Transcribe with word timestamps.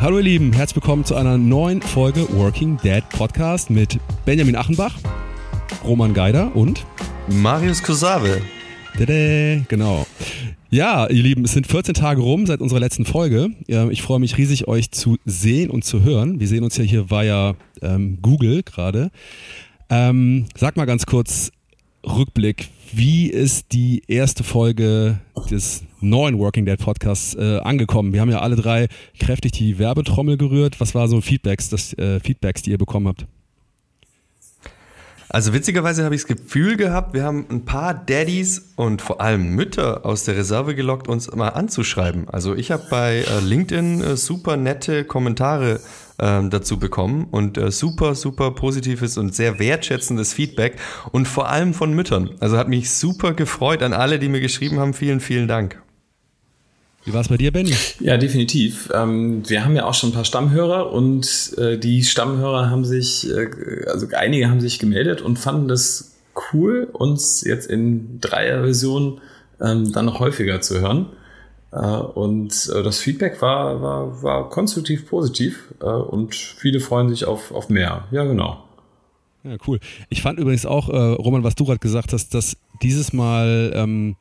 Hallo 0.00 0.18
ihr 0.18 0.22
Lieben, 0.22 0.52
herzlich 0.52 0.76
willkommen 0.76 1.04
zu 1.04 1.16
einer 1.16 1.36
neuen 1.36 1.82
Folge 1.82 2.32
Working 2.32 2.78
Dad 2.84 3.08
Podcast 3.10 3.68
mit 3.68 3.98
Benjamin 4.24 4.54
Achenbach, 4.54 4.96
Roman 5.82 6.14
Geider 6.14 6.54
und 6.54 6.86
Marius 7.28 7.82
Kusave. 7.82 8.40
Tada, 8.96 9.64
genau. 9.66 10.06
Ja, 10.70 11.08
ihr 11.08 11.24
Lieben, 11.24 11.44
es 11.44 11.52
sind 11.52 11.66
14 11.66 11.94
Tage 11.94 12.20
rum 12.20 12.46
seit 12.46 12.60
unserer 12.60 12.78
letzten 12.78 13.06
Folge. 13.06 13.50
Ich 13.90 14.02
freue 14.02 14.20
mich 14.20 14.38
riesig, 14.38 14.68
euch 14.68 14.92
zu 14.92 15.16
sehen 15.24 15.68
und 15.68 15.84
zu 15.84 16.04
hören. 16.04 16.38
Wir 16.38 16.46
sehen 16.46 16.62
uns 16.62 16.76
ja 16.76 16.84
hier 16.84 17.10
via 17.10 17.56
ähm, 17.82 18.18
Google 18.22 18.62
gerade. 18.62 19.10
Ähm, 19.90 20.46
sag 20.54 20.76
mal 20.76 20.84
ganz 20.84 21.06
kurz 21.06 21.50
Rückblick. 22.06 22.70
Wie 22.92 23.28
ist 23.28 23.72
die 23.72 24.02
erste 24.08 24.44
Folge 24.44 25.20
des 25.50 25.82
neuen 26.00 26.38
Working 26.38 26.64
Dead 26.64 26.78
Podcasts 26.78 27.34
äh, 27.34 27.58
angekommen? 27.58 28.12
Wir 28.12 28.20
haben 28.20 28.30
ja 28.30 28.40
alle 28.40 28.56
drei 28.56 28.88
kräftig 29.18 29.52
die 29.52 29.78
Werbetrommel 29.78 30.36
gerührt. 30.36 30.80
Was 30.80 30.94
war 30.94 31.08
so 31.08 31.20
Feedbacks, 31.20 31.68
das, 31.68 31.92
äh, 31.94 32.20
Feedbacks, 32.20 32.62
die 32.62 32.70
ihr 32.70 32.78
bekommen 32.78 33.08
habt? 33.08 33.26
Also 35.30 35.52
witzigerweise 35.52 36.04
habe 36.04 36.14
ich 36.14 36.22
das 36.22 36.28
Gefühl 36.28 36.78
gehabt, 36.78 37.12
wir 37.12 37.22
haben 37.22 37.44
ein 37.50 37.66
paar 37.66 37.92
Daddies 37.92 38.72
und 38.76 39.02
vor 39.02 39.20
allem 39.20 39.54
Mütter 39.54 40.06
aus 40.06 40.24
der 40.24 40.36
Reserve 40.36 40.74
gelockt, 40.74 41.06
uns 41.06 41.30
mal 41.34 41.50
anzuschreiben. 41.50 42.30
Also 42.30 42.54
ich 42.54 42.70
habe 42.70 42.84
bei 42.88 43.18
äh, 43.18 43.40
LinkedIn 43.40 44.00
äh, 44.00 44.16
super 44.16 44.56
nette 44.56 45.04
Kommentare 45.04 45.80
ähm, 46.18 46.50
dazu 46.50 46.78
bekommen 46.78 47.28
und 47.30 47.58
äh, 47.58 47.70
super, 47.70 48.14
super 48.14 48.50
positives 48.52 49.18
und 49.18 49.34
sehr 49.34 49.58
wertschätzendes 49.58 50.32
Feedback 50.32 50.76
und 51.12 51.26
vor 51.26 51.48
allem 51.48 51.74
von 51.74 51.92
Müttern. 51.92 52.30
Also 52.40 52.58
hat 52.58 52.68
mich 52.68 52.90
super 52.90 53.34
gefreut 53.34 53.82
an 53.82 53.92
alle, 53.92 54.18
die 54.18 54.28
mir 54.28 54.40
geschrieben 54.40 54.78
haben. 54.78 54.94
Vielen, 54.94 55.20
vielen 55.20 55.48
Dank. 55.48 55.80
Wie 57.04 57.14
war 57.14 57.20
es 57.20 57.28
bei 57.28 57.36
dir, 57.36 57.52
Benny? 57.52 57.74
Ja, 58.00 58.18
definitiv. 58.18 58.90
Ähm, 58.92 59.48
wir 59.48 59.64
haben 59.64 59.74
ja 59.76 59.86
auch 59.86 59.94
schon 59.94 60.10
ein 60.10 60.12
paar 60.12 60.24
Stammhörer 60.24 60.92
und 60.92 61.54
äh, 61.56 61.78
die 61.78 62.02
Stammhörer 62.02 62.68
haben 62.68 62.84
sich, 62.84 63.30
äh, 63.30 63.48
also 63.86 64.06
einige 64.14 64.50
haben 64.50 64.60
sich 64.60 64.78
gemeldet 64.78 65.22
und 65.22 65.38
fanden 65.38 65.68
das 65.68 66.16
cool, 66.52 66.88
uns 66.92 67.42
jetzt 67.44 67.66
in 67.70 68.20
Dreier-Version 68.20 69.20
ähm, 69.60 69.92
dann 69.92 70.04
noch 70.04 70.20
häufiger 70.20 70.60
zu 70.60 70.80
hören. 70.80 71.06
Äh, 71.72 71.76
und 71.76 72.70
äh, 72.74 72.82
das 72.82 72.98
Feedback 72.98 73.42
war, 73.42 73.82
war, 73.82 74.22
war 74.22 74.48
konstruktiv 74.48 75.08
positiv 75.08 75.74
äh, 75.80 75.84
und 75.84 76.34
viele 76.34 76.80
freuen 76.80 77.08
sich 77.08 77.24
auf, 77.24 77.52
auf 77.52 77.68
mehr. 77.68 78.04
Ja, 78.10 78.24
genau. 78.24 78.64
Ja, 79.44 79.56
cool. 79.66 79.78
Ich 80.08 80.22
fand 80.22 80.38
übrigens 80.38 80.66
auch, 80.66 80.88
Roman, 80.88 81.44
was 81.44 81.54
du 81.54 81.64
gerade 81.64 81.78
gesagt 81.78 82.12
hast, 82.12 82.34
dass 82.34 82.56
dieses 82.82 83.12
Mal 83.12 83.72
ähm, 83.74 84.16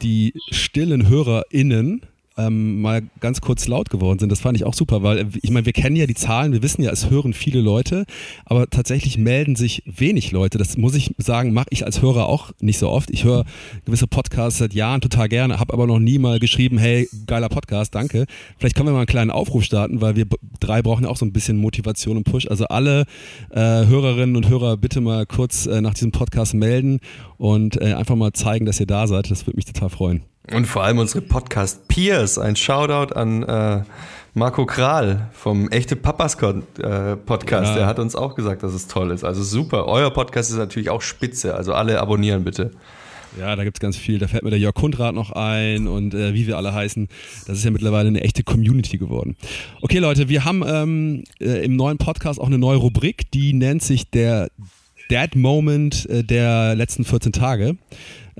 die 0.00 0.32
stillen 0.52 1.08
HörerInnen 1.08 2.02
ähm, 2.46 2.80
mal 2.80 3.02
ganz 3.20 3.40
kurz 3.40 3.68
laut 3.68 3.90
geworden 3.90 4.18
sind. 4.18 4.30
Das 4.30 4.40
fand 4.40 4.56
ich 4.56 4.64
auch 4.64 4.74
super, 4.74 5.02
weil 5.02 5.18
äh, 5.18 5.26
ich 5.42 5.50
meine, 5.50 5.66
wir 5.66 5.72
kennen 5.72 5.96
ja 5.96 6.06
die 6.06 6.14
Zahlen, 6.14 6.52
wir 6.52 6.62
wissen 6.62 6.82
ja, 6.82 6.90
es 6.90 7.10
hören 7.10 7.32
viele 7.32 7.60
Leute, 7.60 8.04
aber 8.44 8.68
tatsächlich 8.68 9.18
melden 9.18 9.56
sich 9.56 9.82
wenig 9.86 10.32
Leute. 10.32 10.58
Das 10.58 10.76
muss 10.76 10.94
ich 10.94 11.14
sagen, 11.18 11.52
mache 11.52 11.68
ich 11.70 11.84
als 11.84 12.02
Hörer 12.02 12.26
auch 12.26 12.52
nicht 12.60 12.78
so 12.78 12.88
oft. 12.88 13.10
Ich 13.10 13.24
höre 13.24 13.44
gewisse 13.84 14.06
Podcasts 14.06 14.58
seit 14.58 14.74
Jahren 14.74 15.00
total 15.00 15.28
gerne, 15.28 15.58
habe 15.58 15.72
aber 15.72 15.86
noch 15.86 15.98
nie 15.98 16.18
mal 16.18 16.38
geschrieben, 16.38 16.78
hey, 16.78 17.08
geiler 17.26 17.48
Podcast, 17.48 17.94
danke. 17.94 18.26
Vielleicht 18.58 18.76
können 18.76 18.88
wir 18.88 18.92
mal 18.92 18.98
einen 18.98 19.06
kleinen 19.06 19.30
Aufruf 19.30 19.64
starten, 19.64 20.00
weil 20.00 20.16
wir 20.16 20.26
drei 20.60 20.82
brauchen 20.82 21.04
ja 21.04 21.10
auch 21.10 21.16
so 21.16 21.26
ein 21.26 21.32
bisschen 21.32 21.56
Motivation 21.56 22.16
und 22.16 22.24
Push. 22.24 22.48
Also 22.48 22.66
alle 22.66 23.04
äh, 23.50 23.86
Hörerinnen 23.86 24.36
und 24.36 24.48
Hörer 24.48 24.76
bitte 24.76 25.00
mal 25.00 25.26
kurz 25.26 25.66
äh, 25.66 25.80
nach 25.80 25.94
diesem 25.94 26.12
Podcast 26.12 26.54
melden 26.54 27.00
und 27.38 27.80
äh, 27.80 27.94
einfach 27.94 28.16
mal 28.16 28.32
zeigen, 28.32 28.66
dass 28.66 28.80
ihr 28.80 28.86
da 28.86 29.06
seid. 29.06 29.30
Das 29.30 29.46
würde 29.46 29.56
mich 29.56 29.66
total 29.66 29.90
freuen. 29.90 30.22
Und 30.52 30.66
vor 30.66 30.82
allem 30.82 30.98
unsere 30.98 31.20
Podcast-Peers. 31.20 32.38
Ein 32.38 32.56
Shoutout 32.56 33.14
an 33.14 33.42
äh, 33.44 33.82
Marco 34.34 34.66
Kral 34.66 35.28
vom 35.32 35.68
Echte 35.68 35.94
Papas 35.94 36.34
äh, 36.34 37.16
Podcast. 37.16 37.70
Ja. 37.70 37.74
Der 37.76 37.86
hat 37.86 38.00
uns 38.00 38.16
auch 38.16 38.34
gesagt, 38.34 38.64
dass 38.64 38.74
es 38.74 38.88
toll 38.88 39.12
ist. 39.12 39.22
Also 39.22 39.44
super. 39.44 39.86
Euer 39.86 40.10
Podcast 40.10 40.50
ist 40.50 40.56
natürlich 40.56 40.90
auch 40.90 41.02
spitze. 41.02 41.54
Also 41.54 41.72
alle 41.72 42.00
abonnieren 42.00 42.42
bitte. 42.42 42.72
Ja, 43.38 43.54
da 43.54 43.62
gibt 43.62 43.76
es 43.76 43.80
ganz 43.80 43.96
viel. 43.96 44.18
Da 44.18 44.26
fällt 44.26 44.42
mir 44.42 44.50
der 44.50 44.58
Jörg 44.58 44.74
Kundrat 44.74 45.14
noch 45.14 45.30
ein 45.30 45.86
und 45.86 46.14
äh, 46.14 46.34
wie 46.34 46.48
wir 46.48 46.56
alle 46.56 46.74
heißen. 46.74 47.06
Das 47.46 47.58
ist 47.58 47.64
ja 47.64 47.70
mittlerweile 47.70 48.08
eine 48.08 48.22
echte 48.22 48.42
Community 48.42 48.98
geworden. 48.98 49.36
Okay, 49.82 49.98
Leute, 49.98 50.28
wir 50.28 50.44
haben 50.44 50.64
ähm, 50.66 51.24
äh, 51.40 51.64
im 51.64 51.76
neuen 51.76 51.98
Podcast 51.98 52.40
auch 52.40 52.48
eine 52.48 52.58
neue 52.58 52.78
Rubrik, 52.78 53.30
die 53.30 53.52
nennt 53.52 53.82
sich 53.82 54.10
der 54.10 54.50
Dad 55.10 55.36
Moment 55.36 56.08
äh, 56.08 56.24
der 56.24 56.74
letzten 56.74 57.04
14 57.04 57.32
Tage. 57.32 57.76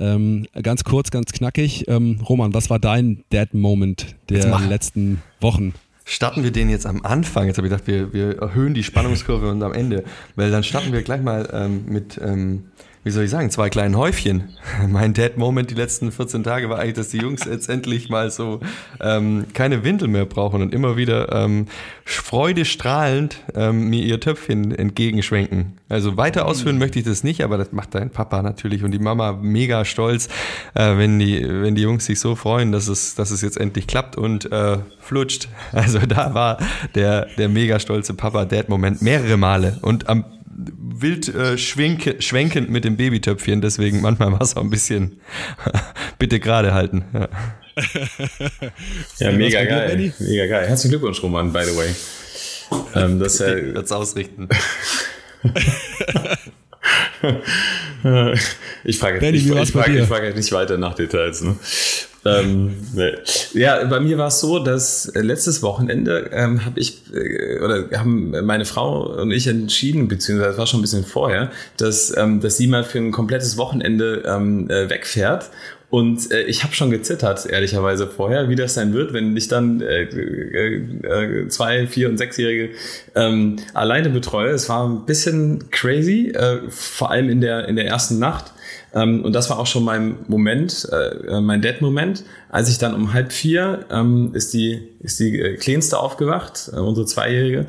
Ähm, 0.01 0.47
ganz 0.63 0.83
kurz, 0.83 1.11
ganz 1.11 1.33
knackig. 1.33 1.87
Ähm, 1.89 2.21
Roman, 2.27 2.55
was 2.55 2.71
war 2.71 2.79
dein 2.79 3.23
Dad 3.31 3.55
Moment 3.55 4.17
der 4.31 4.59
letzten 4.61 5.23
Wochen? 5.41 5.75
Starten 6.05 6.43
wir 6.43 6.51
den 6.51 6.71
jetzt 6.71 6.87
am 6.87 7.05
Anfang? 7.05 7.47
Jetzt 7.47 7.59
habe 7.59 7.69
ich 7.69 7.71
gedacht, 7.71 7.87
wir, 7.87 8.13
wir 8.13 8.39
erhöhen 8.39 8.75
die 8.75 8.83
Spannungskurve 8.83 9.51
und 9.51 9.63
am 9.63 9.73
Ende. 9.73 10.03
Weil 10.35 10.51
dann 10.51 10.65
starten 10.65 10.93
wir 10.93 11.03
gleich 11.03 11.23
mal 11.23 11.49
ähm, 11.53 11.85
mit 11.87 12.19
ähm, 12.21 12.65
wie 13.03 13.11
soll 13.11 13.25
ich 13.25 13.31
sagen, 13.31 13.49
zwei 13.51 13.71
kleinen 13.71 13.97
Häufchen. 13.97 14.51
Mein 14.89 15.15
Dad-Moment 15.15 15.71
die 15.71 15.75
letzten 15.75 16.13
14 16.13 16.43
Tage 16.43 16.69
war 16.69 16.79
eigentlich, 16.79 16.97
dass 16.97 17.09
die 17.09 17.19
Jungs 17.19 17.45
jetzt 17.47 17.71
endlich 17.71 18.11
mal 18.11 18.31
so 18.31 18.61
ähm, 19.01 19.47
keine 19.55 19.85
Windel 19.85 20.09
mehr 20.09 20.27
brauchen 20.27 20.61
und 20.61 20.75
immer 20.75 20.99
wieder 20.99 21.33
ähm, 21.33 21.67
freudestrahlend 22.05 23.39
ähm, 23.55 23.89
mir 23.89 24.03
ihr 24.03 24.21
Töpfchen 24.21 24.73
entgegenschwenken. 24.73 25.79
Also 25.89 26.19
weiter 26.19 26.45
ausführen 26.45 26.77
möchte 26.77 26.99
ich 26.99 27.07
das 27.07 27.25
nicht, 27.25 27.43
aber 27.43 27.57
das 27.57 27.73
macht 27.73 27.95
dein 27.95 28.11
Papa 28.11 28.43
natürlich 28.43 28.85
und 28.85 28.91
die 28.91 28.99
Mama 28.99 29.33
mega 29.33 29.87
stolz, 29.87 30.29
äh, 30.75 30.99
wenn, 30.99 31.19
die, 31.19 31.43
wenn 31.43 31.75
die 31.75 31.83
Jungs 31.83 32.05
sich 32.05 32.21
so 32.21 32.35
freuen, 32.35 32.71
dass 32.71 32.87
es, 32.87 33.15
dass 33.15 33.31
es 33.31 33.41
jetzt 33.41 33.57
endlich 33.57 33.87
klappt 33.87 34.17
und 34.17 34.51
äh, 34.53 34.79
flutscht. 35.01 35.49
Also 35.73 36.01
da 36.01 36.35
war 36.35 36.59
der, 36.95 37.27
der 37.39 37.49
mega 37.49 37.79
stolze 37.79 38.13
Papa-Dad-Moment 38.13 39.01
mehrere 39.03 39.37
Male 39.37 39.79
und 39.81 40.09
am 40.09 40.25
wild 40.51 41.33
äh, 41.35 41.57
schwenke, 41.57 42.21
schwenkend 42.21 42.71
mit 42.71 42.85
dem 42.85 42.97
Babytöpfchen, 42.97 43.61
deswegen 43.61 44.01
manchmal 44.01 44.33
war 44.33 44.43
es 44.43 44.57
auch 44.57 44.63
ein 44.63 44.71
bisschen 44.71 45.21
bitte 46.19 46.41
gerade 46.41 46.75
halten. 46.75 47.05
Ja, 47.13 47.29
ja 49.19 49.33
mega 49.33 49.65
geil. 49.65 50.13
Mega 50.19 50.47
geil. 50.47 50.69
Herzlichen 50.69 50.91
Glückwunsch, 50.91 51.23
Roman, 51.23 51.53
by 51.53 51.63
the 51.65 51.77
way. 51.77 51.95
Ähm, 52.95 53.19
das 53.19 53.41
äh, 53.41 53.75
wird's 53.75 53.93
ausrichten. 53.97 54.49
ich 58.85 58.99
frage 58.99 59.25
jetzt, 59.25 59.35
ich, 59.35 59.51
ich, 59.51 59.71
frage, 59.73 59.99
ich 59.99 60.07
frage 60.07 60.35
nicht 60.35 60.53
weiter 60.53 60.77
nach 60.77 60.95
Details. 60.95 61.43
Ne? 61.43 61.57
Ähm, 62.25 62.77
nee. 62.95 63.13
Ja, 63.55 63.83
bei 63.85 64.01
mir 64.01 64.19
war 64.19 64.29
es 64.29 64.41
so, 64.41 64.59
dass 64.59 65.07
äh, 65.07 65.21
letztes 65.21 65.63
Wochenende 65.63 66.31
ähm, 66.33 66.65
habe 66.65 66.79
ich 66.79 67.03
äh, 67.15 67.61
oder 67.61 67.89
haben 67.99 68.31
meine 68.45 68.65
Frau 68.65 69.21
und 69.21 69.31
ich 69.31 69.47
entschieden, 69.47 70.09
beziehungsweise 70.09 70.51
es 70.51 70.59
war 70.59 70.67
schon 70.67 70.81
ein 70.81 70.83
bisschen 70.83 71.05
vorher, 71.05 71.51
dass, 71.79 72.15
ähm, 72.17 72.41
dass 72.41 72.59
sie 72.59 72.67
mal 72.67 72.85
für 72.85 72.99
ein 72.99 73.11
komplettes 73.13 73.57
Wochenende 73.57 74.23
ähm, 74.27 74.69
äh, 74.69 74.91
wegfährt 74.91 75.51
und 75.91 76.31
äh, 76.31 76.43
ich 76.43 76.63
habe 76.63 76.73
schon 76.73 76.91
gezittert, 76.91 77.47
ehrlicherweise 77.47 78.07
vorher, 78.07 78.49
wie 78.49 78.55
das 78.55 78.75
sein 78.75 78.95
wird, 78.95 79.13
wenn 79.13 79.37
ich 79.37 79.49
dann 79.49 79.81
äh, 79.81 80.05
äh, 80.05 80.77
äh, 81.03 81.49
zwei, 81.49 81.89
vier 81.89 82.09
und 82.09 82.17
sechsjährige 82.17 82.71
ähm, 83.17 83.57
alleine 83.75 84.11
betreue. 84.11 84.51
Es 84.51 84.69
war 84.69 84.89
ein 84.89 85.05
bisschen 85.05 85.69
crazy, 85.71 86.29
äh, 86.29 86.61
vor 86.69 87.11
allem 87.11 87.29
in 87.29 87.41
der 87.41 87.67
in 87.67 87.75
der 87.75 87.87
ersten 87.87 88.21
Nacht. 88.21 88.53
Ähm, 88.95 89.25
und 89.25 89.33
das 89.33 89.51
war 89.51 89.59
auch 89.59 89.67
schon 89.67 89.85
mein 89.85 90.17
Moment, 90.29 90.89
äh, 90.93 91.37
äh, 91.37 91.41
mein 91.41 91.61
Dad-Moment. 91.61 92.25
Als 92.51 92.69
ich 92.69 92.79
dann 92.79 92.95
um 92.95 93.13
halb 93.13 93.33
vier 93.33 93.87
ähm, 93.91 94.31
ist 94.35 94.55
die, 94.55 94.89
ist 95.01 95.19
die 95.19 95.39
äh, 95.41 95.57
Kleinste 95.57 95.99
aufgewacht, 95.99 96.71
äh, 96.73 96.77
unsere 96.77 97.07
Zweijährige, 97.07 97.67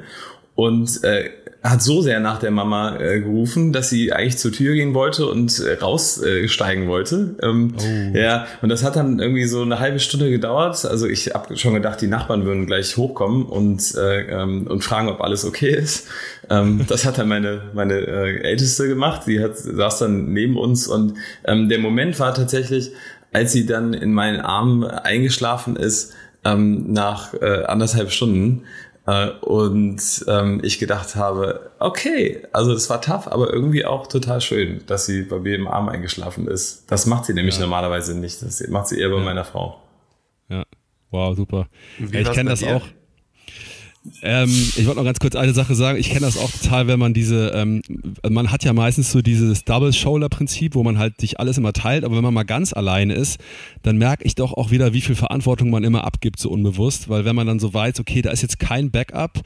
und 0.55 1.03
äh, 1.03 1.29
hat 1.63 1.83
so 1.83 2.01
sehr 2.01 2.19
nach 2.19 2.39
der 2.39 2.49
Mama 2.49 2.97
äh, 2.97 3.19
gerufen, 3.19 3.71
dass 3.71 3.89
sie 3.89 4.11
eigentlich 4.11 4.39
zur 4.39 4.51
Tür 4.51 4.73
gehen 4.73 4.95
wollte 4.95 5.27
und 5.27 5.59
äh, 5.59 5.75
raussteigen 5.75 6.85
äh, 6.85 6.87
wollte. 6.87 7.35
Ähm, 7.43 7.75
oh. 7.77 8.17
Ja, 8.17 8.47
und 8.63 8.69
das 8.69 8.83
hat 8.83 8.95
dann 8.95 9.19
irgendwie 9.19 9.45
so 9.45 9.61
eine 9.61 9.79
halbe 9.79 9.99
Stunde 9.99 10.31
gedauert. 10.31 10.83
Also 10.85 11.05
ich 11.05 11.35
habe 11.35 11.55
schon 11.57 11.75
gedacht, 11.75 12.01
die 12.01 12.07
Nachbarn 12.07 12.45
würden 12.45 12.65
gleich 12.65 12.97
hochkommen 12.97 13.45
und, 13.45 13.93
äh, 13.93 14.41
ähm, 14.41 14.65
und 14.67 14.83
fragen, 14.83 15.07
ob 15.07 15.21
alles 15.21 15.45
okay 15.45 15.69
ist. 15.69 16.07
Ähm, 16.49 16.85
das 16.87 17.05
hat 17.05 17.19
dann 17.19 17.27
meine, 17.27 17.61
meine 17.73 17.93
äh, 17.93 18.41
Älteste 18.41 18.87
gemacht. 18.87 19.23
Sie 19.25 19.39
hat, 19.39 19.55
saß 19.55 19.99
dann 19.99 20.33
neben 20.33 20.57
uns 20.57 20.87
und 20.87 21.13
ähm, 21.45 21.69
der 21.69 21.77
Moment 21.77 22.19
war 22.19 22.33
tatsächlich, 22.33 22.91
als 23.33 23.51
sie 23.51 23.67
dann 23.67 23.93
in 23.93 24.13
meinen 24.13 24.39
Armen 24.39 24.83
eingeschlafen 24.83 25.75
ist, 25.75 26.13
ähm, 26.43 26.91
nach 26.91 27.35
äh, 27.35 27.65
anderthalb 27.65 28.11
Stunden, 28.11 28.63
und 29.05 30.25
ähm, 30.27 30.59
ich 30.63 30.77
gedacht 30.77 31.15
habe, 31.15 31.71
okay, 31.79 32.43
also 32.53 32.73
das 32.73 32.89
war 32.89 33.01
tough, 33.01 33.27
aber 33.27 33.51
irgendwie 33.51 33.83
auch 33.83 34.05
total 34.07 34.41
schön, 34.41 34.83
dass 34.85 35.07
sie 35.07 35.23
bei 35.23 35.39
mir 35.39 35.55
im 35.55 35.67
Arm 35.67 35.89
eingeschlafen 35.89 36.47
ist. 36.47 36.83
Das 36.91 37.07
macht 37.07 37.25
sie 37.25 37.33
nämlich 37.33 37.55
ja. 37.55 37.61
normalerweise 37.61 38.17
nicht. 38.17 38.41
Das 38.43 38.65
macht 38.67 38.87
sie 38.87 38.99
eher 38.99 39.09
bei 39.09 39.17
ja. 39.17 39.23
meiner 39.23 39.43
Frau. 39.43 39.81
Ja, 40.49 40.63
wow, 41.09 41.35
super. 41.35 41.67
Ja, 41.97 42.19
ich 42.19 42.31
kenne 42.31 42.51
das 42.51 42.59
dir? 42.59 42.75
auch. 42.75 42.85
Ähm, 44.23 44.49
ich 44.49 44.85
wollte 44.85 44.97
noch 44.97 45.05
ganz 45.05 45.19
kurz 45.19 45.35
eine 45.35 45.53
Sache 45.53 45.75
sagen. 45.75 45.99
Ich 45.99 46.09
kenne 46.09 46.21
das 46.21 46.37
auch 46.37 46.49
total, 46.49 46.87
wenn 46.87 46.97
man 46.97 47.13
diese, 47.13 47.49
ähm, 47.49 47.81
man 48.27 48.51
hat 48.51 48.63
ja 48.63 48.73
meistens 48.73 49.11
so 49.11 49.21
dieses 49.21 49.63
Double-Shoulder-Prinzip, 49.63 50.73
wo 50.73 50.83
man 50.83 50.97
halt 50.97 51.21
sich 51.21 51.39
alles 51.39 51.59
immer 51.59 51.71
teilt, 51.71 52.03
aber 52.03 52.15
wenn 52.15 52.23
man 52.23 52.33
mal 52.33 52.43
ganz 52.43 52.73
alleine 52.73 53.13
ist, 53.13 53.39
dann 53.83 53.97
merke 53.97 54.25
ich 54.25 54.33
doch 54.33 54.53
auch 54.53 54.71
wieder, 54.71 54.93
wie 54.93 55.01
viel 55.01 55.15
Verantwortung 55.15 55.69
man 55.69 55.83
immer 55.83 56.03
abgibt, 56.03 56.39
so 56.39 56.49
unbewusst, 56.49 57.09
weil 57.09 57.25
wenn 57.25 57.35
man 57.35 57.45
dann 57.45 57.59
so 57.59 57.73
weiß, 57.73 57.99
okay, 57.99 58.23
da 58.23 58.31
ist 58.31 58.41
jetzt 58.41 58.59
kein 58.59 58.89
Backup 58.89 59.41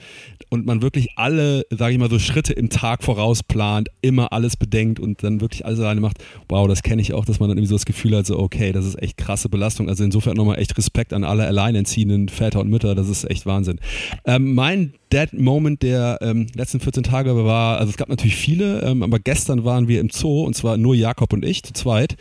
und 0.49 0.65
man 0.65 0.81
wirklich 0.81 1.09
alle, 1.17 1.65
sage 1.69 1.93
ich 1.93 1.99
mal, 1.99 2.09
so 2.09 2.19
Schritte 2.19 2.53
im 2.53 2.69
Tag 2.69 3.03
vorausplant, 3.03 3.89
immer 4.01 4.31
alles 4.31 4.55
bedenkt 4.55 5.01
und 5.01 5.21
dann 5.21 5.41
wirklich 5.41 5.65
alles 5.65 5.79
alleine 5.79 5.99
macht, 5.99 6.23
wow, 6.47 6.65
das 6.65 6.81
kenne 6.81 7.01
ich 7.01 7.13
auch, 7.13 7.25
dass 7.25 7.41
man 7.41 7.49
dann 7.49 7.57
irgendwie 7.57 7.69
so 7.69 7.75
das 7.75 7.85
Gefühl 7.85 8.15
hat, 8.15 8.25
so, 8.25 8.39
okay, 8.39 8.71
das 8.71 8.85
ist 8.85 9.01
echt 9.01 9.17
krasse 9.17 9.49
Belastung. 9.49 9.89
Also 9.89 10.05
insofern 10.05 10.35
nochmal 10.35 10.59
echt 10.59 10.77
Respekt 10.77 11.11
an 11.11 11.25
alle 11.25 11.45
alleinerziehenden 11.45 12.29
Väter 12.29 12.61
und 12.61 12.69
Mütter, 12.69 12.95
das 12.95 13.09
ist 13.09 13.29
echt 13.29 13.45
Wahnsinn. 13.45 13.79
Ähm, 14.25 14.44
mein 14.53 14.93
Dead 15.11 15.33
Moment 15.33 15.81
der 15.81 16.19
ähm, 16.21 16.47
letzten 16.55 16.79
14 16.79 17.03
Tage 17.03 17.35
war, 17.45 17.77
also 17.77 17.89
es 17.89 17.97
gab 17.97 18.09
natürlich 18.09 18.35
viele, 18.35 18.81
ähm, 18.81 19.03
aber 19.03 19.19
gestern 19.19 19.65
waren 19.65 19.87
wir 19.87 19.99
im 19.99 20.09
Zoo 20.09 20.43
und 20.43 20.55
zwar 20.55 20.77
nur 20.77 20.95
Jakob 20.95 21.33
und 21.33 21.43
ich 21.43 21.63
zu 21.63 21.73
zweit. 21.73 22.15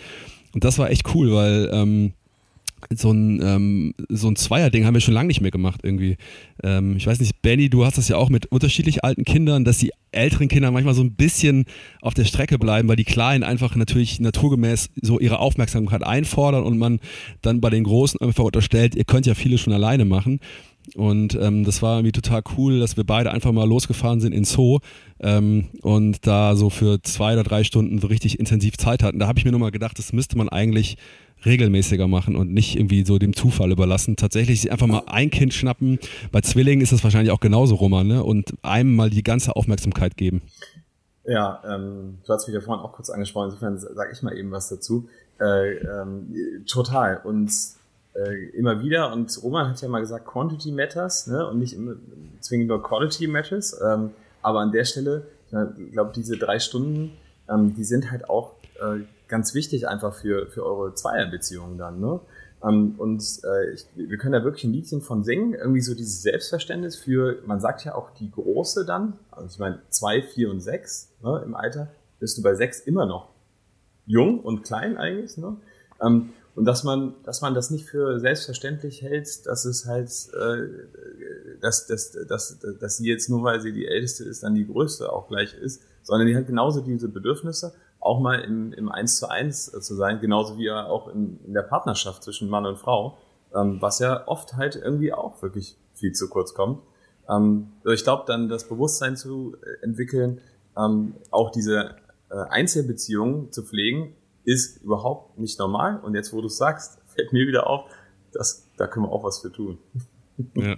Und 0.53 0.65
das 0.65 0.79
war 0.79 0.91
echt 0.91 1.15
cool, 1.15 1.33
weil 1.33 1.71
ähm, 1.73 2.13
so 2.95 3.11
ein, 3.11 3.41
ähm, 3.43 3.95
so 4.09 4.29
ein 4.29 4.37
Zweier-Ding 4.37 4.85
haben 4.85 4.95
wir 4.95 5.01
schon 5.01 5.15
lange 5.15 5.29
nicht 5.29 5.41
mehr 5.41 5.51
gemacht 5.51 5.81
irgendwie. 5.83 6.17
Ähm, 6.63 6.97
ich 6.97 7.07
weiß 7.07 7.19
nicht, 7.21 7.41
Benny, 7.43 7.69
du 7.69 7.85
hast 7.85 7.99
das 7.99 8.09
ja 8.09 8.17
auch 8.17 8.29
mit 8.29 8.47
unterschiedlich 8.47 9.05
alten 9.05 9.25
Kindern, 9.25 9.65
dass 9.65 9.79
die 9.79 9.93
älteren 10.13 10.49
Kinder 10.49 10.71
manchmal 10.71 10.95
so 10.95 11.03
ein 11.03 11.15
bisschen 11.15 11.65
auf 12.01 12.15
der 12.15 12.25
Strecke 12.25 12.59
bleiben, 12.59 12.89
weil 12.89 12.97
die 12.97 13.05
Kleinen 13.05 13.43
einfach 13.43 13.75
natürlich 13.77 14.21
naturgemäß 14.21 14.91
so 15.01 15.19
ihre 15.19 15.39
Aufmerksamkeit 15.39 16.05
einfordern 16.05 16.65
und 16.65 16.79
man 16.79 17.01
dann 17.43 17.61
bei 17.61 17.71
den 17.71 17.85
Großen 17.85 18.21
einfach 18.21 18.45
unterstellt, 18.45 18.95
ihr 18.95 19.05
könnt 19.05 19.27
ja 19.27 19.35
viele 19.35 19.59
schon 19.59 19.73
alleine 19.73 20.05
machen. 20.05 20.41
Und 20.95 21.35
ähm, 21.41 21.65
das 21.65 21.83
war 21.83 21.97
irgendwie 21.97 22.13
total 22.13 22.43
cool, 22.57 22.79
dass 22.79 22.97
wir 22.97 23.05
beide 23.05 23.31
einfach 23.31 23.53
mal 23.53 23.69
losgefahren 23.69 24.21
sind 24.21 24.33
in 24.33 24.45
Zoo 24.45 24.81
ähm, 25.21 25.69
und 25.83 26.27
da 26.27 26.57
so 26.57 26.71
für 26.71 27.03
zwei 27.03 27.33
oder 27.33 27.43
drei 27.43 27.65
Stunden 27.65 27.99
so 27.99 28.07
richtig 28.07 28.39
intensiv 28.39 28.77
Zeit 28.77 29.03
hatten. 29.03 29.19
Da 29.19 29.27
habe 29.27 29.39
ich 29.39 29.45
mir 29.45 29.53
nochmal 29.53 29.71
gedacht, 29.71 29.99
das 29.99 30.13
müsste 30.13 30.37
man 30.37 30.49
eigentlich 30.49 30.97
regelmäßiger 31.45 32.09
machen 32.09 32.37
und 32.37 32.53
nicht 32.53 32.77
irgendwie 32.77 33.05
so 33.05 33.19
dem 33.19 33.35
Zufall 33.35 33.73
überlassen. 33.73 34.17
Tatsächlich 34.17 34.71
einfach 34.71 34.87
mal 34.87 35.03
ein 35.07 35.31
Kind 35.31 35.53
schnappen. 35.53 35.99
Bei 36.33 36.41
Zwillingen 36.41 36.83
ist 36.83 36.93
das 36.93 37.05
wahrscheinlich 37.05 37.33
auch 37.33 37.41
genauso, 37.41 37.75
Roman, 37.75 38.07
ne? 38.07 38.25
und 38.25 38.55
einem 38.63 38.95
mal 38.95 39.11
die 39.11 39.23
ganze 39.23 39.57
Aufmerksamkeit 39.57 40.17
geben. 40.17 40.43
Ja, 41.27 41.63
ähm, 41.67 42.19
du 42.27 42.33
hast 42.33 42.47
mich 42.47 42.55
ja 42.55 42.61
vorhin 42.61 42.85
auch 42.85 42.93
kurz 42.93 43.09
angesprochen, 43.11 43.47
insofern 43.47 43.79
sage 43.79 44.11
ich 44.13 44.23
mal 44.23 44.37
eben 44.37 44.51
was 44.51 44.69
dazu. 44.69 45.09
Äh, 45.41 45.77
ähm, 45.79 46.35
total. 46.67 47.21
Und 47.25 47.51
äh, 48.15 48.49
immer 48.51 48.81
wieder. 48.83 49.13
Und 49.13 49.37
Roman 49.43 49.69
hat 49.69 49.81
ja 49.81 49.89
mal 49.89 50.01
gesagt, 50.01 50.27
Quantity 50.27 50.73
matters 50.73 51.27
ne? 51.27 51.49
und 51.49 51.59
nicht 51.59 51.75
immer 51.75 51.95
zwingend 52.41 52.69
nur 52.69 52.83
Quality 52.83 53.27
matters. 53.27 53.81
Ähm, 53.85 54.11
aber 54.43 54.61
an 54.61 54.73
der 54.73 54.85
Stelle, 54.85 55.27
ich 55.79 55.93
glaube, 55.93 56.13
diese 56.15 56.37
drei 56.37 56.59
Stunden, 56.59 57.13
ähm, 57.49 57.75
die 57.75 57.85
sind 57.85 58.11
halt 58.11 58.29
auch 58.29 58.55
äh, 58.81 59.05
ganz 59.29 59.55
wichtig 59.55 59.89
einfach 59.89 60.15
für, 60.15 60.47
für 60.49 60.65
eure 60.65 60.95
Zweierbeziehungen 60.95 61.79
dann. 61.79 62.01
Ne? 62.01 62.21
Ähm, 62.63 62.95
und 62.99 63.23
äh, 63.45 63.73
ich, 63.73 63.87
wir 63.95 64.17
können 64.19 64.33
da 64.33 64.45
wirklich 64.45 64.65
ein 64.65 64.73
Liedchen 64.73 65.01
von 65.01 65.23
singen, 65.23 65.55
irgendwie 65.55 65.81
so 65.81 65.95
dieses 65.95 66.23
Selbstverständnis 66.23 66.97
für, 66.97 67.39
man 67.47 67.61
sagt 67.61 67.85
ja 67.85 67.95
auch 67.95 68.11
die 68.11 68.31
Große 68.31 68.85
dann, 68.85 69.19
also 69.31 69.49
ich 69.49 69.59
meine 69.59 69.81
zwei, 69.91 70.23
vier 70.23 70.51
und 70.51 70.61
sechs 70.61 71.11
ne, 71.23 71.43
im 71.45 71.55
Alter, 71.55 71.89
bist 72.21 72.39
du 72.39 72.43
bei 72.43 72.55
sechs 72.55 72.81
immer 72.81 73.07
noch 73.07 73.31
jung 74.07 74.41
und 74.41 74.63
klein 74.63 74.97
eigentlich. 74.97 75.37
Ne? 75.37 75.57
Ähm, 76.03 76.31
und 76.57 76.67
dass 76.67 76.85
man, 76.85 77.15
dass 77.25 77.41
man 77.41 77.55
das 77.55 77.71
nicht 77.71 77.87
für 77.87 78.21
selbstverständlich 78.21 79.03
hält, 79.03 79.47
dass 79.47 79.65
es 79.65 79.87
halt, 79.87 80.11
äh, 80.35 81.59
dass, 81.61 81.87
dass, 81.87 82.13
dass, 82.29 82.59
dass 82.81 82.97
sie 82.97 83.09
jetzt 83.09 83.29
nur, 83.29 83.43
weil 83.43 83.61
sie 83.61 83.73
die 83.73 83.87
Älteste 83.87 84.25
ist, 84.25 84.43
dann 84.45 84.55
die 84.55 84.67
Größte 84.67 85.13
auch 85.13 85.29
gleich 85.29 85.55
ist, 85.55 85.83
sondern 86.03 86.29
die 86.29 86.37
hat 86.37 86.47
genauso 86.47 86.81
diese 86.81 87.09
Bedürfnisse, 87.09 87.75
auch 87.99 88.21
mal 88.21 88.41
im, 88.41 88.73
im 88.73 88.89
Eins 88.91 89.19
zu 89.19 89.29
eins 89.29 89.65
zu 89.67 89.95
sein, 89.95 90.21
genauso 90.21 90.59
wie 90.59 90.71
auch 90.71 91.09
in, 91.09 91.41
in 91.45 91.55
der 91.55 91.63
Partnerschaft 91.63 92.23
zwischen 92.23 92.49
Mann 92.49 92.67
und 92.67 92.79
Frau, 92.79 93.19
ähm, 93.55 93.79
was 93.81 93.99
ja 93.99 94.29
oft 94.29 94.55
halt 94.55 94.77
irgendwie 94.77 95.13
auch 95.13 95.43
wirklich 95.43 95.77
viel 95.95 96.13
zu 96.13 96.29
kurz 96.29 96.55
kommt. 96.55 96.83
Ähm, 97.29 97.73
ich 97.85 98.05
glaube 98.05 98.25
dann, 98.27 98.49
das 98.49 98.69
Bewusstsein 98.69 99.17
zu 99.17 99.57
entwickeln, 99.83 100.41
ähm, 100.77 101.15
auch 101.31 101.51
diese 101.51 101.97
äh, 102.31 102.35
Einzelbeziehungen 102.51 103.51
zu 103.51 103.63
pflegen, 103.63 104.15
ist 104.45 104.83
überhaupt 104.83 105.39
nicht 105.39 105.59
normal. 105.59 106.01
Und 106.01 106.15
jetzt, 106.15 106.33
wo 106.33 106.41
du 106.41 106.49
sagst, 106.49 106.99
fällt 107.07 107.33
mir 107.33 107.47
wieder 107.47 107.67
auf, 107.67 107.91
dass, 108.33 108.69
da 108.77 108.87
können 108.87 109.07
wir 109.07 109.13
auch 109.13 109.25
was 109.25 109.41
für 109.41 109.53
tun. 109.53 109.79
Ja. 110.55 110.77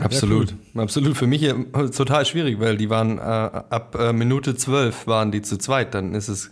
Absolut, 0.00 0.54
cool. 0.74 0.82
absolut. 0.82 1.16
Für 1.16 1.26
mich 1.26 1.48
total 1.94 2.24
schwierig, 2.24 2.58
weil 2.60 2.76
die 2.76 2.90
waren 2.90 3.18
äh, 3.18 3.20
ab 3.20 3.96
äh, 3.98 4.12
Minute 4.12 4.56
zwölf 4.56 5.06
waren 5.06 5.30
die 5.30 5.42
zu 5.42 5.58
zweit. 5.58 5.94
Dann 5.94 6.14
ist 6.14 6.28
es 6.28 6.50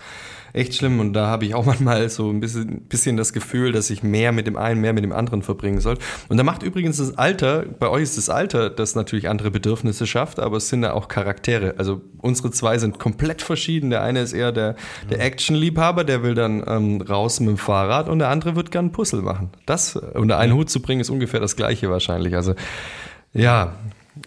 echt 0.53 0.75
schlimm 0.75 1.01
und 1.01 1.13
da 1.13 1.27
habe 1.27 1.45
ich 1.45 1.55
auch 1.55 1.65
manchmal 1.67 2.09
so 2.09 2.31
ein 2.31 2.41
bisschen, 2.41 2.83
bisschen 2.83 3.17
das 3.17 3.33
Gefühl, 3.33 3.73
dass 3.73 3.91
ich 3.91 4.03
mehr 4.03 4.33
mit 4.33 4.47
dem 4.47 4.57
einen, 4.57 4.81
mehr 4.81 4.93
mit 4.93 5.05
dem 5.05 5.13
anderen 5.13 5.43
verbringen 5.43 5.81
soll. 5.81 5.97
Und 6.29 6.37
da 6.37 6.43
macht 6.43 6.63
übrigens 6.63 6.99
das 6.99 7.17
Alter, 7.17 7.65
bei 7.79 7.89
euch 7.89 8.03
ist 8.03 8.19
das 8.19 8.29
Alter, 8.29 8.71
das 8.71 8.95
natürlich 8.95 9.29
andere 9.29 9.51
Bedürfnisse 9.51 10.07
schafft, 10.07 10.39
aber 10.39 10.57
es 10.59 10.69
sind 10.69 10.83
ja 10.83 10.93
auch 10.93 11.09
Charaktere. 11.09 11.75
Also 11.79 12.01
unsere 12.19 12.51
zwei 12.51 12.79
sind 12.79 12.99
komplett 12.99 13.43
verschieden. 13.43 13.91
Der 13.91 14.03
eine 14.03 14.21
ist 14.21 14.33
eher 14.33 14.53
der, 14.53 14.77
der 15.11 15.21
Action-Liebhaber, 15.21 16.05
der 16.05 16.23
will 16.23 16.35
dann 16.35 16.63
ähm, 16.67 17.01
raus 17.01 17.41
mit 17.41 17.51
dem 17.51 17.59
Fahrrad 17.59 18.09
und 18.09 18.19
der 18.19 18.29
andere 18.29 18.57
wird 18.57 18.71
gern 18.71 18.93
Puzzle 18.93 19.23
machen. 19.23 19.51
Das 19.67 19.97
unter 19.97 20.39
einen 20.39 20.55
Hut 20.55 20.71
zu 20.71 20.81
bringen, 20.83 21.01
ist 21.01 21.11
ungefähr 21.11 21.41
das 21.41 21.57
gleiche 21.57 21.91
wahrscheinlich. 21.91 22.35
Also 22.35 22.55
ja, 23.33 23.77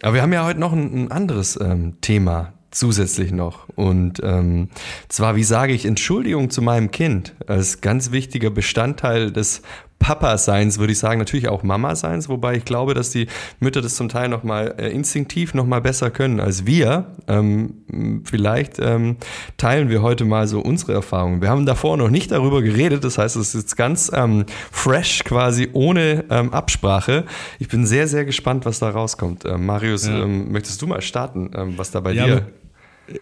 aber 0.02 0.14
wir 0.14 0.22
haben 0.22 0.32
ja 0.32 0.44
heute 0.44 0.60
noch 0.60 0.72
ein, 0.72 1.04
ein 1.04 1.10
anderes 1.10 1.58
ähm, 1.60 2.00
Thema 2.00 2.54
zusätzlich 2.70 3.32
noch. 3.32 3.68
Und 3.76 4.20
ähm, 4.22 4.68
zwar, 5.08 5.36
wie 5.36 5.44
sage 5.44 5.72
ich 5.72 5.86
Entschuldigung 5.86 6.50
zu 6.50 6.62
meinem 6.62 6.90
Kind 6.90 7.34
als 7.46 7.80
ganz 7.80 8.10
wichtiger 8.10 8.50
Bestandteil 8.50 9.30
des 9.30 9.62
Papa-Seins, 9.98 10.78
würde 10.78 10.92
ich 10.92 10.98
sagen, 10.98 11.18
natürlich 11.18 11.48
auch 11.48 11.62
Mama-Seins, 11.62 12.28
wobei 12.28 12.56
ich 12.56 12.66
glaube, 12.66 12.92
dass 12.92 13.08
die 13.08 13.26
Mütter 13.58 13.80
das 13.80 13.94
zum 13.94 14.10
Teil 14.10 14.28
nochmal 14.28 14.74
äh, 14.76 14.90
instinktiv 14.90 15.54
nochmal 15.54 15.80
besser 15.80 16.10
können 16.10 16.40
als 16.40 16.66
wir. 16.66 17.14
Ähm, 17.26 18.22
vielleicht 18.24 18.78
ähm, 18.80 19.16
teilen 19.56 19.88
wir 19.88 20.02
heute 20.02 20.26
mal 20.26 20.46
so 20.46 20.60
unsere 20.60 20.92
Erfahrungen. 20.92 21.40
Wir 21.40 21.48
haben 21.48 21.64
davor 21.64 21.96
noch 21.96 22.10
nicht 22.10 22.30
darüber 22.32 22.60
geredet, 22.60 23.02
das 23.02 23.16
heißt, 23.16 23.36
es 23.36 23.54
ist 23.54 23.62
jetzt 23.62 23.76
ganz 23.76 24.10
ähm, 24.14 24.44
fresh, 24.70 25.24
quasi 25.24 25.70
ohne 25.72 26.24
ähm, 26.28 26.52
Absprache. 26.52 27.24
Ich 27.58 27.68
bin 27.68 27.86
sehr, 27.86 28.06
sehr 28.06 28.26
gespannt, 28.26 28.66
was 28.66 28.80
da 28.80 28.90
rauskommt. 28.90 29.46
Ähm, 29.46 29.64
Marius, 29.64 30.06
ja. 30.06 30.22
Ähm, 30.22 30.52
möchtest 30.52 30.82
du 30.82 30.86
mal 30.86 31.00
starten, 31.00 31.50
ähm, 31.56 31.74
was 31.78 31.90
da 31.92 32.00
bei 32.00 32.12
ja, 32.12 32.26
dir 32.26 32.46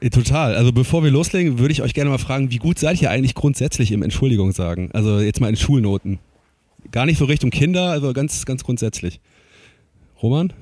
äh, 0.01 0.11
Total. 0.11 0.57
Also 0.57 0.73
bevor 0.73 1.05
wir 1.05 1.13
loslegen, 1.13 1.61
würde 1.61 1.71
ich 1.71 1.83
euch 1.83 1.95
gerne 1.95 2.11
mal 2.11 2.19
fragen, 2.19 2.51
wie 2.51 2.59
gut 2.59 2.81
seid 2.81 3.01
ihr 3.03 3.11
eigentlich 3.11 3.37
grundsätzlich 3.37 3.93
im 3.93 4.03
Entschuldigung 4.03 4.51
sagen? 4.51 4.91
Also 4.93 5.21
jetzt 5.21 5.41
mal 5.41 5.49
in 5.49 5.57
Schulnoten. 5.57 6.19
Gar 6.93 7.07
nicht 7.07 7.19
so 7.19 7.25
Richtung 7.25 7.51
Kinder, 7.51 7.91
also 7.91 8.13
ganz, 8.13 8.45
ganz 8.45 8.63
grundsätzlich. 8.63 9.21
Roman? 10.23 10.53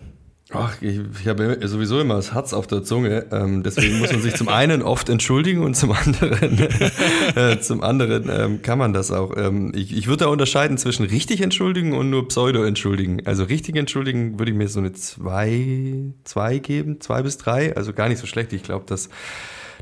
Ach, 0.52 0.82
ich, 0.82 0.98
ich 1.20 1.28
habe 1.28 1.58
sowieso 1.68 2.00
immer 2.00 2.16
das 2.16 2.34
Herz 2.34 2.52
auf 2.52 2.66
der 2.66 2.82
Zunge. 2.82 3.26
Ähm, 3.30 3.62
deswegen 3.62 3.98
muss 3.98 4.10
man 4.10 4.20
sich 4.20 4.34
zum 4.34 4.48
einen 4.48 4.82
oft 4.82 5.08
entschuldigen 5.08 5.62
und 5.62 5.74
zum 5.74 5.92
anderen, 5.92 6.58
äh, 7.36 7.60
zum 7.60 7.82
anderen 7.82 8.28
ähm, 8.28 8.62
kann 8.62 8.78
man 8.78 8.92
das 8.92 9.12
auch. 9.12 9.36
Ähm, 9.36 9.72
ich, 9.76 9.96
ich 9.96 10.08
würde 10.08 10.24
da 10.24 10.30
unterscheiden 10.30 10.76
zwischen 10.76 11.06
richtig 11.06 11.40
entschuldigen 11.40 11.92
und 11.92 12.10
nur 12.10 12.26
pseudo 12.26 12.64
entschuldigen. 12.64 13.26
Also 13.26 13.44
richtig 13.44 13.76
entschuldigen 13.76 14.40
würde 14.40 14.50
ich 14.50 14.58
mir 14.58 14.68
so 14.68 14.80
eine 14.80 14.92
zwei, 14.92 16.12
zwei 16.24 16.58
geben, 16.58 17.00
zwei 17.00 17.22
bis 17.22 17.38
drei. 17.38 17.76
Also 17.76 17.92
gar 17.92 18.08
nicht 18.08 18.18
so 18.18 18.26
schlecht. 18.26 18.52
Ich 18.52 18.64
glaube, 18.64 18.86
dass 18.86 19.08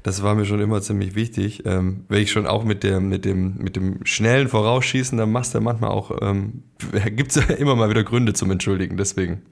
das 0.03 0.23
war 0.23 0.35
mir 0.35 0.45
schon 0.45 0.61
immer 0.61 0.81
ziemlich 0.81 1.15
wichtig. 1.15 1.65
Ähm, 1.67 2.05
wenn 2.09 2.23
ich 2.23 2.31
schon 2.31 2.47
auch 2.47 2.65
mit 2.65 2.83
dem, 2.83 3.09
mit 3.09 3.25
dem, 3.25 3.57
mit 3.59 3.77
dem 3.77 4.05
schnellen 4.05 4.49
Vorausschießen, 4.49 5.19
dann 5.19 5.33
machst 5.33 5.55
du 5.55 5.61
manchmal 5.61 5.91
auch, 5.91 6.11
ähm, 6.21 6.63
gibt 7.17 7.31
es 7.31 7.37
ja 7.37 7.55
immer 7.55 7.77
mal 7.77 7.91
wieder 7.91 8.05
Gründe 8.05 8.33
zum 8.33 8.51
Entschuldigen, 8.51 8.97
deswegen. 8.97 9.43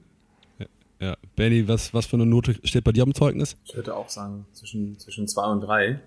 Ja, 0.59 0.65
ja. 0.99 1.17
Benny, 1.35 1.67
was, 1.67 1.93
was 1.93 2.05
für 2.05 2.17
eine 2.17 2.25
Note 2.25 2.55
steht 2.63 2.83
bei 2.83 2.91
dir 2.91 3.03
am 3.03 3.13
Zeugnis? 3.13 3.57
Ich 3.65 3.75
würde 3.75 3.95
auch 3.95 4.09
sagen, 4.09 4.45
zwischen, 4.53 4.97
zwischen 4.99 5.27
zwei 5.27 5.45
und 5.47 5.61
drei. 5.61 5.99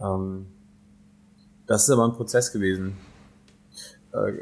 Ähm, 0.00 0.46
das 1.66 1.84
ist 1.84 1.90
aber 1.90 2.04
ein 2.04 2.12
Prozess 2.12 2.52
gewesen. 2.52 2.96
Äh, 4.12 4.32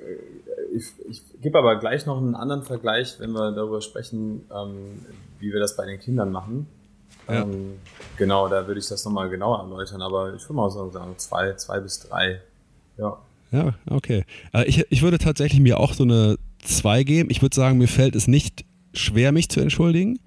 ich, 0.75 0.87
ich 1.09 1.23
gebe 1.41 1.59
aber 1.59 1.79
gleich 1.79 2.07
noch 2.07 2.19
einen 2.19 2.35
anderen 2.35 2.63
Vergleich, 2.63 3.19
wenn 3.19 3.33
wir 3.33 3.53
darüber 3.53 3.81
sprechen, 3.81 4.47
ähm, 4.55 5.07
wie 5.39 5.53
wir 5.53 5.61
das 5.61 5.77
bei 5.77 5.87
den 5.87 5.99
Kindern 5.99 6.33
machen. 6.33 6.67
Ja. 7.29 7.43
Ähm, 7.43 7.79
genau, 8.17 8.49
da 8.49 8.67
würde 8.67 8.81
ich 8.81 8.89
das 8.89 9.05
nochmal 9.05 9.29
genauer 9.29 9.61
erläutern, 9.61 10.03
aber 10.03 10.35
ich 10.35 10.43
würde 10.43 10.55
mal 10.55 10.71
sagen, 10.71 11.15
zwei, 11.17 11.55
zwei 11.55 11.81
bis 11.81 12.01
drei. 12.01 12.41
Ja. 12.99 13.19
Ja, 13.51 13.75
okay. 13.91 14.25
Äh, 14.55 14.65
ich, 14.65 14.85
ich 14.91 15.03
würde 15.03 15.19
tatsächlich 15.19 15.61
mir 15.61 15.79
auch 15.79 15.93
so 15.93 16.05
eine 16.05 16.37
zwei 16.65 17.05
geben. 17.05 17.29
Ich 17.31 17.43
würde 17.43 17.55
sagen, 17.55 17.79
mir 17.79 17.89
fällt 17.89 18.17
es 18.17 18.27
nicht 18.27 18.65
schwer, 18.95 19.33
mich 19.33 19.49
zu 19.51 19.61
entschuldigen. 19.61 20.19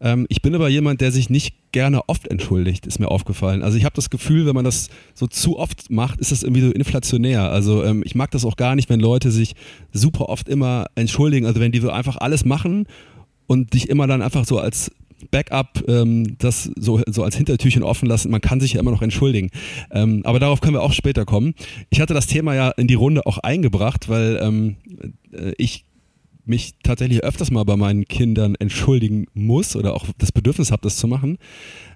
Ähm, 0.00 0.26
ich 0.28 0.42
bin 0.42 0.54
aber 0.54 0.68
jemand, 0.68 1.00
der 1.00 1.12
sich 1.12 1.30
nicht 1.30 1.72
gerne 1.72 2.08
oft 2.08 2.26
entschuldigt, 2.28 2.86
ist 2.86 2.98
mir 2.98 3.10
aufgefallen. 3.10 3.62
Also 3.62 3.76
ich 3.76 3.84
habe 3.84 3.94
das 3.94 4.10
Gefühl, 4.10 4.46
wenn 4.46 4.54
man 4.54 4.64
das 4.64 4.88
so 5.14 5.26
zu 5.26 5.58
oft 5.58 5.90
macht, 5.90 6.20
ist 6.20 6.32
das 6.32 6.42
irgendwie 6.42 6.62
so 6.62 6.70
inflationär. 6.70 7.50
Also 7.50 7.84
ähm, 7.84 8.02
ich 8.04 8.14
mag 8.14 8.30
das 8.30 8.44
auch 8.44 8.56
gar 8.56 8.74
nicht, 8.76 8.88
wenn 8.88 9.00
Leute 9.00 9.30
sich 9.30 9.54
super 9.92 10.28
oft 10.28 10.48
immer 10.48 10.86
entschuldigen. 10.94 11.46
Also 11.46 11.60
wenn 11.60 11.72
die 11.72 11.80
so 11.80 11.90
einfach 11.90 12.16
alles 12.16 12.44
machen 12.44 12.86
und 13.46 13.74
dich 13.74 13.88
immer 13.88 14.06
dann 14.06 14.22
einfach 14.22 14.44
so 14.44 14.58
als 14.58 14.90
Backup 15.30 15.84
ähm, 15.88 16.36
das 16.38 16.70
so, 16.76 17.00
so 17.06 17.22
als 17.22 17.36
Hintertürchen 17.36 17.82
offen 17.82 18.06
lassen. 18.06 18.30
Man 18.30 18.40
kann 18.40 18.60
sich 18.60 18.74
ja 18.74 18.80
immer 18.80 18.90
noch 18.90 19.02
entschuldigen. 19.02 19.50
Ähm, 19.90 20.22
aber 20.24 20.38
darauf 20.38 20.60
können 20.60 20.74
wir 20.74 20.82
auch 20.82 20.92
später 20.92 21.24
kommen. 21.24 21.54
Ich 21.90 22.00
hatte 22.00 22.14
das 22.14 22.26
Thema 22.26 22.54
ja 22.54 22.70
in 22.70 22.86
die 22.86 22.94
Runde 22.94 23.26
auch 23.26 23.38
eingebracht, 23.38 24.08
weil 24.08 24.38
ähm, 24.42 24.76
äh, 25.32 25.52
ich 25.58 25.84
mich 26.46 26.74
tatsächlich 26.82 27.24
öfters 27.24 27.50
mal 27.50 27.64
bei 27.64 27.76
meinen 27.76 28.04
Kindern 28.04 28.54
entschuldigen 28.56 29.26
muss 29.32 29.76
oder 29.76 29.94
auch 29.94 30.06
das 30.18 30.32
Bedürfnis 30.32 30.70
habe, 30.70 30.82
das 30.82 30.96
zu 30.96 31.08
machen. 31.08 31.38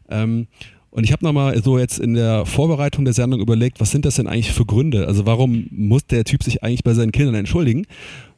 Ähm, 0.08 0.46
und 0.90 1.04
ich 1.04 1.12
habe 1.12 1.24
nochmal 1.24 1.62
so 1.62 1.78
jetzt 1.78 1.98
in 1.98 2.14
der 2.14 2.46
Vorbereitung 2.46 3.04
der 3.04 3.12
Sendung 3.12 3.40
überlegt, 3.40 3.78
was 3.78 3.90
sind 3.90 4.06
das 4.06 4.16
denn 4.16 4.26
eigentlich 4.26 4.52
für 4.52 4.64
Gründe? 4.64 5.06
Also 5.06 5.26
warum 5.26 5.66
muss 5.70 6.06
der 6.06 6.24
Typ 6.24 6.42
sich 6.42 6.62
eigentlich 6.62 6.82
bei 6.82 6.94
seinen 6.94 7.12
Kindern 7.12 7.34
entschuldigen? 7.34 7.86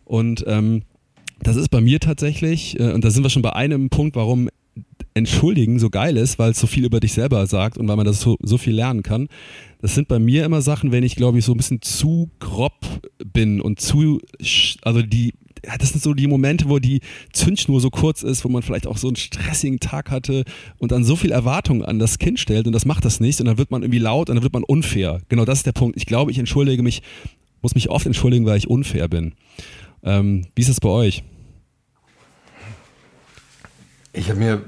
Und 0.05 0.45
ähm, 0.49 0.83
das 1.43 1.57
ist 1.57 1.69
bei 1.69 1.81
mir 1.81 2.01
tatsächlich, 2.01 2.79
äh, 2.79 2.93
und 2.93 3.05
da 3.05 3.11
sind 3.11 3.23
wir 3.23 3.31
schon 3.31 3.43
bei 3.43 3.53
einem 3.53 3.89
Punkt, 3.89 4.17
warum 4.17 4.49
Entschuldigen 5.14 5.79
so 5.79 5.90
geil 5.90 6.17
ist, 6.17 6.38
weil 6.38 6.52
es 6.52 6.61
so 6.61 6.67
viel 6.67 6.85
über 6.85 7.00
dich 7.00 7.12
selber 7.12 7.47
sagt 7.47 7.79
und 7.79 7.88
weil 7.88 7.97
man 7.97 8.07
das 8.07 8.21
so, 8.21 8.37
so 8.43 8.59
viel 8.59 8.75
lernen 8.75 9.02
kann. 9.02 9.29
Das 9.81 9.95
sind 9.95 10.09
bei 10.09 10.19
mir 10.19 10.45
immer 10.45 10.62
Sachen, 10.62 10.93
wenn 10.93 11.02
ich, 11.02 11.17
glaube 11.17 11.38
ich, 11.38 11.45
so 11.45 11.52
ein 11.52 11.57
bisschen 11.57 11.83
zu 11.83 12.31
grob 12.38 12.75
bin 13.33 13.61
und 13.61 13.81
zu, 13.81 14.21
also 14.83 15.02
die, 15.02 15.35
das 15.79 15.90
sind 15.90 16.02
so 16.02 16.14
die 16.14 16.26
Momente, 16.26 16.69
wo 16.69 16.79
die 16.79 17.00
Zündschnur 17.33 17.81
so 17.81 17.90
kurz 17.90 18.23
ist, 18.23 18.45
wo 18.45 18.49
man 18.49 18.62
vielleicht 18.62 18.87
auch 18.87 18.99
so 18.99 19.09
einen 19.09 19.17
stressigen 19.17 19.81
Tag 19.81 20.11
hatte 20.11 20.45
und 20.79 20.93
dann 20.93 21.05
so 21.05 21.17
viel 21.17 21.33
Erwartung 21.33 21.85
an 21.85 21.99
das 21.99 22.19
Kind 22.19 22.38
stellt 22.38 22.67
und 22.67 22.73
das 22.73 22.85
macht 22.85 23.05
das 23.05 23.21
nicht 23.21 23.40
und 23.40 23.47
dann 23.47 23.59
wird 23.59 23.71
man 23.71 23.83
irgendwie 23.83 23.99
laut 23.99 24.31
und 24.31 24.37
dann 24.37 24.43
wird 24.43 24.52
man 24.52 24.64
unfair. 24.64 25.21
Genau 25.29 25.45
das 25.45 25.59
ist 25.59 25.67
der 25.67 25.73
Punkt. 25.73 25.97
Ich 25.97 26.07
glaube, 26.07 26.31
ich 26.31 26.38
entschuldige 26.38 26.83
mich, 26.83 27.02
muss 27.62 27.75
mich 27.75 27.90
oft 27.90 28.07
entschuldigen, 28.07 28.47
weil 28.47 28.59
ich 28.59 28.69
unfair 28.69 29.09
bin. 29.09 29.35
Ähm, 30.02 30.47
wie 30.55 30.62
ist 30.62 30.69
es 30.69 30.81
bei 30.81 30.88
euch? 30.88 31.23
Ich 34.12 34.29
habe 34.29 34.40
mir 34.40 34.64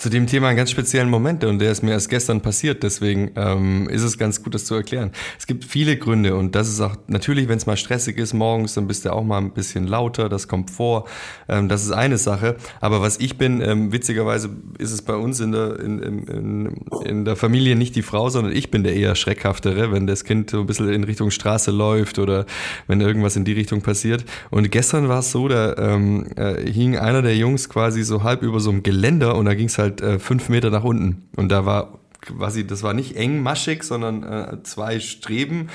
zu 0.00 0.08
dem 0.08 0.26
Thema 0.26 0.48
einen 0.48 0.56
ganz 0.56 0.70
speziellen 0.70 1.10
Moment 1.10 1.44
und 1.44 1.58
der 1.58 1.70
ist 1.70 1.82
mir 1.82 1.90
erst 1.90 2.08
gestern 2.08 2.40
passiert, 2.40 2.82
deswegen 2.82 3.32
ähm, 3.36 3.86
ist 3.90 4.02
es 4.02 4.16
ganz 4.16 4.42
gut, 4.42 4.54
das 4.54 4.64
zu 4.64 4.74
erklären. 4.74 5.10
Es 5.38 5.46
gibt 5.46 5.62
viele 5.62 5.98
Gründe 5.98 6.36
und 6.36 6.54
das 6.54 6.70
ist 6.70 6.80
auch 6.80 6.96
natürlich, 7.06 7.48
wenn 7.48 7.58
es 7.58 7.66
mal 7.66 7.76
stressig 7.76 8.16
ist 8.16 8.32
morgens, 8.32 8.72
dann 8.72 8.86
bist 8.86 9.04
du 9.04 9.12
auch 9.12 9.22
mal 9.22 9.36
ein 9.36 9.50
bisschen 9.50 9.86
lauter, 9.86 10.30
das 10.30 10.48
kommt 10.48 10.70
vor, 10.70 11.06
ähm, 11.50 11.68
das 11.68 11.82
ist 11.82 11.92
eine 11.92 12.16
Sache. 12.16 12.56
Aber 12.80 13.02
was 13.02 13.18
ich 13.20 13.36
bin, 13.36 13.60
ähm, 13.60 13.92
witzigerweise 13.92 14.48
ist 14.78 14.90
es 14.90 15.02
bei 15.02 15.14
uns 15.14 15.38
in 15.38 15.52
der, 15.52 15.78
in, 15.78 15.98
in, 15.98 16.76
in 17.04 17.24
der 17.26 17.36
Familie 17.36 17.76
nicht 17.76 17.94
die 17.94 18.02
Frau, 18.02 18.30
sondern 18.30 18.56
ich 18.56 18.70
bin 18.70 18.82
der 18.82 18.96
eher 18.96 19.14
schreckhaftere, 19.14 19.92
wenn 19.92 20.06
das 20.06 20.24
Kind 20.24 20.48
so 20.48 20.60
ein 20.60 20.66
bisschen 20.66 20.88
in 20.88 21.04
Richtung 21.04 21.30
Straße 21.30 21.72
läuft 21.72 22.18
oder 22.18 22.46
wenn 22.86 23.02
irgendwas 23.02 23.36
in 23.36 23.44
die 23.44 23.52
Richtung 23.52 23.82
passiert. 23.82 24.24
Und 24.48 24.70
gestern 24.70 25.10
war 25.10 25.18
es 25.18 25.30
so, 25.30 25.46
da 25.46 25.76
ähm, 25.76 26.26
äh, 26.36 26.70
hing 26.70 26.96
einer 26.96 27.20
der 27.20 27.36
Jungs 27.36 27.68
quasi 27.68 28.02
so 28.02 28.22
halb 28.22 28.40
über 28.40 28.60
so 28.60 28.70
einem 28.70 28.82
Geländer 28.82 29.34
und 29.34 29.44
da 29.44 29.52
ging 29.52 29.66
es 29.66 29.76
halt 29.76 29.89
halt 29.90 30.00
äh, 30.00 30.18
fünf 30.18 30.48
Meter 30.48 30.70
nach 30.70 30.84
unten. 30.84 31.28
Und 31.36 31.50
da 31.50 31.66
war 31.66 31.98
quasi, 32.20 32.66
das 32.66 32.82
war 32.82 32.94
nicht 32.94 33.16
engmaschig, 33.16 33.82
sondern 33.82 34.22
äh, 34.22 34.62
zwei 34.62 35.00
Streben. 35.00 35.68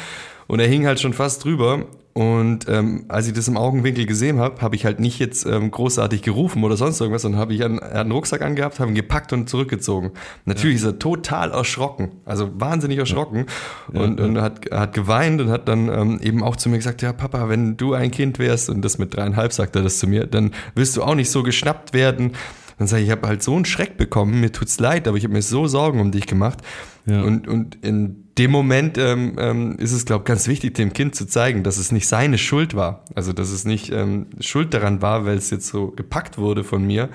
Und 0.47 0.59
er 0.59 0.67
hing 0.67 0.85
halt 0.85 0.99
schon 0.99 1.13
fast 1.13 1.43
drüber. 1.43 1.85
Und 2.17 2.69
ähm, 2.69 3.03
als 3.09 3.27
ich 3.27 3.33
das 3.33 3.49
im 3.49 3.57
Augenwinkel 3.57 4.05
gesehen 4.05 4.39
habe, 4.39 4.61
habe 4.61 4.77
ich 4.77 4.85
halt 4.85 5.01
nicht 5.01 5.19
jetzt 5.19 5.45
ähm, 5.45 5.69
großartig 5.69 6.21
gerufen 6.21 6.63
oder 6.63 6.77
sonst 6.77 7.01
irgendwas, 7.01 7.23
sondern 7.23 7.41
habe 7.41 7.53
ich 7.53 7.61
einen, 7.61 7.77
er 7.77 7.89
hat 7.89 7.95
einen 7.97 8.13
Rucksack 8.13 8.41
angehabt, 8.41 8.79
habe 8.79 8.89
ihn 8.89 8.95
gepackt 8.95 9.33
und 9.33 9.49
zurückgezogen. 9.49 10.11
Natürlich 10.45 10.81
ja. 10.81 10.87
ist 10.87 10.93
er 10.93 10.99
total 10.99 11.51
erschrocken, 11.51 12.11
also 12.23 12.49
wahnsinnig 12.57 12.99
erschrocken 12.99 13.47
ja. 13.91 13.99
und, 13.99 14.17
ja, 14.21 14.25
und 14.27 14.39
hat, 14.39 14.61
hat 14.71 14.93
geweint 14.93 15.41
und 15.41 15.49
hat 15.49 15.67
dann 15.67 15.89
ähm, 15.89 16.19
eben 16.23 16.41
auch 16.41 16.55
zu 16.55 16.69
mir 16.69 16.77
gesagt, 16.77 17.01
ja 17.01 17.11
Papa, 17.11 17.49
wenn 17.49 17.75
du 17.75 17.93
ein 17.93 18.11
Kind 18.11 18.39
wärst, 18.39 18.69
und 18.69 18.81
das 18.81 18.97
mit 18.97 19.13
dreieinhalb 19.13 19.51
sagt 19.51 19.75
er 19.75 19.81
das 19.81 19.99
zu 19.99 20.07
mir, 20.07 20.25
dann 20.25 20.51
willst 20.73 20.95
du 20.95 21.03
auch 21.03 21.15
nicht 21.15 21.29
so 21.29 21.43
geschnappt 21.43 21.93
werden. 21.93 22.31
Dann 22.77 22.87
sage 22.87 23.03
ich, 23.03 23.07
ich 23.07 23.11
habe 23.11 23.27
halt 23.27 23.41
so 23.41 23.55
einen 23.55 23.65
Schreck 23.65 23.97
bekommen, 23.97 24.39
mir 24.39 24.51
tut's 24.51 24.79
leid, 24.79 25.07
aber 25.07 25.17
ich 25.17 25.23
habe 25.23 25.33
mir 25.33 25.41
so 25.41 25.67
Sorgen 25.67 25.99
um 25.99 26.11
dich 26.11 26.27
gemacht. 26.27 26.59
Ja. 27.05 27.21
Und, 27.21 27.47
und 27.47 27.83
in 27.83 28.25
dem 28.37 28.51
Moment 28.51 28.97
ähm, 28.97 29.35
ähm, 29.37 29.77
ist 29.77 29.93
es, 29.93 30.05
glaube 30.05 30.23
ich, 30.23 30.27
ganz 30.27 30.47
wichtig, 30.47 30.73
dem 30.75 30.91
Kind 30.91 31.15
zu 31.15 31.25
zeigen, 31.25 31.63
dass 31.63 31.77
es 31.77 31.91
nicht 31.91 32.07
seine 32.07 32.37
Schuld 32.37 32.75
war. 32.75 33.05
Also, 33.15 33.31
dass 33.31 33.49
es 33.49 33.65
nicht 33.65 33.91
ähm, 33.91 34.27
Schuld 34.39 34.73
daran 34.73 35.01
war, 35.01 35.25
weil 35.25 35.37
es 35.37 35.49
jetzt 35.49 35.67
so 35.67 35.91
gepackt 35.91 36.37
wurde 36.37 36.63
von 36.63 36.85
mir. 36.85 37.09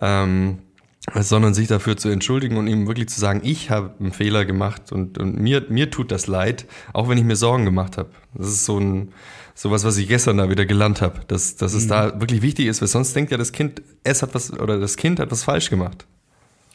Ähm, 0.00 0.58
sondern 1.14 1.52
sich 1.52 1.68
dafür 1.68 1.96
zu 1.96 2.08
entschuldigen 2.08 2.56
und 2.56 2.66
ihm 2.66 2.86
wirklich 2.86 3.08
zu 3.08 3.20
sagen, 3.20 3.40
ich 3.44 3.70
habe 3.70 3.92
einen 4.00 4.12
Fehler 4.12 4.46
gemacht 4.46 4.90
und, 4.90 5.18
und 5.18 5.38
mir, 5.38 5.66
mir 5.68 5.90
tut 5.90 6.10
das 6.10 6.26
leid, 6.26 6.66
auch 6.94 7.08
wenn 7.08 7.18
ich 7.18 7.24
mir 7.24 7.36
Sorgen 7.36 7.66
gemacht 7.66 7.98
habe. 7.98 8.08
Das 8.32 8.46
ist 8.46 8.64
so 8.64 8.78
ein, 8.80 9.12
sowas, 9.54 9.84
was 9.84 9.96
ich 9.96 10.08
gestern 10.08 10.36
da 10.36 10.50
wieder 10.50 10.66
gelernt 10.66 11.00
habe, 11.00 11.20
dass, 11.28 11.56
dass 11.56 11.74
es 11.74 11.84
mhm. 11.84 11.88
da 11.88 12.20
wirklich 12.20 12.42
wichtig 12.42 12.66
ist, 12.66 12.80
weil 12.80 12.88
sonst 12.88 13.14
denkt 13.14 13.30
ja 13.30 13.38
das 13.38 13.52
Kind, 13.52 13.82
es 14.02 14.22
hat 14.22 14.34
was, 14.34 14.52
oder 14.52 14.78
das 14.78 14.96
Kind 14.96 15.20
hat 15.20 15.30
was 15.30 15.44
falsch 15.44 15.70
gemacht. 15.70 16.06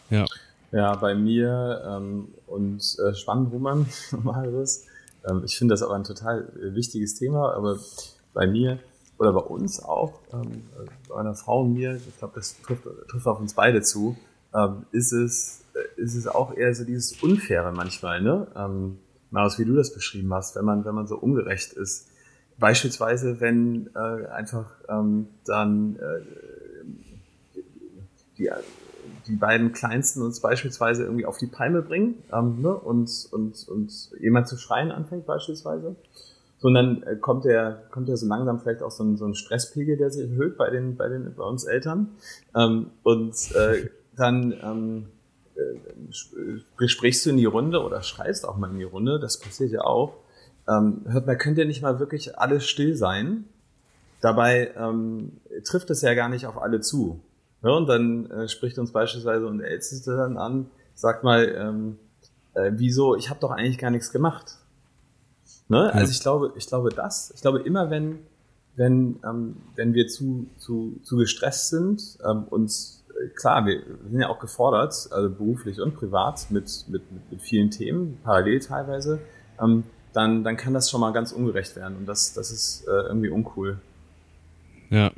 Ja. 0.10 0.26
Ja, 0.72 0.96
bei 0.96 1.16
mir 1.16 1.84
ähm, 1.88 2.30
und 2.46 2.82
äh, 3.00 3.14
spannend, 3.16 3.52
Roman, 3.52 3.86
Marius. 4.24 4.86
Ähm, 5.30 5.42
ich 5.44 5.58
finde 5.58 5.74
das 5.74 5.84
aber 5.84 5.96
ein 5.96 6.06
total 6.06 6.48
äh, 6.56 6.74
wichtiges 6.76 7.16
Thema, 7.16 7.54
aber 7.54 7.78
bei 8.34 8.48
mir 8.48 8.80
oder 9.18 9.34
bei 9.34 9.42
uns 9.42 9.84
auch, 9.84 10.22
ähm, 10.32 10.64
bei 11.10 11.16
meiner 11.16 11.36
Frau 11.36 11.64
und 11.64 11.74
mir, 11.74 11.96
ich 11.96 12.18
glaube, 12.20 12.36
das 12.36 12.56
trifft, 12.62 12.86
trifft 13.10 13.28
auf 13.28 13.38
uns 13.38 13.54
beide 13.54 13.82
zu, 13.82 14.16
ähm, 14.56 14.86
ist 14.94 15.12
es 15.12 15.66
äh, 15.74 16.02
ist 16.02 16.16
es 16.16 16.26
auch 16.26 16.56
eher 16.56 16.74
so 16.74 16.86
dieses 16.86 17.22
Unfaire 17.22 17.74
manchmal, 17.74 18.22
ne? 18.22 18.48
Ähm, 18.56 19.00
Marius, 19.30 19.60
wie 19.60 19.66
du 19.66 19.76
das 19.76 19.94
beschrieben 19.94 20.34
hast, 20.34 20.56
wenn 20.56 20.64
man 20.64 20.86
wenn 20.86 20.96
man 20.96 21.06
so 21.06 21.18
ungerecht 21.18 21.74
ist 21.74 22.09
Beispielsweise, 22.60 23.39
wenn 23.39 23.89
äh, 23.96 24.28
einfach 24.28 24.72
ähm, 24.89 25.28
dann 25.46 25.96
äh, 25.96 27.62
die, 28.38 28.50
die 29.28 29.36
beiden 29.36 29.72
Kleinsten 29.72 30.22
uns 30.22 30.39
beispielsweise 30.39 31.04
irgendwie 31.04 31.25
auf 31.25 31.38
die 31.38 31.48
Palme 31.48 31.82
bringen 31.82 32.16
ähm, 32.34 32.62
ne? 32.62 32.74
und, 32.74 33.28
und, 33.32 33.68
und 33.68 34.10
jemand 34.20 34.48
zu 34.48 34.58
schreien 34.58 34.92
anfängt 34.92 35.25
beispielsweise. 35.25 35.96
Sondern 36.58 37.04
äh, 37.04 37.16
kommt 37.16 37.46
der 37.46 37.84
kommt 37.89 38.10
ja 38.10 38.18
so 38.18 38.28
langsam 38.28 38.60
vielleicht 38.60 38.84
auch 38.84 38.92
so 38.92 39.04
ein, 39.04 39.16
so 39.16 39.25
ein 39.25 39.36
Stresspegel, 39.36 39.96
der 39.96 40.12
sich 40.12 40.30
erhöht 40.30 40.58
bei 40.58 40.70
den 40.70 40.98
bei 40.98 41.08
den 41.08 41.34
bei 41.34 41.44
uns 41.44 41.63
Eltern 41.63 42.10
ähm, 42.54 42.92
und 43.04 43.34
äh, 43.56 43.89
dann 44.18 44.54
ähm, 44.62 45.06
äh, 45.56 46.88
sprichst 46.88 47.25
du 47.25 47.30
in 47.30 47.38
die 47.38 47.46
Runde 47.46 47.82
oder 47.82 48.01
schreist 48.04 48.46
auch 48.46 48.58
mal 48.58 48.70
in 48.72 48.78
die 48.78 48.84
Runde, 48.84 49.20
das 49.22 49.39
passiert 49.39 49.72
ja 49.72 49.82
auch 49.82 50.18
ähm, 50.70 51.02
hört 51.08 51.26
mal, 51.26 51.38
könnt 51.38 51.58
ihr 51.58 51.66
nicht 51.66 51.82
mal 51.82 52.00
wirklich 52.00 52.38
alles 52.38 52.68
still 52.68 52.96
sein? 52.96 53.46
Dabei 54.22 54.72
ähm, 54.76 55.34
trifft 55.64 55.90
es 55.90 56.02
ja 56.02 56.14
gar 56.14 56.30
nicht 56.30 56.46
auf 56.46 56.62
alle 56.62 56.82
zu. 56.82 57.20
Ja, 57.64 57.72
und 57.72 57.88
dann 57.88 58.30
äh, 58.32 58.48
spricht 58.48 58.78
uns 58.78 58.92
beispielsweise 58.92 59.48
und 59.48 59.62
Älteste 59.62 60.16
dann 60.16 60.38
an, 60.38 60.68
sagt 60.94 61.24
mal, 61.24 61.48
ähm, 61.58 61.98
äh, 62.54 62.72
wieso, 62.76 63.16
ich 63.16 63.30
habe 63.30 63.40
doch 63.40 63.52
eigentlich 63.52 63.78
gar 63.78 63.92
nichts 63.92 64.12
gemacht. 64.12 64.58
Ne? 65.68 65.94
Also 65.94 66.12
ich 66.12 66.20
glaube, 66.20 66.54
ich 66.56 66.68
glaube 66.68 66.90
das, 66.90 67.32
ich 67.36 67.42
glaube 67.42 67.60
immer, 67.60 67.90
wenn, 67.90 68.20
wenn, 68.76 69.20
ähm, 69.26 69.58
wenn 69.76 69.94
wir 69.94 70.08
zu, 70.08 70.48
zu, 70.58 71.00
zu 71.04 71.18
gestresst 71.18 71.70
sind, 71.70 72.18
ähm, 72.28 72.44
uns, 72.50 73.04
äh, 73.10 73.28
klar, 73.30 73.66
wir 73.66 73.82
sind 74.10 74.20
ja 74.20 74.30
auch 74.30 74.40
gefordert, 74.40 75.10
also 75.12 75.30
beruflich 75.30 75.80
und 75.80 75.96
privat, 75.96 76.50
mit, 76.50 76.86
mit, 76.88 77.04
mit 77.30 77.42
vielen 77.42 77.72
Themen, 77.72 78.18
parallel 78.24 78.60
teilweise, 78.60 79.20
ähm, 79.62 79.84
dann, 80.13 80.44
dann 80.44 80.58
kann 80.58 80.74
das 80.74 80.89
schon 80.89 81.01
mal 81.01 81.12
ganz 81.12 81.32
ungerecht 81.32 81.75
werden 81.75 81.98
und 81.98 82.06
das, 82.06 82.34
das 82.34 82.51
ist 82.51 82.86
äh, 82.88 83.08
irgendwie 83.08 83.30
uncool. 83.30 83.80
Ja. 84.89 85.12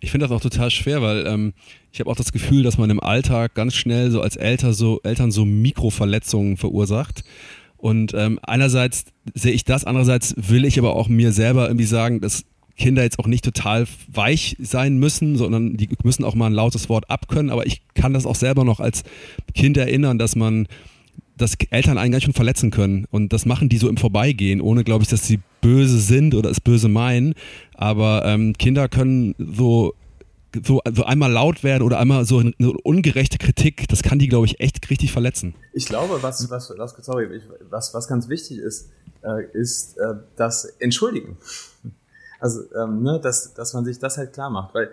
Ich 0.00 0.10
finde 0.10 0.26
das 0.26 0.34
auch 0.34 0.40
total 0.40 0.70
schwer, 0.70 1.02
weil 1.02 1.26
ähm, 1.26 1.52
ich 1.92 2.00
habe 2.00 2.10
auch 2.10 2.16
das 2.16 2.32
Gefühl, 2.32 2.62
dass 2.62 2.78
man 2.78 2.88
im 2.88 3.00
Alltag 3.00 3.54
ganz 3.54 3.74
schnell 3.74 4.10
so 4.10 4.22
als 4.22 4.36
Eltern 4.36 4.72
so, 4.72 5.00
Eltern 5.02 5.30
so 5.30 5.44
Mikroverletzungen 5.44 6.56
verursacht. 6.56 7.24
Und 7.76 8.14
ähm, 8.14 8.38
einerseits 8.42 9.04
sehe 9.34 9.52
ich 9.52 9.64
das, 9.64 9.84
andererseits 9.84 10.34
will 10.36 10.64
ich 10.64 10.78
aber 10.78 10.96
auch 10.96 11.08
mir 11.08 11.32
selber 11.32 11.66
irgendwie 11.66 11.84
sagen, 11.84 12.20
dass 12.20 12.44
Kinder 12.76 13.02
jetzt 13.02 13.18
auch 13.18 13.26
nicht 13.26 13.44
total 13.44 13.86
weich 14.08 14.56
sein 14.60 14.98
müssen, 14.98 15.36
sondern 15.36 15.76
die 15.76 15.88
müssen 16.02 16.24
auch 16.24 16.34
mal 16.34 16.46
ein 16.46 16.52
lautes 16.52 16.88
Wort 16.88 17.10
abkönnen. 17.10 17.50
Aber 17.50 17.66
ich 17.66 17.82
kann 17.94 18.12
das 18.12 18.26
auch 18.26 18.34
selber 18.34 18.64
noch 18.64 18.80
als 18.80 19.02
Kind 19.54 19.76
erinnern, 19.76 20.18
dass 20.18 20.36
man 20.36 20.68
dass 21.36 21.54
Eltern 21.70 21.98
einen 21.98 22.12
ganz 22.12 22.24
schön 22.24 22.32
verletzen 22.32 22.70
können. 22.70 23.06
Und 23.10 23.32
das 23.32 23.46
machen 23.46 23.68
die 23.68 23.78
so 23.78 23.88
im 23.88 23.96
Vorbeigehen, 23.96 24.60
ohne, 24.60 24.84
glaube 24.84 25.02
ich, 25.02 25.08
dass 25.08 25.26
sie 25.26 25.40
böse 25.60 25.98
sind 25.98 26.34
oder 26.34 26.50
es 26.50 26.60
böse 26.60 26.88
meinen. 26.88 27.34
Aber 27.74 28.24
ähm, 28.24 28.54
Kinder 28.58 28.88
können 28.88 29.34
so, 29.38 29.94
so, 30.64 30.80
so 30.92 31.04
einmal 31.04 31.30
laut 31.30 31.62
werden 31.62 31.82
oder 31.82 31.98
einmal 31.98 32.24
so 32.24 32.38
eine 32.38 32.72
ungerechte 32.82 33.38
Kritik, 33.38 33.88
das 33.88 34.02
kann 34.02 34.18
die, 34.18 34.28
glaube 34.28 34.46
ich, 34.46 34.60
echt 34.60 34.88
richtig 34.90 35.12
verletzen. 35.12 35.54
Ich 35.72 35.86
glaube, 35.86 36.22
was, 36.22 36.48
was, 36.50 36.72
was, 36.76 36.94
sorry, 37.02 37.40
was, 37.68 37.92
was 37.92 38.08
ganz 38.08 38.28
wichtig 38.28 38.58
ist, 38.58 38.90
äh, 39.22 39.44
ist 39.52 39.98
äh, 39.98 40.14
das 40.36 40.64
Entschuldigen. 40.78 41.36
Also, 42.40 42.62
ähm, 42.74 43.02
ne, 43.02 43.20
dass, 43.22 43.54
dass 43.54 43.74
man 43.74 43.84
sich 43.84 43.98
das 43.98 44.18
halt 44.18 44.32
klar 44.32 44.50
macht. 44.50 44.74
Weil 44.74 44.90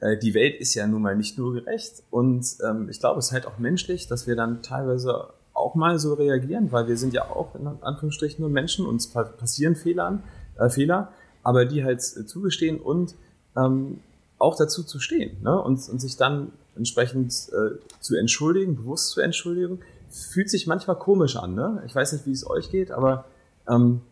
äh, 0.00 0.18
die 0.18 0.34
Welt 0.34 0.60
ist 0.60 0.74
ja 0.74 0.86
nun 0.86 1.02
mal 1.02 1.16
nicht 1.16 1.38
nur 1.38 1.54
gerecht 1.54 2.02
und 2.10 2.46
ähm, 2.68 2.88
ich 2.88 3.00
glaube, 3.00 3.18
es 3.18 3.26
ist 3.26 3.32
halt 3.32 3.46
auch 3.46 3.58
menschlich, 3.58 4.06
dass 4.06 4.26
wir 4.26 4.36
dann 4.36 4.62
teilweise 4.62 5.28
auch 5.64 5.74
mal 5.74 5.98
so 5.98 6.14
reagieren, 6.14 6.70
weil 6.70 6.86
wir 6.86 6.96
sind 6.96 7.14
ja 7.14 7.30
auch 7.30 7.54
in 7.54 7.66
Anführungsstrichen 7.66 8.42
nur 8.42 8.50
Menschen, 8.50 8.86
uns 8.86 9.08
passieren 9.08 9.76
Fehlern, 9.76 10.22
äh, 10.58 10.68
Fehler, 10.68 11.12
aber 11.42 11.64
die 11.64 11.82
halt 11.82 12.02
zugestehen 12.02 12.78
und 12.80 13.14
ähm, 13.56 14.00
auch 14.38 14.56
dazu 14.56 14.82
zu 14.82 15.00
stehen 15.00 15.42
ne? 15.42 15.60
und, 15.60 15.88
und 15.88 16.00
sich 16.00 16.16
dann 16.16 16.52
entsprechend 16.76 17.32
äh, 17.52 17.78
zu 18.00 18.16
entschuldigen, 18.16 18.76
bewusst 18.76 19.10
zu 19.10 19.20
entschuldigen, 19.20 19.80
fühlt 20.10 20.50
sich 20.50 20.66
manchmal 20.66 20.98
komisch 20.98 21.36
an. 21.36 21.54
Ne? 21.54 21.82
Ich 21.86 21.94
weiß 21.94 22.12
nicht, 22.12 22.26
wie 22.26 22.32
es 22.32 22.48
euch 22.48 22.70
geht, 22.70 22.90
aber 22.90 23.24
ähm, 23.68 24.02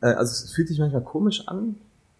äh, 0.00 0.06
also 0.06 0.30
es 0.30 0.52
fühlt 0.52 0.68
sich 0.68 0.78
manchmal 0.78 1.02
komisch 1.02 1.46
an 1.46 1.76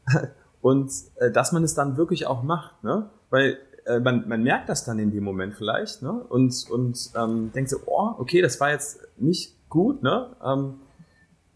und 0.61 0.93
äh, 1.17 1.31
dass 1.31 1.53
man 1.53 1.65
es 1.65 1.75
dann 1.75 1.97
wirklich 1.97 2.27
auch 2.27 2.43
macht, 2.43 2.85
ne? 2.85 3.09
weil 3.31 3.59
äh, 3.87 4.01
man, 4.01 4.29
man 4.29 4.43
merkt 4.43 4.69
das 4.69 4.85
dann 4.85 4.99
in 4.99 5.11
dem 5.11 5.25
Moment 5.25 5.55
vielleicht 5.55 6.03
ne? 6.03 6.13
und, 6.13 6.67
und 6.71 7.11
ähm, 7.17 7.51
denkt 7.53 7.71
so, 7.71 7.79
oh, 7.87 8.15
okay, 8.19 8.43
das 8.43 8.61
war 8.61 8.71
jetzt 8.71 9.01
nicht 9.17 9.57
gut, 9.69 10.03
ne? 10.03 10.37
Ähm, 10.45 10.75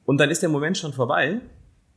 und 0.04 0.18
dann 0.18 0.30
ist 0.30 0.42
der 0.42 0.49
Moment 0.49 0.76
schon 0.76 0.92
vorbei 0.92 1.40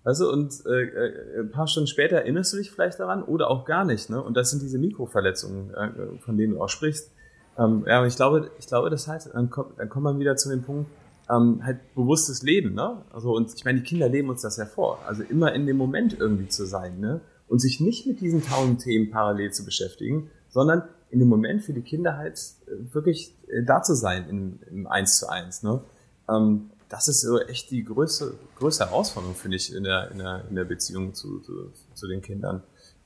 also 0.03 0.31
und 0.31 0.65
äh, 0.65 0.83
äh, 0.83 1.39
ein 1.39 1.51
paar 1.51 1.67
Stunden 1.67 1.87
später 1.87 2.17
erinnerst 2.17 2.51
du 2.53 2.57
dich 2.57 2.71
vielleicht 2.71 2.99
daran 2.99 3.23
oder 3.23 3.49
auch 3.49 3.65
gar 3.65 3.85
nicht. 3.85 4.09
Ne? 4.09 4.21
Und 4.21 4.35
das 4.35 4.51
sind 4.51 4.61
diese 4.61 4.77
Mikroverletzungen, 4.77 5.73
äh, 5.73 6.19
von 6.19 6.37
denen 6.37 6.53
du 6.53 6.61
auch 6.61 6.69
sprichst. 6.69 7.11
Ähm, 7.57 7.85
ja, 7.87 8.01
und 8.01 8.07
ich 8.07 8.15
glaube, 8.15 8.51
ich 8.59 8.67
glaube, 8.67 8.89
das 8.89 9.07
heißt, 9.07 9.33
dann 9.33 9.49
kommt, 9.49 9.79
dann 9.79 9.87
kommt 9.87 10.03
man 10.03 10.19
wieder 10.19 10.35
zu 10.35 10.49
dem 10.49 10.63
Punkt, 10.63 10.89
ähm, 11.29 11.61
halt 11.63 11.79
bewusstes 11.95 12.43
Leben. 12.43 12.73
Ne? 12.73 12.97
Also 13.13 13.33
und 13.33 13.53
ich 13.53 13.63
meine, 13.63 13.79
die 13.79 13.85
Kinder 13.85 14.09
leben 14.09 14.29
uns 14.29 14.41
das 14.41 14.57
ja 14.57 14.65
vor. 14.65 14.99
Also 15.07 15.23
immer 15.23 15.53
in 15.53 15.65
dem 15.65 15.77
Moment 15.77 16.19
irgendwie 16.19 16.49
zu 16.49 16.65
sein 16.65 16.99
ne? 16.99 17.21
Und 17.53 17.59
sich 17.59 17.79
nicht 17.79 18.07
mit 18.07 18.19
diesen 18.19 18.43
tausend 18.43 18.81
Themen 18.81 19.11
parallel 19.11 19.53
zu 19.53 19.63
beschäftigen, 19.63 20.31
sondern 20.49 20.89
in 21.11 21.19
dem 21.19 21.27
Moment 21.27 21.61
für 21.61 21.71
die 21.71 21.83
Kinder 21.83 22.17
halt 22.17 22.39
äh, 22.65 22.95
wirklich 22.95 23.35
äh, 23.47 23.61
da 23.63 23.83
zu 23.83 23.93
sein 23.93 24.27
im, 24.27 24.59
im 24.71 24.87
Eins 24.87 25.19
zu 25.19 25.29
eins. 25.29 25.61
Ne? 25.61 25.79
Ähm, 26.27 26.71
das 26.89 27.07
ist 27.07 27.21
so 27.21 27.39
echt 27.39 27.69
die 27.69 27.83
größte, 27.83 28.33
größte 28.57 28.87
Herausforderung, 28.87 29.35
finde 29.35 29.57
ich, 29.57 29.71
in 29.71 29.83
der, 29.83 30.09
in 30.09 30.17
der, 30.17 30.45
in 30.49 30.55
der 30.55 30.63
Beziehung 30.63 31.13
zu, 31.13 31.41
zu, 31.41 31.71
zu 31.93 32.07
den 32.07 32.23
Kindern. 32.23 32.63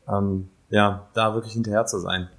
Ähm, 0.08 0.48
ja, 0.70 1.10
da 1.14 1.34
wirklich 1.34 1.52
hinterher 1.52 1.86
zu 1.86 2.00
sein. 2.00 2.30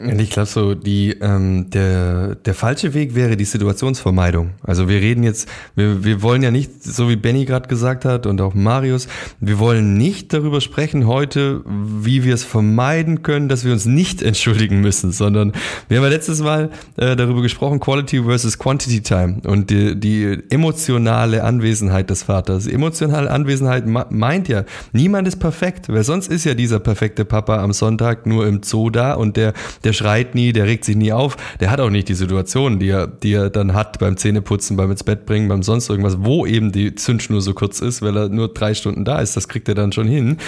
Ich 0.00 0.30
glaube 0.30 0.46
so, 0.46 0.74
die, 0.74 1.16
ähm, 1.20 1.70
der, 1.70 2.36
der 2.36 2.54
falsche 2.54 2.94
Weg 2.94 3.16
wäre 3.16 3.36
die 3.36 3.44
Situationsvermeidung. 3.44 4.50
Also 4.62 4.88
wir 4.88 5.00
reden 5.00 5.24
jetzt, 5.24 5.48
wir, 5.74 6.04
wir 6.04 6.22
wollen 6.22 6.44
ja 6.44 6.52
nicht, 6.52 6.84
so 6.84 7.08
wie 7.08 7.16
Benny 7.16 7.44
gerade 7.46 7.68
gesagt 7.68 8.04
hat 8.04 8.24
und 8.24 8.40
auch 8.40 8.54
Marius, 8.54 9.08
wir 9.40 9.58
wollen 9.58 9.98
nicht 9.98 10.32
darüber 10.32 10.60
sprechen 10.60 11.08
heute, 11.08 11.62
wie 11.66 12.22
wir 12.22 12.34
es 12.34 12.44
vermeiden 12.44 13.22
können, 13.22 13.48
dass 13.48 13.64
wir 13.64 13.72
uns 13.72 13.86
nicht 13.86 14.22
entschuldigen 14.28 14.80
müssen, 14.80 15.10
sondern 15.10 15.52
wir 15.88 15.96
haben 15.96 16.04
ja 16.04 16.10
letztes 16.10 16.42
Mal 16.42 16.70
äh, 16.96 17.16
darüber 17.16 17.42
gesprochen, 17.42 17.80
Quality 17.80 18.22
versus 18.22 18.56
Quantity 18.56 19.00
Time 19.00 19.40
und 19.46 19.70
die, 19.70 19.98
die 19.98 20.38
emotionale 20.50 21.42
Anwesenheit 21.42 22.08
des 22.08 22.22
Vaters. 22.22 22.68
Emotionale 22.68 23.32
Anwesenheit 23.32 23.84
meint 23.86 24.46
ja, 24.46 24.64
niemand 24.92 25.26
ist 25.26 25.40
perfekt, 25.40 25.88
weil 25.88 26.04
sonst 26.04 26.30
ist 26.30 26.44
ja 26.44 26.54
dieser 26.54 26.78
perfekte 26.78 27.24
Papa 27.24 27.60
am 27.60 27.72
Sonntag 27.72 28.26
nur 28.26 28.46
im 28.46 28.62
Zoo 28.62 28.90
da 28.90 29.14
und 29.14 29.36
der 29.36 29.54
der 29.84 29.92
schreit 29.92 30.34
nie, 30.34 30.52
der 30.52 30.66
regt 30.66 30.84
sich 30.84 30.96
nie 30.96 31.12
auf, 31.12 31.36
der 31.60 31.70
hat 31.70 31.80
auch 31.80 31.90
nicht 31.90 32.08
die 32.08 32.14
Situation, 32.14 32.78
die 32.78 32.88
er, 32.88 33.06
die 33.06 33.32
er 33.32 33.50
dann 33.50 33.74
hat 33.74 33.98
beim 33.98 34.16
Zähneputzen, 34.16 34.76
beim 34.76 34.90
ins 34.90 35.04
Bett 35.04 35.26
bringen, 35.26 35.48
beim 35.48 35.62
sonst 35.62 35.88
irgendwas, 35.88 36.18
wo 36.20 36.46
eben 36.46 36.72
die 36.72 36.94
Zündschnur 36.94 37.40
so 37.40 37.54
kurz 37.54 37.80
ist, 37.80 38.02
weil 38.02 38.16
er 38.16 38.28
nur 38.28 38.48
drei 38.48 38.74
Stunden 38.74 39.04
da 39.04 39.20
ist, 39.20 39.36
das 39.36 39.48
kriegt 39.48 39.68
er 39.68 39.74
dann 39.74 39.92
schon 39.92 40.08
hin. 40.08 40.38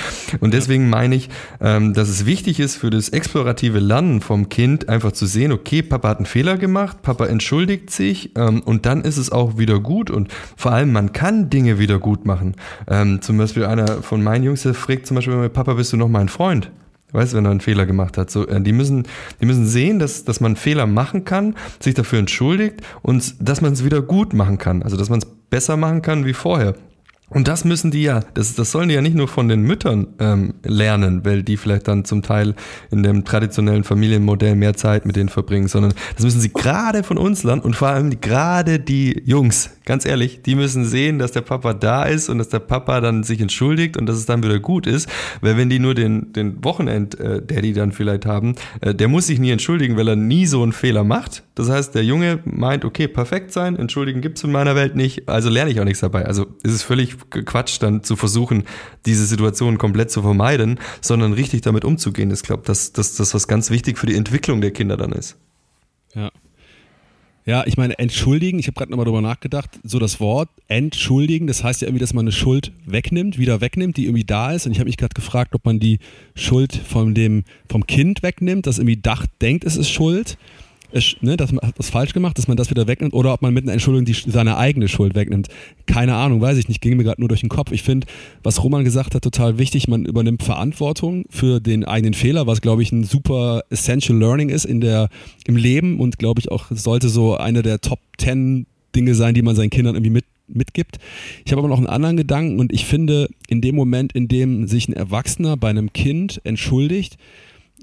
Und 0.41 0.55
deswegen 0.55 0.89
meine 0.89 1.15
ich, 1.15 1.29
ähm, 1.61 1.95
dass 1.95 2.09
es 2.09 2.27
wichtig 2.27 2.61
ist 2.61 2.77
für 2.77 2.91
das 2.91 3.11
explorative 3.11 3.79
Lernen 3.79 4.21
vom 4.21 4.49
Kind 4.49 4.89
einfach 4.89 5.13
zu 5.13 5.27
sehen, 5.27 5.53
okay, 5.53 5.83
Papa 5.83 6.09
hat 6.09 6.19
einen 6.19 6.27
Fehler 6.27 6.57
gemacht, 6.57 7.03
Papa 7.03 7.27
entschuldigt 7.27 7.91
sich 7.91 8.31
ähm, 8.37 8.63
und 8.63 8.87
dann 8.87 9.03
ist 9.03 9.17
es 9.17 9.33
auch 9.33 9.59
wieder 9.59 9.81
gut 9.81 10.11
und 10.11 10.29
vor 10.57 10.73
allem 10.73 10.93
man 10.93 11.13
kann 11.13 11.51
Dinge 11.51 11.79
wieder 11.79 11.99
gut 11.99 12.27
machen. 12.27 12.55
Ähm, 12.89 13.23
zum 13.23 13.39
Beispiel 13.39 13.65
einer 13.65 14.03
von 14.03 14.23
meinen 14.23 14.45
Jungs, 14.45 14.63
der 14.63 14.75
fragt 14.75 15.07
zum 15.07 15.17
Beispiel, 15.17 15.49
Papa, 15.49 15.75
bist 15.75 15.93
du 15.93 15.97
noch 15.97 16.09
mein 16.09 16.29
Freund? 16.29 16.71
Weißt 17.13 17.33
du, 17.33 17.37
wenn 17.37 17.45
er 17.45 17.51
einen 17.51 17.61
Fehler 17.61 17.87
gemacht 17.87 18.19
hat. 18.19 18.31
So, 18.31 18.47
äh, 18.47 18.61
die 18.61 18.73
müssen, 18.73 19.05
die 19.41 19.47
müssen 19.47 19.67
sehen, 19.67 19.99
dass, 19.99 20.25
dass 20.25 20.41
man 20.41 20.57
Fehler 20.57 20.87
machen 20.87 21.25
kann, 21.25 21.55
sich 21.81 21.95
dafür 21.95 22.19
entschuldigt 22.19 22.81
und 23.03 23.35
dass 23.41 23.61
man 23.61 23.73
es 23.73 23.85
wieder 23.85 24.03
gut 24.03 24.33
machen 24.33 24.59
kann. 24.59 24.83
Also, 24.83 24.97
dass 24.97 25.11
man 25.11 25.21
es 25.21 25.27
besser 25.51 25.77
machen 25.77 26.03
kann 26.03 26.25
wie 26.25 26.35
vorher. 26.35 26.75
Und 27.31 27.47
das 27.47 27.65
müssen 27.65 27.93
die 27.93 28.03
ja, 28.03 28.21
das, 28.35 28.57
das 28.57 28.73
sollen 28.73 28.89
die 28.89 28.97
ja 28.97 29.03
nicht 29.03 29.15
nur 29.15 29.29
von 29.29 29.49
den 29.49 29.63
Müttern 29.63 30.09
ähm, 30.19 30.55
lernen, 30.65 31.25
weil 31.25 31.45
die 31.45 31.57
vielleicht 31.57 31.87
dann 31.87 32.05
zum 32.05 32.23
Teil 32.23 32.57
in 32.91 33.05
dem 33.05 33.25
traditionellen 33.25 33.85
Familienmodell 33.85 34.57
mehr 34.57 34.75
Zeit 34.75 35.07
mit 35.07 35.15
denen 35.15 35.29
verbringen, 35.29 35.69
sondern 35.69 35.95
das 36.17 36.25
müssen 36.25 36.41
sie 36.41 36.53
gerade 36.53 37.05
von 37.05 37.19
uns 37.19 37.45
lernen 37.45 37.63
und 37.63 37.77
vor 37.77 37.89
allem 37.89 38.21
gerade 38.21 38.81
die 38.81 39.23
Jungs, 39.25 39.71
ganz 39.91 40.07
ehrlich, 40.07 40.43
die 40.43 40.55
müssen 40.55 40.85
sehen, 40.85 41.19
dass 41.19 41.33
der 41.33 41.41
Papa 41.41 41.75
da 41.75 42.05
ist 42.05 42.29
und 42.29 42.39
dass 42.39 42.49
der 42.49 42.61
Papa 42.61 43.01
dann 43.01 43.25
sich 43.25 43.41
entschuldigt 43.41 43.97
und 43.97 44.07
dass 44.07 44.19
es 44.19 44.25
dann 44.25 44.41
wieder 44.41 44.61
gut 44.61 44.87
ist, 44.87 45.09
weil 45.41 45.57
wenn 45.57 45.69
die 45.69 45.81
nur 45.81 45.97
den, 45.97 46.33
den 46.33 46.63
Wochenend-Daddy 46.63 47.71
äh, 47.71 47.73
dann 47.73 47.91
vielleicht 47.91 48.25
haben, 48.25 48.55
äh, 48.83 48.95
der 48.95 49.09
muss 49.09 49.27
sich 49.27 49.41
nie 49.41 49.51
entschuldigen, 49.51 49.97
weil 49.97 50.07
er 50.07 50.15
nie 50.15 50.47
so 50.47 50.63
einen 50.63 50.73
Fehler 50.73 51.03
macht. 51.03 51.43
Das 51.57 51.69
heißt, 51.69 51.93
der 51.97 52.05
Junge 52.05 52.39
meint, 52.45 52.85
okay, 52.85 53.09
perfekt 53.09 53.51
sein, 53.53 53.75
entschuldigen 53.75 54.21
gibt's 54.21 54.45
in 54.45 54.53
meiner 54.53 54.77
Welt 54.77 54.95
nicht, 54.95 55.29
also 55.29 55.51
lerne 55.51 55.73
ich 55.73 55.81
auch 55.81 55.85
nichts 55.85 55.99
dabei. 55.99 56.25
Also 56.25 56.47
ist 56.63 56.73
es 56.73 56.85
völlig 56.85 57.17
Quatsch, 57.29 57.83
dann 57.83 58.05
zu 58.05 58.15
versuchen, 58.15 58.63
diese 59.07 59.27
Situation 59.27 59.77
komplett 59.77 60.13
zu 60.13 60.23
vermeiden, 60.23 60.79
sondern 61.01 61.33
richtig 61.33 61.63
damit 61.63 61.85
umzugehen. 61.85 62.31
Ich 62.31 62.45
glaube, 62.45 62.63
dass, 62.65 62.93
dass 62.93 63.17
das 63.17 63.35
was 63.35 63.49
ganz 63.49 63.71
wichtig 63.71 63.99
für 63.99 64.07
die 64.07 64.15
Entwicklung 64.15 64.61
der 64.61 64.71
Kinder 64.71 64.97
dann 64.97 65.11
ist. 65.11 65.37
Ja. 66.15 66.31
Ja, 67.51 67.65
ich 67.67 67.77
meine, 67.77 67.99
entschuldigen, 67.99 68.61
ich 68.61 68.69
habe 68.69 68.77
gerade 68.77 68.93
nochmal 68.93 69.07
drüber 69.07 69.23
nachgedacht, 69.23 69.81
so 69.83 69.99
das 69.99 70.21
Wort 70.21 70.49
entschuldigen, 70.69 71.49
das 71.49 71.65
heißt 71.65 71.83
ja 71.83 71.89
irgendwie, 71.89 71.99
dass 71.99 72.15
man 72.15 72.23
eine 72.23 72.31
Schuld 72.31 72.71
wegnimmt, 72.87 73.39
wieder 73.39 73.61
wegnimmt, 73.61 73.97
die 73.97 74.05
irgendwie 74.05 74.23
da 74.23 74.53
ist. 74.53 74.67
Und 74.67 74.73
ich 74.73 74.79
habe 74.79 74.87
mich 74.87 74.97
gerade 74.97 75.15
gefragt, 75.15 75.53
ob 75.57 75.65
man 75.65 75.81
die 75.81 75.99
Schuld 76.37 76.73
von 76.77 77.13
dem, 77.13 77.43
vom 77.69 77.89
Kind 77.89 78.23
wegnimmt, 78.23 78.69
das 78.69 78.79
irgendwie 78.79 78.99
dacht, 78.99 79.31
denkt, 79.43 79.65
es 79.65 79.77
ist 79.77 79.91
Schuld 79.91 80.39
ne, 81.21 81.37
dass 81.37 81.53
man 81.53 81.73
das 81.77 81.91
falsch 81.91 82.13
gemacht, 82.13 82.39
dass 82.39 82.49
man 82.49 82.57
das 82.57 82.71
wieder 82.71 82.87
wegnimmt 82.87 83.15
oder 83.15 83.33
ob 83.33 83.43
man 83.43 83.55
mit 83.55 83.65
einer 83.65 83.73
Entschuldigung 83.73 84.05
die, 84.05 84.31
seine 84.31 84.57
eigene 84.57 84.89
Schuld 84.89 85.15
wegnimmt. 85.15 85.49
Keine 85.87 86.15
Ahnung, 86.15 86.41
weiß 86.41 86.59
ich 86.59 86.69
nicht, 86.69 86.81
ging 86.81 86.97
mir 86.97 87.05
gerade 87.05 87.21
nur 87.21 87.29
durch 87.29 87.41
den 87.41 87.49
Kopf. 87.49 87.73
Ich 87.73 87.83
finde, 87.83 88.07
was 88.43 88.63
Roman 88.63 88.85
gesagt 88.85 89.15
hat, 89.15 89.23
total 89.23 89.59
wichtig. 89.59 89.89
Man 89.89 90.05
übernimmt 90.05 90.43
Verantwortung 90.43 91.25
für 91.31 91.61
den 91.61 91.85
eigenen 91.85 92.15
Fehler, 92.15 92.47
was 92.47 92.61
glaube 92.61 92.83
ich 92.83 92.93
ein 92.93 93.05
super 93.05 93.63
essential 93.71 94.19
learning 94.19 94.49
ist 94.49 94.65
in 94.65 94.81
der, 94.81 95.09
im 95.47 95.57
Leben 95.57 96.01
und 96.01 96.19
glaube 96.19 96.41
ich 96.41 96.51
auch 96.51 96.67
sollte 96.71 97.09
so 97.09 97.37
eine 97.37 97.63
der 97.63 97.81
Top 97.81 98.01
10 98.19 98.67
Dinge 98.95 99.15
sein, 99.15 99.35
die 99.35 99.43
man 99.43 99.55
seinen 99.55 99.71
Kindern 99.71 99.95
irgendwie 99.95 100.11
mit 100.11 100.25
mitgibt. 100.53 100.99
Ich 101.45 101.53
habe 101.53 101.61
aber 101.61 101.69
noch 101.69 101.79
einen 101.79 101.87
anderen 101.87 102.17
Gedanken 102.17 102.59
und 102.59 102.73
ich 102.73 102.85
finde, 102.85 103.29
in 103.49 103.61
dem 103.61 103.77
Moment, 103.77 104.13
in 104.13 104.27
dem 104.27 104.67
sich 104.67 104.89
ein 104.89 104.95
Erwachsener 104.95 105.57
bei 105.57 105.71
einem 105.71 105.93
Kind 105.93 106.41
entschuldigt, 106.45 107.19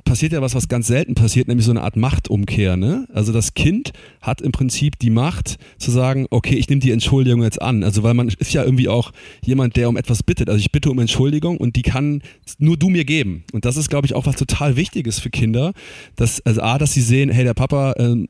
passiert 0.06 0.34
ja 0.34 0.42
was, 0.42 0.56
was 0.56 0.68
ganz 0.68 0.88
selten 0.88 1.16
passiert, 1.16 1.48
nämlich 1.48 1.66
so 1.66 1.72
eine 1.72 1.82
Art 1.82 1.96
Machtumkehr. 1.96 2.78
Ne? 2.78 3.08
Also 3.14 3.34
das 3.34 3.54
Kind 3.54 3.94
hat 4.22 4.42
im 4.42 4.52
Prinzip 4.52 5.00
die 5.00 5.10
Macht 5.10 5.58
zu 5.78 5.92
sagen, 5.92 6.28
okay, 6.30 6.56
ich 6.56 6.70
nehme 6.70 6.80
die 6.80 6.92
Entschuldigung 6.92 7.44
jetzt 7.44 7.62
an. 7.62 7.84
Also 7.84 8.04
weil 8.04 8.14
man 8.14 8.28
ist 8.30 8.54
ja 8.54 8.64
irgendwie 8.64 8.88
auch 8.88 9.12
jemand, 9.44 9.76
der 9.76 9.90
um 9.90 9.98
etwas 9.98 10.24
bittet. 10.24 10.50
Also 10.50 10.60
ich 10.60 10.72
bitte 10.72 10.92
um 10.92 11.00
Entschuldigung 11.00 11.58
und 11.58 11.76
die 11.76 11.82
kann 11.82 12.22
nur 12.58 12.78
du 12.78 12.90
mir 12.90 13.06
geben. 13.06 13.44
Und 13.54 13.66
das 13.66 13.78
ist, 13.78 13.90
glaube 13.90 14.08
ich, 14.08 14.16
auch 14.16 14.26
was 14.26 14.36
total 14.36 14.76
Wichtiges 14.76 15.20
für 15.20 15.30
Kinder. 15.30 15.74
Dass, 16.16 16.42
also 16.46 16.62
A, 16.62 16.78
dass 16.78 16.94
sie 16.94 17.02
sehen, 17.02 17.30
hey, 17.30 17.44
der 17.44 17.54
Papa 17.54 17.94
äh, 17.94 18.26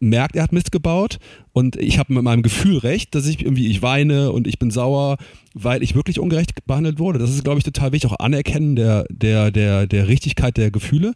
merkt, 0.00 0.36
er 0.36 0.44
hat 0.44 0.52
Mist 0.52 0.72
gebaut 0.72 1.18
und 1.52 1.76
ich 1.76 1.98
habe 1.98 2.14
mit 2.14 2.22
meinem 2.22 2.42
Gefühl 2.42 2.78
recht, 2.78 3.14
dass 3.14 3.26
ich 3.26 3.42
irgendwie, 3.42 3.66
ich 3.66 3.82
weine 3.82 4.32
und 4.32 4.46
ich 4.46 4.58
bin 4.58 4.70
sauer, 4.70 5.18
weil 5.54 5.82
ich 5.82 5.94
wirklich 5.94 6.18
ungerecht 6.18 6.64
behandelt 6.66 6.98
wurde. 6.98 7.18
Das 7.18 7.30
ist, 7.30 7.44
glaube 7.44 7.58
ich, 7.58 7.64
total 7.64 7.92
wichtig. 7.92 8.10
Auch 8.10 8.18
Anerkennen 8.18 8.76
der, 8.76 9.04
der, 9.10 9.50
der, 9.50 9.86
der 9.86 10.08
Richtigkeit 10.08 10.56
der 10.56 10.70
Gefühle. 10.70 11.12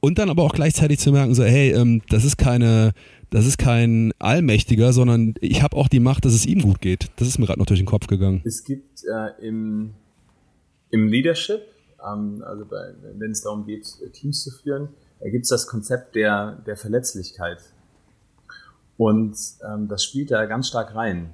Und 0.00 0.18
dann 0.18 0.30
aber 0.30 0.42
auch 0.42 0.52
gleichzeitig 0.52 0.98
zu 1.00 1.10
merken, 1.10 1.34
so, 1.34 1.42
hey, 1.42 1.72
ähm, 1.72 2.02
das 2.08 2.24
ist 2.24 2.38
keine, 2.38 2.92
das 3.30 3.46
ist 3.46 3.58
kein 3.58 4.12
Allmächtiger, 4.18 4.92
sondern 4.92 5.34
ich 5.40 5.62
habe 5.62 5.76
auch 5.76 5.88
die 5.88 6.00
Macht, 6.00 6.24
dass 6.24 6.34
es 6.34 6.46
ihm 6.46 6.62
gut 6.62 6.80
geht. 6.80 7.10
Das 7.16 7.26
ist 7.26 7.38
mir 7.38 7.46
gerade 7.46 7.58
noch 7.58 7.66
durch 7.66 7.80
den 7.80 7.86
Kopf 7.86 8.06
gegangen. 8.06 8.40
Es 8.44 8.62
gibt 8.62 9.02
äh, 9.04 9.46
im, 9.46 9.94
im 10.90 11.08
Leadership, 11.08 11.62
ähm, 12.00 12.42
also 12.46 12.64
wenn 12.70 13.32
es 13.32 13.42
darum 13.42 13.66
geht, 13.66 13.86
Teams 14.12 14.44
zu 14.44 14.50
führen, 14.50 14.88
da 15.20 15.28
gibt 15.30 15.44
es 15.44 15.48
das 15.48 15.66
Konzept 15.66 16.14
der, 16.14 16.62
der 16.64 16.76
Verletzlichkeit. 16.76 17.58
Und 18.96 19.36
ähm, 19.68 19.88
das 19.88 20.04
spielt 20.04 20.30
da 20.30 20.46
ganz 20.46 20.68
stark 20.68 20.94
rein, 20.94 21.30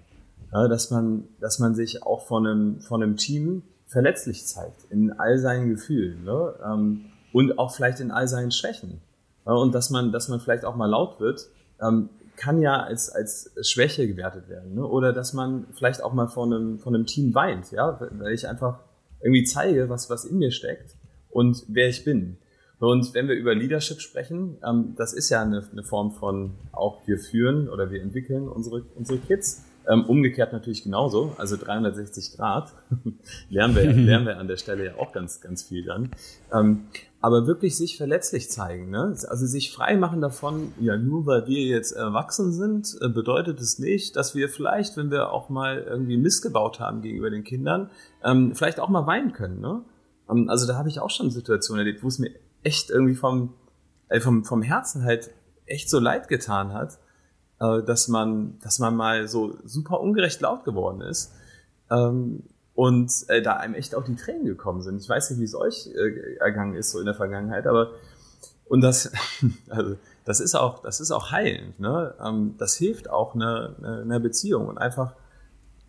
ja, 0.55 0.69
dass 0.69 0.91
man, 0.91 1.25
dass 1.41 1.59
man 1.59 1.75
sich 1.75 2.05
auch 2.05 2.27
von 2.27 2.47
einem, 2.47 2.81
von 2.81 3.03
einem 3.03 3.17
Team 3.17 3.63
verletzlich 3.87 4.47
zeigt 4.47 4.85
in 4.91 5.13
all 5.13 5.39
seinen 5.39 5.69
Gefühlen 5.69 6.25
ne? 6.25 6.55
ähm, 6.65 7.07
und 7.33 7.59
auch 7.59 7.75
vielleicht 7.75 8.01
in 8.01 8.11
all 8.11 8.29
seinen 8.29 8.53
Schwächen. 8.53 9.01
Ja, 9.45 9.53
und 9.53 9.75
dass 9.75 9.91
man, 9.91 10.13
dass 10.13 10.29
man 10.29 10.41
vielleicht 10.41 10.65
auch 10.65 10.77
mal 10.77 10.87
laut 10.87 11.21
wird, 11.21 11.49
ähm, 11.83 12.09
kann 12.37 12.61
ja 12.61 12.83
als, 12.83 13.11
als 13.11 13.53
Schwäche 13.63 14.07
gewertet 14.07 14.49
werden. 14.49 14.75
Ne? 14.75 14.87
Oder 14.87 15.13
dass 15.13 15.33
man 15.33 15.67
vielleicht 15.73 16.03
auch 16.03 16.13
mal 16.13 16.29
von 16.29 16.53
einem, 16.53 16.79
von 16.79 16.95
einem 16.95 17.07
Team 17.07 17.35
weint, 17.35 17.71
ja, 17.73 17.99
weil 18.13 18.33
ich 18.33 18.49
einfach 18.49 18.81
irgendwie 19.21 19.45
zeige, 19.45 19.89
was, 19.89 20.09
was 20.09 20.25
in 20.25 20.39
mir 20.39 20.51
steckt 20.51 20.97
und 21.31 21.65
wer 21.69 21.89
ich 21.89 22.05
bin. 22.05 22.39
Und 22.79 23.15
wenn 23.15 23.29
wir 23.29 23.35
über 23.35 23.55
Leadership 23.55 24.01
sprechen, 24.01 24.59
ähm, 24.65 24.95
das 24.97 25.13
ist 25.13 25.31
ja 25.31 25.43
eine, 25.43 25.67
eine, 25.71 25.83
Form 25.83 26.13
von 26.13 26.55
auch 26.73 27.07
wir 27.07 27.19
führen 27.19 27.69
oder 27.69 27.91
wir 27.91 28.03
entwickeln 28.03 28.49
unsere, 28.49 28.83
unsere 28.95 29.19
Kids. 29.19 29.65
Ähm, 29.87 30.05
umgekehrt 30.07 30.53
natürlich 30.53 30.83
genauso, 30.83 31.35
also 31.37 31.57
360 31.57 32.37
Grad 32.37 32.73
lernen, 33.51 33.75
wir, 33.75 33.93
lernen 33.93 34.27
wir 34.27 34.39
an 34.39 34.49
der 34.49 34.57
Stelle 34.57 34.87
ja 34.87 34.95
auch 34.97 35.13
ganz, 35.13 35.41
ganz 35.43 35.63
viel 35.63 35.85
dann. 35.85 36.11
Ähm, 36.53 36.87
aber 37.21 37.47
wirklich 37.47 37.77
sich 37.77 37.97
verletzlich 37.97 38.51
zeigen, 38.51 38.91
ne? 38.91 39.15
also 39.29 39.47
sich 39.47 39.73
frei 39.73 39.97
machen 39.97 40.21
davon, 40.21 40.73
ja 40.81 40.97
nur 40.97 41.27
weil 41.27 41.47
wir 41.47 41.63
jetzt 41.63 41.93
erwachsen 41.93 42.53
sind, 42.53 42.97
äh, 43.01 43.09
bedeutet 43.09 43.61
es 43.61 43.79
nicht, 43.79 44.17
dass 44.17 44.35
wir 44.35 44.49
vielleicht, 44.49 44.97
wenn 44.97 45.11
wir 45.11 45.33
auch 45.33 45.49
mal 45.49 45.83
irgendwie 45.83 46.17
missgebaut 46.17 46.81
haben 46.81 47.03
gegenüber 47.03 47.31
den 47.31 47.45
Kindern, 47.45 47.91
ähm, 48.23 48.55
vielleicht 48.55 48.81
auch 48.81 48.89
mal 48.89 49.07
weinen 49.07 49.33
können. 49.33 49.61
Ne? 49.61 49.83
Also 50.49 50.67
da 50.67 50.77
habe 50.77 50.89
ich 50.89 51.01
auch 51.01 51.11
schon 51.11 51.31
Situationen 51.31 51.87
erlebt, 51.87 52.03
wo 52.03 52.09
es 52.09 52.19
mir 52.19 52.31
echt 52.63 52.91
irgendwie 52.91 53.15
vom, 53.15 53.55
äh, 54.09 54.21
vom, 54.21 54.45
vom 54.45 54.63
Herzen 54.63 55.05
halt 55.05 55.31
echt 55.67 55.91
so 55.91 55.99
leid 55.99 56.29
getan 56.29 56.73
hat, 56.73 56.99
dass 57.85 58.09
man, 58.09 58.59
dass 58.63 58.79
man 58.79 58.97
mal 58.97 59.29
so 59.29 59.57
super 59.65 60.01
ungerecht 60.01 60.41
laut 60.41 60.65
geworden 60.65 61.01
ist. 61.01 61.33
Ähm, 61.91 62.43
und 62.75 63.13
äh, 63.29 63.41
da 63.41 63.55
einem 63.55 63.75
echt 63.75 63.95
auch 63.95 64.05
die 64.05 64.17
Tränen 64.17 64.45
gekommen 64.47 64.83
sind. 64.83 65.01
Ich 65.01 65.09
weiß 65.09 65.31
nicht, 65.31 65.41
wie 65.41 65.45
es 65.45 65.55
euch 65.55 65.89
äh, 65.95 66.37
ergangen 66.41 66.75
ist 66.75 66.91
so 66.91 66.99
in 66.99 67.07
der 67.07 67.15
Vergangenheit, 67.15 67.67
aber 67.67 67.93
und 68.67 68.81
das, 68.81 69.13
also 69.69 69.97
das 70.25 70.41
ist 70.41 70.55
auch, 70.55 70.81
das 70.81 71.01
ist 71.01 71.11
auch 71.11 71.31
heilend. 71.31 71.79
Ne? 71.79 72.15
Ähm, 72.25 72.55
das 72.59 72.75
hilft 72.75 73.11
auch 73.11 73.35
einer 73.35 73.77
eine, 73.79 74.03
eine 74.03 74.21
Beziehung 74.21 74.67
und 74.67 74.79
einfach 74.79 75.15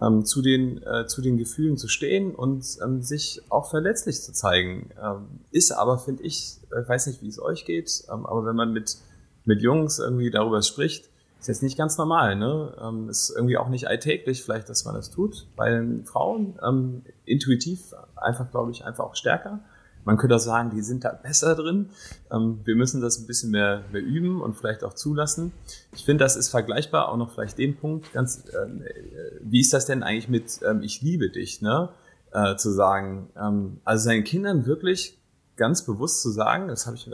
ähm, 0.01 0.25
zu, 0.25 0.41
den, 0.41 0.83
äh, 0.83 1.07
zu 1.07 1.21
den 1.21 1.38
Gefühlen 1.38 1.77
zu 1.77 1.88
stehen 1.88 2.35
und 2.35 2.65
ähm, 2.83 3.01
sich 3.01 3.41
auch 3.49 3.69
verletzlich 3.69 4.21
zu 4.21 4.33
zeigen. 4.33 4.89
Ähm, 5.01 5.39
ist 5.51 5.71
aber, 5.71 5.97
finde 5.97 6.23
ich, 6.23 6.57
ich 6.63 6.71
äh, 6.71 6.88
weiß 6.88 7.07
nicht, 7.07 7.21
wie 7.21 7.29
es 7.29 7.41
euch 7.41 7.65
geht, 7.65 8.03
ähm, 8.11 8.25
aber 8.25 8.45
wenn 8.45 8.55
man 8.55 8.73
mit, 8.73 8.97
mit 9.45 9.61
Jungs 9.61 9.99
irgendwie 9.99 10.29
darüber 10.31 10.61
spricht, 10.61 11.09
ist 11.45 11.47
jetzt 11.47 11.63
nicht 11.63 11.77
ganz 11.77 11.99
normal, 11.99 12.36
ne? 12.36 12.75
Ähm, 12.81 13.08
ist 13.08 13.29
irgendwie 13.29 13.58
auch 13.58 13.69
nicht 13.69 13.88
alltäglich, 13.88 14.43
vielleicht, 14.43 14.67
dass 14.67 14.84
man 14.84 14.95
das 14.95 15.12
tut. 15.12 15.45
Bei 15.55 15.69
den 15.69 16.03
Frauen 16.03 16.58
ähm, 16.65 17.03
intuitiv 17.23 17.93
einfach, 18.15 18.49
glaube 18.49 18.71
ich, 18.71 18.84
einfach 18.84 19.03
auch 19.03 19.15
stärker. 19.15 19.60
Man 20.05 20.17
könnte 20.17 20.36
auch 20.36 20.39
sagen, 20.39 20.71
die 20.71 20.81
sind 20.81 21.03
da 21.03 21.12
besser 21.12 21.53
drin. 21.53 21.91
Ähm, 22.31 22.62
wir 22.63 22.75
müssen 22.75 22.99
das 22.99 23.19
ein 23.19 23.27
bisschen 23.27 23.51
mehr, 23.51 23.84
mehr 23.91 24.01
üben 24.01 24.41
und 24.41 24.55
vielleicht 24.55 24.84
auch 24.84 24.93
zulassen. 24.93 25.51
Ich 25.93 26.03
finde, 26.03 26.23
das 26.23 26.36
ist 26.36 26.49
vergleichbar 26.49 27.10
auch 27.10 27.17
noch 27.17 27.31
vielleicht 27.31 27.60
den 27.60 27.77
Punkt, 27.77 28.12
ganz, 28.12 28.43
ähm, 28.63 28.81
äh, 28.81 28.93
wie 29.41 29.62
ist 29.62 29.71
das 29.71 29.86
denn 29.86 30.01
eigentlich 30.01 30.29
mit 30.29 30.62
ähm, 30.67 30.81
Ich 30.81 31.03
liebe 31.03 31.29
dich, 31.29 31.62
ne? 31.62 31.89
Äh, 32.31 32.55
zu 32.55 32.71
sagen. 32.71 33.29
Ähm, 33.39 33.81
also 33.84 34.05
seinen 34.05 34.23
Kindern 34.23 34.65
wirklich 34.65 35.19
ganz 35.58 35.86
bewusst 35.86 36.23
zu 36.23 36.31
sagen, 36.31 36.69
das 36.69 36.88
habe 36.88 36.95
ich 36.95 37.08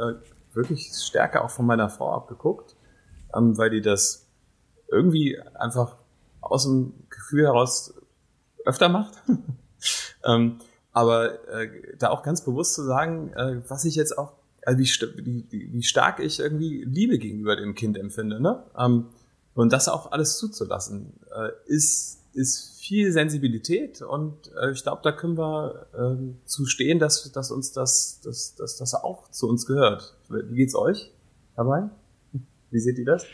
wirklich 0.54 0.94
stärker 0.94 1.44
auch 1.44 1.52
von 1.52 1.66
meiner 1.66 1.90
Frau 1.90 2.14
abgeguckt, 2.14 2.76
ähm, 3.36 3.58
weil 3.58 3.70
die 3.70 3.82
das 3.82 4.28
irgendwie 4.90 5.40
einfach 5.56 5.98
aus 6.42 6.64
dem 6.64 6.94
Gefühl 7.10 7.46
heraus 7.46 7.94
öfter 8.66 8.90
macht. 8.90 9.14
ähm, 10.26 10.60
aber 10.92 11.48
äh, 11.50 11.96
da 11.98 12.10
auch 12.10 12.24
ganz 12.24 12.44
bewusst 12.44 12.74
zu 12.74 12.84
sagen, 12.84 13.32
äh, 13.34 13.62
was 13.68 13.86
ich 13.86 13.96
jetzt 13.96 14.18
auch, 14.18 14.34
also 14.66 14.80
wie, 14.80 15.46
wie, 15.50 15.74
wie 15.74 15.84
stark 15.84 16.20
ich 16.20 16.40
irgendwie 16.40 16.84
Liebe 16.84 17.18
gegenüber 17.18 17.56
dem 17.56 17.76
Kind 17.76 17.98
empfinde, 17.98 18.40
ne? 18.40 18.64
Ähm, 18.78 19.08
und 19.54 19.74
das 19.74 19.90
auch 19.90 20.12
alles 20.12 20.38
zuzulassen, 20.38 21.14
äh, 21.36 21.50
ist, 21.66 22.20
ist 22.34 22.80
viel 22.80 23.12
Sensibilität 23.12 24.02
und 24.02 24.52
äh, 24.62 24.72
ich 24.72 24.84
glaube, 24.84 25.02
da 25.04 25.12
können 25.12 25.38
wir 25.38 25.88
äh, 25.94 26.46
zu 26.46 26.66
stehen, 26.66 27.00
dass, 27.00 27.32
dass 27.32 27.52
uns 27.52 27.72
das, 27.72 28.22
dass, 28.22 28.56
dass 28.56 28.78
das 28.78 28.94
auch 28.94 29.30
zu 29.30 29.48
uns 29.50 29.66
gehört. 29.66 30.16
Wie 30.30 30.56
geht's 30.56 30.76
euch 30.76 31.12
dabei? 31.56 31.90
Wie 32.72 32.80
seht 32.80 32.98
ihr 32.98 33.06
das? 33.06 33.26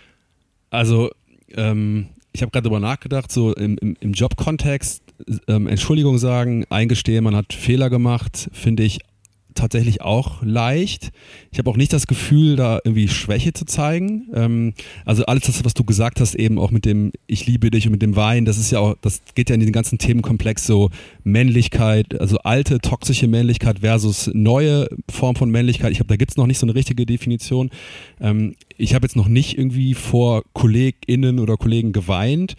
Also 0.70 1.12
ähm, 1.56 2.08
ich 2.34 2.42
habe 2.42 2.52
gerade 2.52 2.64
darüber 2.64 2.80
nachgedacht, 2.80 3.32
so 3.32 3.54
im, 3.54 3.78
im, 3.78 3.96
im 4.00 4.14
Jobkontext 4.14 5.04
ähm, 5.48 5.68
Entschuldigung 5.68 6.18
sagen, 6.18 6.66
eingestehen, 6.70 7.24
man 7.24 7.36
hat 7.36 7.54
Fehler 7.54 7.90
gemacht, 7.90 8.50
finde 8.54 8.84
ich 8.84 9.00
tatsächlich 9.58 10.02
auch 10.02 10.42
leicht. 10.42 11.12
Ich 11.52 11.60
habe 11.60 11.70
auch 11.70 11.78
nicht 11.78 11.94
das 11.94 12.08
Gefühl, 12.08 12.56
da 12.56 12.80
irgendwie 12.84 13.08
Schwäche 13.08 13.54
zu 13.54 13.66
zeigen. 13.66 14.28
Ähm, 14.34 14.74
also 15.06 15.26
alles 15.26 15.44
das, 15.44 15.66
was 15.66 15.74
du 15.74 15.84
gesagt 15.84 16.20
hast, 16.20 16.36
eben 16.36 16.60
auch 16.60 16.72
mit 16.72 16.86
dem 16.86 17.12
Ich 17.28 17.46
liebe 17.46 17.72
dich 17.72 17.86
und 17.86 17.92
mit 17.92 18.02
dem 18.02 18.16
Wein, 18.16 18.46
das 18.46 18.58
ist 18.58 18.72
ja 18.72 18.80
auch, 18.80 18.96
das 19.02 19.22
geht 19.36 19.50
ja 19.50 19.56
in 19.56 19.62
den 19.62 19.72
ganzen 19.72 19.98
Themenkomplex 19.98 20.66
so 20.66 20.90
Männlichkeit, 21.24 22.20
also 22.20 22.38
alte 22.40 22.80
toxische 22.80 23.28
Männlichkeit 23.28 23.80
versus 23.80 24.30
neue 24.34 24.88
Form 25.10 25.36
von 25.36 25.50
Männlichkeit. 25.50 25.92
Ich 25.92 25.98
glaube, 25.98 26.10
da 26.10 26.16
gibt 26.16 26.32
es 26.32 26.38
noch 26.38 26.48
nicht 26.48 26.60
so 26.60 26.66
eine 26.66 26.76
richtige 26.76 27.06
Definition. 27.06 27.70
Ähm, 28.22 28.56
ich 28.78 28.94
habe 28.94 29.06
jetzt 29.06 29.16
noch 29.16 29.28
nicht 29.28 29.58
irgendwie 29.58 29.94
vor 29.94 30.44
KollegInnen 30.54 31.40
oder 31.40 31.58
Kollegen 31.58 31.92
geweint. 31.92 32.56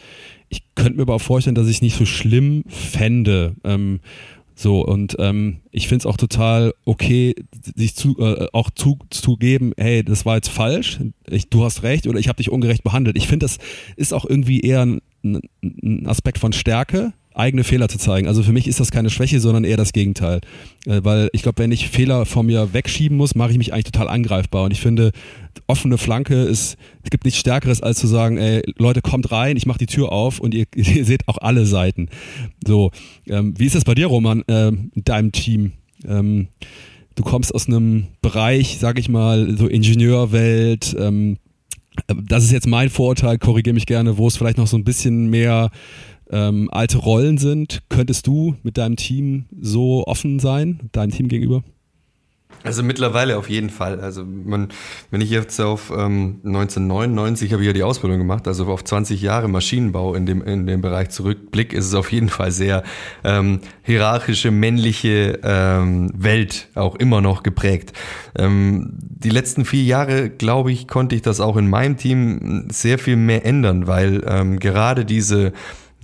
Ich 0.48 0.62
könnte 0.74 0.96
mir 0.96 1.02
aber 1.02 1.14
auch 1.14 1.20
vorstellen, 1.20 1.54
dass 1.54 1.68
ich 1.68 1.76
es 1.76 1.82
nicht 1.82 1.96
so 1.96 2.06
schlimm 2.06 2.64
fände. 2.68 3.54
Ähm, 3.64 4.00
so, 4.60 4.84
und 4.84 5.14
ähm, 5.20 5.60
ich 5.70 5.86
finde 5.86 6.02
es 6.02 6.06
auch 6.06 6.16
total 6.16 6.74
okay, 6.84 7.36
sich 7.76 7.94
zu, 7.94 8.18
äh, 8.18 8.48
auch 8.52 8.70
zu, 8.70 8.98
zu 9.08 9.36
geben, 9.36 9.72
hey, 9.76 10.02
das 10.02 10.26
war 10.26 10.34
jetzt 10.34 10.48
falsch, 10.48 10.98
ich, 11.30 11.48
du 11.48 11.62
hast 11.62 11.84
recht 11.84 12.08
oder 12.08 12.18
ich 12.18 12.26
habe 12.26 12.38
dich 12.38 12.50
ungerecht 12.50 12.82
behandelt. 12.82 13.16
Ich 13.16 13.28
finde, 13.28 13.44
das 13.44 13.58
ist 13.94 14.12
auch 14.12 14.24
irgendwie 14.24 14.58
eher 14.58 14.84
ein, 14.84 15.00
ein 15.22 16.08
Aspekt 16.08 16.38
von 16.38 16.52
Stärke, 16.52 17.12
eigene 17.38 17.64
Fehler 17.64 17.88
zu 17.88 17.98
zeigen. 17.98 18.26
Also 18.26 18.42
für 18.42 18.52
mich 18.52 18.66
ist 18.66 18.80
das 18.80 18.90
keine 18.90 19.10
Schwäche, 19.10 19.40
sondern 19.40 19.64
eher 19.64 19.76
das 19.76 19.92
Gegenteil. 19.92 20.40
Äh, 20.86 21.00
weil 21.04 21.30
ich 21.32 21.42
glaube, 21.42 21.62
wenn 21.62 21.72
ich 21.72 21.88
Fehler 21.88 22.26
von 22.26 22.46
mir 22.46 22.72
wegschieben 22.72 23.16
muss, 23.16 23.34
mache 23.34 23.52
ich 23.52 23.58
mich 23.58 23.72
eigentlich 23.72 23.92
total 23.92 24.08
angreifbar. 24.08 24.64
Und 24.64 24.72
ich 24.72 24.80
finde, 24.80 25.12
offene 25.66 25.98
Flanke 25.98 26.42
ist, 26.42 26.76
es 27.02 27.10
gibt 27.10 27.24
nichts 27.24 27.40
Stärkeres, 27.40 27.82
als 27.82 27.98
zu 27.98 28.06
sagen, 28.06 28.38
ey, 28.38 28.62
Leute, 28.76 29.02
kommt 29.02 29.30
rein, 29.30 29.56
ich 29.56 29.66
mache 29.66 29.78
die 29.78 29.86
Tür 29.86 30.12
auf 30.12 30.40
und 30.40 30.54
ihr, 30.54 30.66
ihr, 30.74 31.04
seht 31.04 31.28
auch 31.28 31.38
alle 31.38 31.66
Seiten. 31.66 32.08
So, 32.66 32.90
ähm, 33.28 33.54
wie 33.56 33.66
ist 33.66 33.74
das 33.74 33.84
bei 33.84 33.94
dir, 33.94 34.06
Roman, 34.06 34.42
äh, 34.48 34.68
in 34.68 34.90
deinem 35.04 35.32
Team? 35.32 35.72
Ähm, 36.06 36.48
du 37.14 37.22
kommst 37.22 37.54
aus 37.54 37.66
einem 37.66 38.06
Bereich, 38.20 38.78
sag 38.78 38.98
ich 38.98 39.08
mal, 39.08 39.56
so 39.56 39.66
Ingenieurwelt, 39.66 40.96
ähm, 40.98 41.38
das 42.06 42.44
ist 42.44 42.52
jetzt 42.52 42.66
mein 42.66 42.90
Vorurteil, 42.90 43.38
korrigiere 43.38 43.74
mich 43.74 43.86
gerne, 43.86 44.18
wo 44.18 44.28
es 44.28 44.36
vielleicht 44.36 44.58
noch 44.58 44.66
so 44.66 44.76
ein 44.76 44.84
bisschen 44.84 45.28
mehr 45.30 45.70
ähm, 46.30 46.68
alte 46.70 46.98
Rollen 46.98 47.38
sind. 47.38 47.82
Könntest 47.88 48.26
du 48.26 48.56
mit 48.62 48.78
deinem 48.78 48.96
Team 48.96 49.46
so 49.60 50.06
offen 50.06 50.38
sein, 50.38 50.88
deinem 50.92 51.10
Team 51.10 51.28
gegenüber? 51.28 51.62
Also 52.64 52.82
mittlerweile 52.82 53.38
auf 53.38 53.48
jeden 53.48 53.70
Fall. 53.70 54.00
Also 54.00 54.24
man, 54.24 54.68
wenn 55.10 55.20
ich 55.20 55.30
jetzt 55.30 55.60
auf 55.60 55.90
ähm, 55.90 56.40
1999 56.44 57.52
habe 57.52 57.62
ich 57.62 57.68
ja 57.68 57.72
die 57.72 57.84
Ausbildung 57.84 58.18
gemacht, 58.18 58.48
also 58.48 58.66
auf 58.66 58.82
20 58.82 59.22
Jahre 59.22 59.48
Maschinenbau 59.48 60.14
in 60.14 60.26
dem 60.26 60.42
in 60.42 60.66
dem 60.66 60.80
Bereich 60.80 61.10
zurückblick, 61.10 61.72
ist 61.72 61.86
es 61.86 61.94
auf 61.94 62.10
jeden 62.10 62.28
Fall 62.28 62.50
sehr 62.50 62.82
ähm, 63.22 63.60
hierarchische 63.82 64.50
männliche 64.50 65.38
ähm, 65.44 66.10
Welt 66.16 66.68
auch 66.74 66.96
immer 66.96 67.20
noch 67.20 67.44
geprägt. 67.44 67.92
Ähm, 68.36 68.92
die 68.98 69.30
letzten 69.30 69.64
vier 69.64 69.84
Jahre, 69.84 70.28
glaube 70.28 70.72
ich, 70.72 70.88
konnte 70.88 71.14
ich 71.14 71.22
das 71.22 71.40
auch 71.40 71.56
in 71.56 71.70
meinem 71.70 71.96
Team 71.96 72.66
sehr 72.70 72.98
viel 72.98 73.16
mehr 73.16 73.46
ändern, 73.46 73.86
weil 73.86 74.24
ähm, 74.26 74.58
gerade 74.58 75.04
diese 75.04 75.52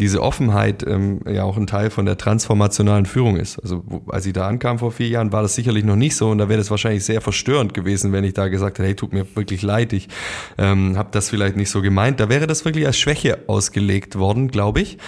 diese 0.01 0.23
Offenheit 0.23 0.85
ähm, 0.87 1.21
ja 1.27 1.45
auch 1.45 1.57
ein 1.57 1.67
Teil 1.67 1.91
von 1.91 2.05
der 2.05 2.19
transformationalen 2.19 3.07
Führung 3.07 3.37
ist. 3.37 3.59
Also 3.61 3.85
wo, 3.87 4.03
als 4.11 4.27
ich 4.27 4.33
da 4.33 4.49
ankam 4.49 4.79
vor 4.79 4.91
vier 4.91 5.09
Jahren, 5.09 5.33
war 5.33 5.43
das 5.43 5.55
sicherlich 5.55 5.85
noch 5.85 5.97
nicht 5.97 6.17
so 6.17 6.31
und 6.31 6.39
da 6.39 6.49
wäre 6.49 6.59
das 6.59 6.71
wahrscheinlich 6.71 7.05
sehr 7.05 7.21
verstörend 7.21 7.75
gewesen, 7.75 8.13
wenn 8.13 8.25
ich 8.25 8.35
da 8.35 8.49
gesagt 8.49 8.79
hätte, 8.79 8.89
hey, 8.89 8.97
tut 8.97 9.13
mir 9.13 9.25
wirklich 9.37 9.63
leid, 9.63 9.93
ich 9.93 10.09
ähm, 10.59 10.99
habe 10.99 11.11
das 11.13 11.31
vielleicht 11.31 11.57
nicht 11.57 11.71
so 11.71 11.81
gemeint. 11.81 12.19
Da 12.19 12.29
wäre 12.29 12.47
das 12.47 12.65
wirklich 12.65 12.87
als 12.87 12.99
Schwäche 12.99 13.45
ausgelegt 13.47 14.19
worden, 14.19 14.49
glaube 14.49 14.81
ich. 14.81 14.99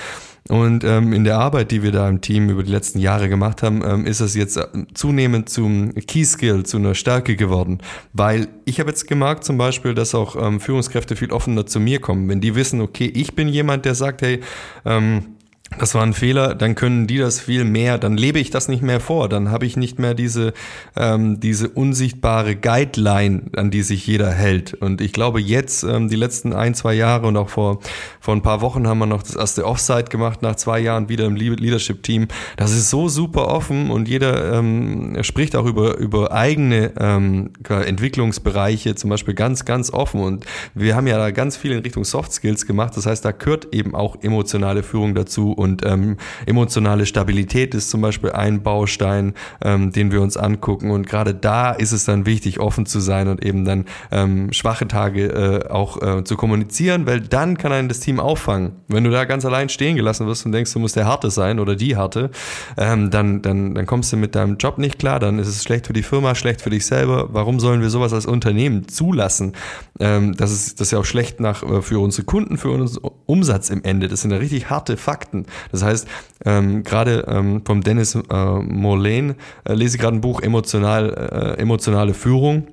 Und 0.48 0.84
ähm, 0.84 1.12
in 1.12 1.24
der 1.24 1.38
Arbeit, 1.38 1.70
die 1.70 1.82
wir 1.82 1.92
da 1.92 2.08
im 2.08 2.20
Team 2.20 2.48
über 2.48 2.62
die 2.62 2.70
letzten 2.70 2.98
Jahre 2.98 3.28
gemacht 3.28 3.62
haben, 3.62 3.82
ähm, 3.84 4.06
ist 4.06 4.20
es 4.20 4.34
jetzt 4.34 4.56
äh, 4.56 4.66
zunehmend 4.94 5.48
zum 5.48 5.92
Key 5.94 6.24
Skill, 6.24 6.64
zu 6.64 6.76
einer 6.76 6.94
Stärke 6.94 7.36
geworden. 7.36 7.78
Weil 8.12 8.48
ich 8.64 8.78
habe 8.78 8.90
jetzt 8.90 9.08
gemerkt 9.08 9.44
zum 9.44 9.58
Beispiel, 9.58 9.94
dass 9.94 10.14
auch 10.14 10.36
ähm, 10.36 10.60
Führungskräfte 10.60 11.16
viel 11.16 11.32
offener 11.32 11.66
zu 11.66 11.80
mir 11.80 12.00
kommen. 12.00 12.28
Wenn 12.28 12.40
die 12.40 12.54
wissen, 12.54 12.80
okay, 12.80 13.10
ich 13.12 13.34
bin 13.34 13.48
jemand, 13.48 13.84
der 13.84 13.94
sagt, 13.94 14.22
hey, 14.22 14.40
ähm, 14.84 15.35
das 15.78 15.94
war 15.94 16.02
ein 16.02 16.14
Fehler, 16.14 16.54
dann 16.54 16.74
können 16.74 17.06
die 17.06 17.18
das 17.18 17.40
viel 17.40 17.64
mehr, 17.64 17.98
dann 17.98 18.16
lebe 18.16 18.38
ich 18.38 18.50
das 18.50 18.68
nicht 18.68 18.82
mehr 18.82 19.00
vor, 19.00 19.28
dann 19.28 19.50
habe 19.50 19.66
ich 19.66 19.76
nicht 19.76 19.98
mehr 19.98 20.14
diese, 20.14 20.54
ähm, 20.96 21.40
diese 21.40 21.68
unsichtbare 21.68 22.54
Guideline, 22.54 23.42
an 23.56 23.70
die 23.70 23.82
sich 23.82 24.06
jeder 24.06 24.30
hält. 24.30 24.74
Und 24.74 25.00
ich 25.00 25.12
glaube 25.12 25.40
jetzt, 25.40 25.82
ähm, 25.82 26.08
die 26.08 26.16
letzten 26.16 26.52
ein, 26.52 26.74
zwei 26.74 26.94
Jahre 26.94 27.26
und 27.26 27.36
auch 27.36 27.48
vor, 27.48 27.80
vor 28.20 28.34
ein 28.34 28.42
paar 28.42 28.60
Wochen 28.60 28.86
haben 28.86 28.98
wir 28.98 29.06
noch 29.06 29.22
das 29.22 29.34
erste 29.34 29.66
Offside 29.66 30.04
gemacht, 30.04 30.40
nach 30.40 30.54
zwei 30.54 30.78
Jahren 30.78 31.08
wieder 31.08 31.26
im 31.26 31.34
Leadership-Team. 31.34 32.28
Das 32.56 32.70
ist 32.70 32.88
so 32.88 33.08
super 33.08 33.48
offen 33.48 33.90
und 33.90 34.08
jeder 34.08 34.54
ähm, 34.54 35.18
spricht 35.22 35.56
auch 35.56 35.66
über, 35.66 35.98
über 35.98 36.32
eigene 36.32 36.92
ähm, 36.98 37.50
Entwicklungsbereiche, 37.68 38.94
zum 38.94 39.10
Beispiel 39.10 39.34
ganz, 39.34 39.64
ganz 39.64 39.92
offen. 39.92 40.20
Und 40.20 40.46
wir 40.74 40.94
haben 40.94 41.08
ja 41.08 41.18
da 41.18 41.32
ganz 41.32 41.56
viel 41.56 41.72
in 41.72 41.80
Richtung 41.80 42.04
Soft 42.04 42.32
Skills 42.32 42.66
gemacht. 42.66 42.96
Das 42.96 43.04
heißt, 43.04 43.24
da 43.24 43.32
gehört 43.32 43.74
eben 43.74 43.94
auch 43.94 44.22
emotionale 44.22 44.82
Führung 44.84 45.14
dazu 45.14 45.55
Und 45.56 45.84
ähm, 45.84 46.16
emotionale 46.46 47.06
Stabilität 47.06 47.74
ist 47.74 47.90
zum 47.90 48.00
Beispiel 48.00 48.32
ein 48.32 48.62
Baustein, 48.62 49.34
ähm, 49.62 49.92
den 49.92 50.12
wir 50.12 50.22
uns 50.22 50.36
angucken. 50.36 50.90
Und 50.90 51.06
gerade 51.06 51.34
da 51.34 51.72
ist 51.72 51.92
es 51.92 52.04
dann 52.04 52.26
wichtig, 52.26 52.60
offen 52.60 52.86
zu 52.86 53.00
sein 53.00 53.28
und 53.28 53.44
eben 53.44 53.64
dann 53.64 53.86
ähm, 54.10 54.52
schwache 54.52 54.86
Tage 54.86 55.26
äh, 55.26 55.68
auch 55.68 56.00
äh, 56.02 56.24
zu 56.24 56.36
kommunizieren, 56.36 57.06
weil 57.06 57.20
dann 57.20 57.58
kann 57.58 57.72
einen 57.72 57.88
das 57.88 58.00
Team 58.00 58.20
auffangen. 58.20 58.72
Wenn 58.88 59.04
du 59.04 59.10
da 59.10 59.24
ganz 59.24 59.44
allein 59.44 59.68
stehen 59.68 59.96
gelassen 59.96 60.26
wirst 60.26 60.46
und 60.46 60.52
denkst, 60.52 60.72
du 60.72 60.78
musst 60.78 60.96
der 60.96 61.06
Harte 61.06 61.30
sein 61.30 61.58
oder 61.58 61.74
die 61.74 61.96
Harte, 61.96 62.30
ähm, 62.76 63.10
dann, 63.10 63.42
dann, 63.42 63.74
dann 63.74 63.86
kommst 63.86 64.12
du 64.12 64.16
mit 64.16 64.34
deinem 64.34 64.56
Job 64.56 64.78
nicht 64.78 64.98
klar, 64.98 65.18
dann 65.18 65.38
ist 65.38 65.48
es 65.48 65.62
schlecht 65.62 65.86
für 65.86 65.92
die 65.92 66.02
Firma, 66.02 66.34
schlecht 66.34 66.60
für 66.60 66.70
dich 66.70 66.86
selber. 66.86 67.28
Warum 67.32 67.60
sollen 67.60 67.80
wir 67.80 67.90
sowas 67.90 68.12
als 68.12 68.26
Unternehmen 68.26 68.88
zulassen? 68.88 69.52
Ähm, 69.98 70.36
das, 70.36 70.52
ist, 70.52 70.80
das 70.80 70.88
ist 70.88 70.92
ja 70.92 70.98
auch 70.98 71.04
schlecht 71.04 71.40
nach, 71.40 71.62
äh, 71.62 71.82
für 71.82 72.00
unsere 72.00 72.24
Kunden, 72.24 72.58
für 72.58 72.70
unseren 72.70 73.10
Umsatz 73.26 73.70
im 73.70 73.82
Ende. 73.84 74.08
Das 74.08 74.22
sind 74.22 74.30
ja 74.30 74.36
richtig 74.36 74.70
harte 74.70 74.96
Fakten. 74.96 75.45
Das 75.72 75.82
heißt, 75.82 76.08
ähm, 76.44 76.82
gerade 76.84 77.24
ähm, 77.28 77.62
vom 77.64 77.82
Dennis 77.82 78.14
äh, 78.14 78.20
Morlane 78.58 79.36
äh, 79.64 79.74
lese 79.74 79.96
ich 79.96 80.02
gerade 80.02 80.16
ein 80.16 80.20
Buch 80.20 80.40
Emotional, 80.40 81.56
äh, 81.56 81.60
emotionale 81.60 82.14
Führung. 82.14 82.68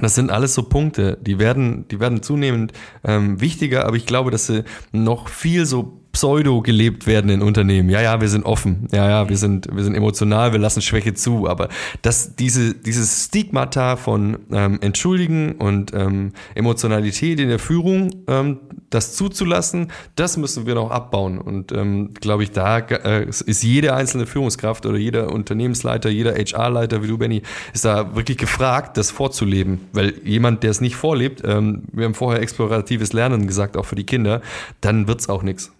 Das 0.00 0.14
sind 0.16 0.30
alles 0.30 0.54
so 0.54 0.64
Punkte, 0.64 1.18
die 1.20 1.38
werden, 1.38 1.86
die 1.88 2.00
werden 2.00 2.22
zunehmend 2.22 2.72
ähm, 3.04 3.40
wichtiger, 3.40 3.86
aber 3.86 3.96
ich 3.96 4.06
glaube, 4.06 4.32
dass 4.32 4.46
sie 4.46 4.64
noch 4.90 5.28
viel 5.28 5.66
so 5.66 6.03
pseudo 6.14 6.62
gelebt 6.62 7.06
werden 7.06 7.28
in 7.28 7.42
Unternehmen. 7.42 7.90
Ja, 7.90 8.00
ja, 8.00 8.20
wir 8.20 8.28
sind 8.28 8.46
offen. 8.46 8.88
Ja, 8.92 9.08
ja, 9.08 9.28
wir 9.28 9.36
sind, 9.36 9.68
wir 9.74 9.84
sind 9.84 9.94
emotional, 9.94 10.52
wir 10.52 10.60
lassen 10.60 10.80
Schwäche 10.80 11.12
zu. 11.12 11.48
Aber 11.48 11.68
dass 12.02 12.36
diese, 12.36 12.74
dieses 12.74 13.26
Stigmata 13.26 13.96
von 13.96 14.38
ähm, 14.50 14.78
Entschuldigen 14.80 15.52
und 15.56 15.92
ähm, 15.92 16.32
Emotionalität 16.54 17.40
in 17.40 17.48
der 17.48 17.58
Führung, 17.58 18.10
ähm, 18.28 18.60
das 18.90 19.16
zuzulassen, 19.16 19.90
das 20.14 20.36
müssen 20.36 20.66
wir 20.66 20.76
noch 20.76 20.90
abbauen. 20.90 21.38
Und 21.38 21.72
ähm, 21.72 22.14
glaube 22.14 22.44
ich, 22.44 22.52
da 22.52 22.78
äh, 22.78 23.28
ist 23.28 23.62
jede 23.64 23.94
einzelne 23.94 24.26
Führungskraft 24.26 24.86
oder 24.86 24.96
jeder 24.96 25.32
Unternehmensleiter, 25.32 26.10
jeder 26.10 26.34
HR-Leiter, 26.34 27.02
wie 27.02 27.08
du, 27.08 27.18
Benny, 27.18 27.42
ist 27.72 27.84
da 27.84 28.14
wirklich 28.14 28.38
gefragt, 28.38 28.96
das 28.96 29.10
vorzuleben. 29.10 29.80
Weil 29.92 30.14
jemand, 30.24 30.62
der 30.62 30.70
es 30.70 30.80
nicht 30.80 30.94
vorlebt, 30.94 31.42
ähm, 31.44 31.82
wir 31.92 32.04
haben 32.04 32.14
vorher 32.14 32.40
exploratives 32.40 33.12
Lernen 33.12 33.48
gesagt, 33.48 33.76
auch 33.76 33.84
für 33.84 33.96
die 33.96 34.06
Kinder, 34.06 34.40
dann 34.80 35.08
wird's 35.08 35.28
auch 35.28 35.42
nichts. 35.42 35.72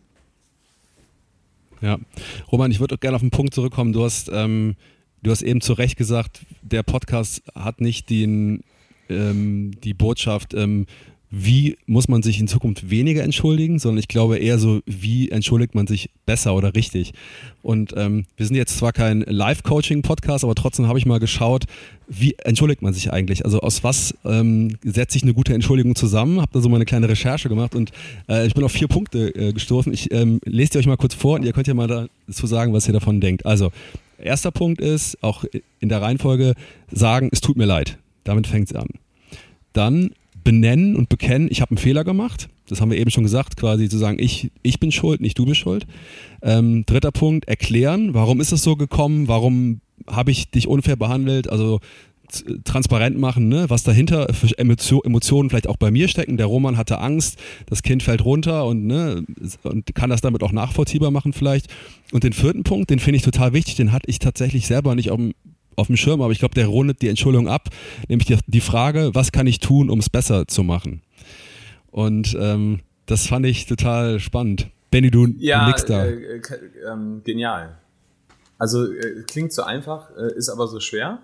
Ja, 1.84 1.98
Roman, 2.50 2.70
ich 2.70 2.80
würde 2.80 2.96
gerne 2.96 3.14
auf 3.14 3.20
den 3.20 3.30
Punkt 3.30 3.52
zurückkommen. 3.52 3.92
Du 3.92 4.04
hast, 4.04 4.30
ähm, 4.32 4.74
du 5.22 5.30
hast 5.30 5.42
eben 5.42 5.60
zu 5.60 5.74
Recht 5.74 5.98
gesagt, 5.98 6.40
der 6.62 6.82
Podcast 6.82 7.42
hat 7.54 7.82
nicht 7.82 8.08
den, 8.08 8.64
ähm, 9.10 9.72
die 9.84 9.92
Botschaft, 9.92 10.54
ähm, 10.54 10.86
wie 11.36 11.76
muss 11.86 12.06
man 12.06 12.22
sich 12.22 12.38
in 12.38 12.46
Zukunft 12.46 12.90
weniger 12.90 13.24
entschuldigen, 13.24 13.80
sondern 13.80 13.98
ich 13.98 14.06
glaube 14.06 14.38
eher 14.38 14.58
so, 14.58 14.80
wie 14.86 15.30
entschuldigt 15.30 15.74
man 15.74 15.88
sich 15.88 16.10
besser 16.26 16.54
oder 16.54 16.76
richtig. 16.76 17.12
Und 17.60 17.92
ähm, 17.96 18.26
wir 18.36 18.46
sind 18.46 18.54
jetzt 18.54 18.78
zwar 18.78 18.92
kein 18.92 19.22
Live-Coaching-Podcast, 19.22 20.44
aber 20.44 20.54
trotzdem 20.54 20.86
habe 20.86 20.98
ich 20.98 21.06
mal 21.06 21.18
geschaut, 21.18 21.64
wie 22.06 22.36
entschuldigt 22.44 22.82
man 22.82 22.94
sich 22.94 23.12
eigentlich? 23.12 23.44
Also 23.44 23.58
aus 23.60 23.82
was 23.82 24.14
ähm, 24.24 24.76
setzt 24.84 25.12
sich 25.12 25.24
eine 25.24 25.34
gute 25.34 25.54
Entschuldigung 25.54 25.96
zusammen? 25.96 26.40
Habe 26.40 26.52
da 26.52 26.60
so 26.60 26.68
mal 26.68 26.76
eine 26.76 26.84
kleine 26.84 27.08
Recherche 27.08 27.48
gemacht 27.48 27.74
und 27.74 27.90
äh, 28.28 28.46
ich 28.46 28.54
bin 28.54 28.62
auf 28.62 28.72
vier 28.72 28.88
Punkte 28.88 29.34
äh, 29.34 29.52
gestoßen. 29.52 29.92
Ich 29.92 30.12
ähm, 30.12 30.38
lese 30.44 30.72
die 30.72 30.78
euch 30.78 30.86
mal 30.86 30.96
kurz 30.96 31.14
vor 31.14 31.34
und 31.34 31.44
ihr 31.44 31.52
könnt 31.52 31.66
ja 31.66 31.74
mal 31.74 32.08
dazu 32.28 32.46
sagen, 32.46 32.72
was 32.72 32.86
ihr 32.86 32.92
davon 32.92 33.20
denkt. 33.20 33.44
Also, 33.44 33.72
erster 34.18 34.52
Punkt 34.52 34.80
ist, 34.80 35.20
auch 35.20 35.44
in 35.80 35.88
der 35.88 36.00
Reihenfolge, 36.00 36.54
sagen, 36.92 37.28
es 37.32 37.40
tut 37.40 37.56
mir 37.56 37.66
leid. 37.66 37.98
Damit 38.22 38.46
fängt 38.46 38.70
es 38.70 38.76
an. 38.76 38.86
Dann 39.72 40.10
benennen 40.44 40.94
und 40.94 41.08
bekennen, 41.08 41.48
ich 41.50 41.60
habe 41.60 41.70
einen 41.70 41.78
Fehler 41.78 42.04
gemacht. 42.04 42.48
Das 42.68 42.80
haben 42.80 42.90
wir 42.90 42.98
eben 42.98 43.10
schon 43.10 43.24
gesagt, 43.24 43.56
quasi 43.56 43.88
zu 43.88 43.98
sagen, 43.98 44.18
ich, 44.20 44.50
ich 44.62 44.78
bin 44.78 44.92
schuld, 44.92 45.20
nicht 45.20 45.38
du 45.38 45.44
bist 45.44 45.60
schuld. 45.60 45.86
Ähm, 46.42 46.84
dritter 46.86 47.12
Punkt, 47.12 47.46
erklären, 47.48 48.14
warum 48.14 48.40
ist 48.40 48.52
es 48.52 48.62
so 48.62 48.76
gekommen, 48.76 49.28
warum 49.28 49.80
habe 50.06 50.30
ich 50.30 50.50
dich 50.50 50.68
unfair 50.68 50.96
behandelt, 50.96 51.48
also 51.50 51.80
transparent 52.64 53.18
machen, 53.18 53.48
ne? 53.48 53.66
was 53.68 53.82
dahinter 53.82 54.32
für 54.32 54.56
Emotionen 54.58 55.50
vielleicht 55.50 55.68
auch 55.68 55.76
bei 55.76 55.90
mir 55.90 56.08
stecken. 56.08 56.36
Der 56.36 56.46
Roman 56.46 56.76
hatte 56.76 56.98
Angst, 56.98 57.38
das 57.66 57.82
Kind 57.82 58.02
fällt 58.02 58.24
runter 58.24 58.66
und, 58.66 58.86
ne, 58.86 59.24
und 59.62 59.94
kann 59.94 60.10
das 60.10 60.20
damit 60.20 60.42
auch 60.42 60.52
nachvollziehbar 60.52 61.10
machen 61.10 61.32
vielleicht. 61.32 61.68
Und 62.12 62.24
den 62.24 62.32
vierten 62.32 62.64
Punkt, 62.64 62.90
den 62.90 62.98
finde 62.98 63.16
ich 63.18 63.22
total 63.22 63.52
wichtig, 63.52 63.76
den 63.76 63.92
hatte 63.92 64.08
ich 64.08 64.18
tatsächlich 64.18 64.66
selber 64.66 64.94
nicht 64.94 65.10
auf 65.10 65.18
dem 65.18 65.34
auf 65.76 65.88
dem 65.88 65.96
Schirm, 65.96 66.22
aber 66.22 66.32
ich 66.32 66.38
glaube, 66.38 66.54
der 66.54 66.66
rundet 66.66 67.02
die 67.02 67.08
Entschuldigung 67.08 67.48
ab, 67.48 67.68
nämlich 68.08 68.26
die, 68.26 68.38
die 68.46 68.60
Frage, 68.60 69.10
was 69.14 69.32
kann 69.32 69.46
ich 69.46 69.60
tun, 69.60 69.90
um 69.90 69.98
es 69.98 70.10
besser 70.10 70.46
zu 70.46 70.62
machen? 70.62 71.02
Und 71.90 72.36
ähm, 72.38 72.80
das 73.06 73.26
fand 73.26 73.46
ich 73.46 73.66
total 73.66 74.18
spannend. 74.18 74.70
Benny, 74.90 75.10
du, 75.10 75.26
ja, 75.38 75.70
du 75.70 75.86
da. 75.86 76.04
Äh, 76.04 76.36
äh, 76.36 76.40
genial. 77.24 77.76
Also 78.58 78.90
äh, 78.92 79.22
klingt 79.26 79.52
so 79.52 79.62
einfach, 79.62 80.10
äh, 80.16 80.36
ist 80.36 80.48
aber 80.48 80.68
so 80.68 80.80
schwer. 80.80 81.18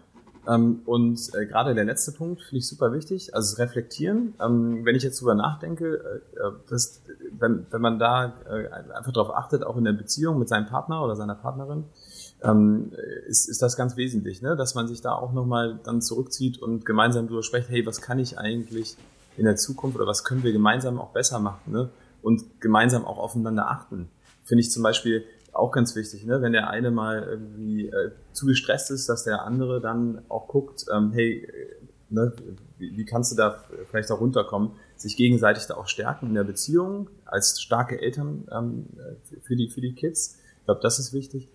Ähm, 0.48 0.80
und 0.86 1.20
äh, 1.34 1.46
gerade 1.46 1.74
der 1.74 1.84
letzte 1.84 2.12
Punkt 2.12 2.42
finde 2.42 2.58
ich 2.58 2.68
super 2.68 2.92
wichtig, 2.92 3.34
also 3.34 3.52
das 3.52 3.58
Reflektieren. 3.58 4.34
Ähm, 4.40 4.84
wenn 4.84 4.96
ich 4.96 5.02
jetzt 5.02 5.20
drüber 5.20 5.34
nachdenke, 5.34 6.20
äh, 6.34 6.50
dass, 6.68 7.02
wenn, 7.38 7.66
wenn 7.70 7.80
man 7.80 7.98
da 7.98 8.34
einfach 8.96 9.12
darauf 9.12 9.34
achtet, 9.34 9.62
auch 9.62 9.76
in 9.76 9.84
der 9.84 9.92
Beziehung 9.92 10.38
mit 10.38 10.48
seinem 10.48 10.66
Partner 10.66 11.04
oder 11.04 11.14
seiner 11.14 11.34
Partnerin, 11.34 11.84
ähm, 12.42 12.92
ist, 13.26 13.48
ist 13.48 13.62
das 13.62 13.76
ganz 13.76 13.96
wesentlich, 13.96 14.42
ne? 14.42 14.56
dass 14.56 14.74
man 14.74 14.88
sich 14.88 15.00
da 15.00 15.12
auch 15.12 15.32
nochmal 15.32 15.78
dann 15.84 16.00
zurückzieht 16.00 16.60
und 16.60 16.84
gemeinsam 16.86 17.26
darüber 17.26 17.42
spricht, 17.42 17.68
hey, 17.68 17.84
was 17.86 18.00
kann 18.00 18.18
ich 18.18 18.38
eigentlich 18.38 18.96
in 19.36 19.44
der 19.44 19.56
Zukunft 19.56 19.96
oder 19.96 20.06
was 20.06 20.24
können 20.24 20.42
wir 20.42 20.52
gemeinsam 20.52 20.98
auch 20.98 21.10
besser 21.10 21.38
machen 21.38 21.72
ne? 21.72 21.90
und 22.22 22.60
gemeinsam 22.60 23.04
auch 23.04 23.18
aufeinander 23.18 23.70
achten. 23.70 24.08
Finde 24.44 24.60
ich 24.62 24.70
zum 24.70 24.82
Beispiel 24.82 25.24
auch 25.52 25.72
ganz 25.72 25.94
wichtig, 25.96 26.24
ne? 26.24 26.42
wenn 26.42 26.52
der 26.52 26.70
eine 26.70 26.90
mal 26.90 27.22
irgendwie 27.22 27.86
äh, 27.86 28.12
zu 28.32 28.46
gestresst 28.46 28.90
ist, 28.90 29.08
dass 29.08 29.24
der 29.24 29.42
andere 29.42 29.80
dann 29.80 30.22
auch 30.28 30.48
guckt, 30.48 30.86
ähm, 30.92 31.12
hey, 31.12 31.44
äh, 31.44 31.80
ne, 32.10 32.32
wie, 32.78 32.96
wie 32.96 33.04
kannst 33.04 33.32
du 33.32 33.36
da 33.36 33.62
vielleicht 33.90 34.10
auch 34.10 34.20
runterkommen, 34.20 34.72
sich 34.96 35.16
gegenseitig 35.16 35.66
da 35.66 35.74
auch 35.74 35.88
stärken 35.88 36.26
in 36.26 36.34
der 36.34 36.44
Beziehung 36.44 37.08
als 37.24 37.60
starke 37.60 38.00
Eltern 38.00 38.48
ähm, 38.52 38.86
für, 39.42 39.56
die, 39.56 39.70
für 39.70 39.80
die 39.80 39.94
Kids. 39.94 40.38
Ich 40.58 40.64
glaube, 40.66 40.80
das 40.82 40.98
ist 40.98 41.12
wichtig. 41.12 41.48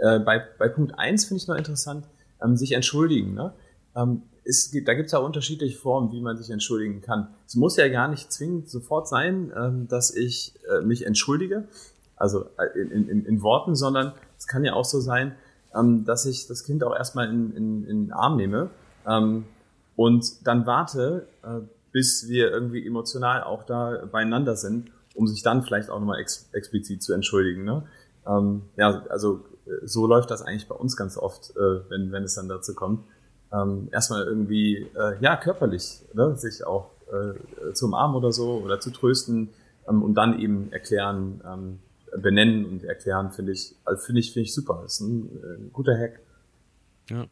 Äh, 0.00 0.18
bei, 0.20 0.42
bei 0.58 0.68
Punkt 0.68 0.98
eins 0.98 1.24
finde 1.24 1.42
ich 1.42 1.48
noch 1.48 1.56
interessant, 1.56 2.06
ähm, 2.42 2.56
sich 2.56 2.72
entschuldigen. 2.72 3.34
Ne? 3.34 3.52
Ähm, 3.96 4.22
es 4.44 4.70
gibt, 4.70 4.88
da 4.88 4.94
gibt 4.94 5.06
es 5.06 5.12
ja 5.12 5.18
unterschiedliche 5.18 5.78
Formen, 5.78 6.12
wie 6.12 6.20
man 6.20 6.36
sich 6.36 6.50
entschuldigen 6.50 7.00
kann. 7.00 7.28
Es 7.46 7.54
muss 7.54 7.76
ja 7.76 7.88
gar 7.88 8.08
nicht 8.08 8.32
zwingend 8.32 8.68
sofort 8.68 9.08
sein, 9.08 9.52
ähm, 9.56 9.88
dass 9.88 10.14
ich 10.14 10.54
äh, 10.70 10.84
mich 10.84 11.06
entschuldige, 11.06 11.64
also 12.16 12.46
äh, 12.58 12.78
in, 12.78 13.08
in, 13.08 13.24
in 13.24 13.42
Worten, 13.42 13.74
sondern 13.74 14.12
es 14.38 14.46
kann 14.46 14.64
ja 14.64 14.74
auch 14.74 14.84
so 14.84 15.00
sein, 15.00 15.34
ähm, 15.74 16.04
dass 16.04 16.26
ich 16.26 16.46
das 16.46 16.64
Kind 16.64 16.84
auch 16.84 16.94
erstmal 16.94 17.28
in, 17.28 17.56
in, 17.56 17.84
in 17.84 18.04
den 18.06 18.12
Arm 18.12 18.36
nehme 18.36 18.70
ähm, 19.06 19.44
und 19.96 20.46
dann 20.46 20.66
warte, 20.66 21.26
äh, 21.42 21.60
bis 21.92 22.28
wir 22.28 22.50
irgendwie 22.50 22.86
emotional 22.86 23.44
auch 23.44 23.64
da 23.64 24.04
beieinander 24.10 24.56
sind, 24.56 24.90
um 25.14 25.26
sich 25.26 25.42
dann 25.42 25.62
vielleicht 25.62 25.90
auch 25.90 26.00
nochmal 26.00 26.20
ex 26.20 26.48
explizit 26.52 27.02
zu 27.02 27.12
entschuldigen. 27.12 27.64
Ne? 27.64 27.84
Ähm, 28.26 28.62
ja, 28.76 29.04
also 29.08 29.44
so 29.84 30.06
läuft 30.06 30.30
das 30.30 30.42
eigentlich 30.42 30.68
bei 30.68 30.74
uns 30.74 30.96
ganz 30.96 31.16
oft, 31.16 31.50
äh, 31.56 31.90
wenn, 31.90 32.12
wenn 32.12 32.24
es 32.24 32.34
dann 32.34 32.48
dazu 32.48 32.74
kommt. 32.74 33.04
Ähm, 33.52 33.88
erstmal 33.92 34.24
irgendwie, 34.24 34.88
äh, 34.94 35.16
ja, 35.20 35.36
körperlich, 35.36 36.02
ne, 36.12 36.36
sich 36.36 36.66
auch 36.66 36.90
äh, 37.12 37.72
zu 37.72 37.86
umarmen 37.86 38.16
oder 38.16 38.32
so 38.32 38.60
oder 38.64 38.80
zu 38.80 38.90
trösten 38.90 39.50
ähm, 39.88 40.02
und 40.02 40.14
dann 40.14 40.38
eben 40.40 40.72
erklären, 40.72 41.40
ähm, 41.46 41.78
benennen 42.20 42.64
und 42.64 42.84
erklären, 42.84 43.32
finde 43.32 43.52
ich, 43.52 43.74
also 43.84 44.02
finde 44.02 44.20
ich, 44.20 44.32
finde 44.32 44.44
ich 44.44 44.54
super. 44.54 44.80
Das 44.82 44.94
ist 44.94 45.00
ein, 45.00 45.22
ein 45.22 45.70
guter 45.72 45.98
Hack. 45.98 46.20
Ja. 47.10 47.26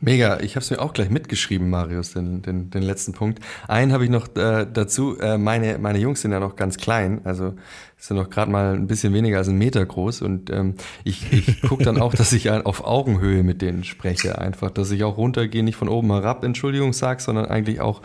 Mega, 0.00 0.38
ich 0.38 0.54
habe 0.54 0.62
es 0.62 0.70
mir 0.70 0.78
auch 0.78 0.92
gleich 0.92 1.10
mitgeschrieben, 1.10 1.70
Marius, 1.70 2.12
den, 2.12 2.40
den, 2.40 2.70
den 2.70 2.82
letzten 2.84 3.14
Punkt. 3.14 3.40
Einen 3.66 3.92
habe 3.92 4.04
ich 4.04 4.10
noch 4.10 4.28
äh, 4.36 4.64
dazu, 4.72 5.18
äh, 5.18 5.38
meine, 5.38 5.78
meine 5.78 5.98
Jungs 5.98 6.22
sind 6.22 6.30
ja 6.30 6.38
noch 6.38 6.54
ganz 6.54 6.76
klein, 6.76 7.20
also 7.24 7.54
sind 8.00 8.16
noch 8.16 8.30
gerade 8.30 8.50
mal 8.50 8.74
ein 8.74 8.86
bisschen 8.86 9.12
weniger 9.12 9.38
als 9.38 9.48
ein 9.48 9.58
Meter 9.58 9.84
groß 9.84 10.22
und 10.22 10.50
ähm, 10.50 10.74
ich, 11.02 11.32
ich 11.32 11.62
gucke 11.62 11.82
dann 11.82 12.00
auch, 12.00 12.14
dass 12.14 12.32
ich 12.32 12.48
auf 12.48 12.84
Augenhöhe 12.84 13.42
mit 13.42 13.60
denen 13.60 13.82
spreche, 13.82 14.38
einfach, 14.38 14.70
dass 14.70 14.92
ich 14.92 15.02
auch 15.02 15.16
runtergehe, 15.16 15.64
nicht 15.64 15.74
von 15.74 15.88
oben 15.88 16.12
herab 16.12 16.44
Entschuldigung 16.44 16.92
sag, 16.92 17.20
sondern 17.20 17.46
eigentlich 17.46 17.80
auch 17.80 18.00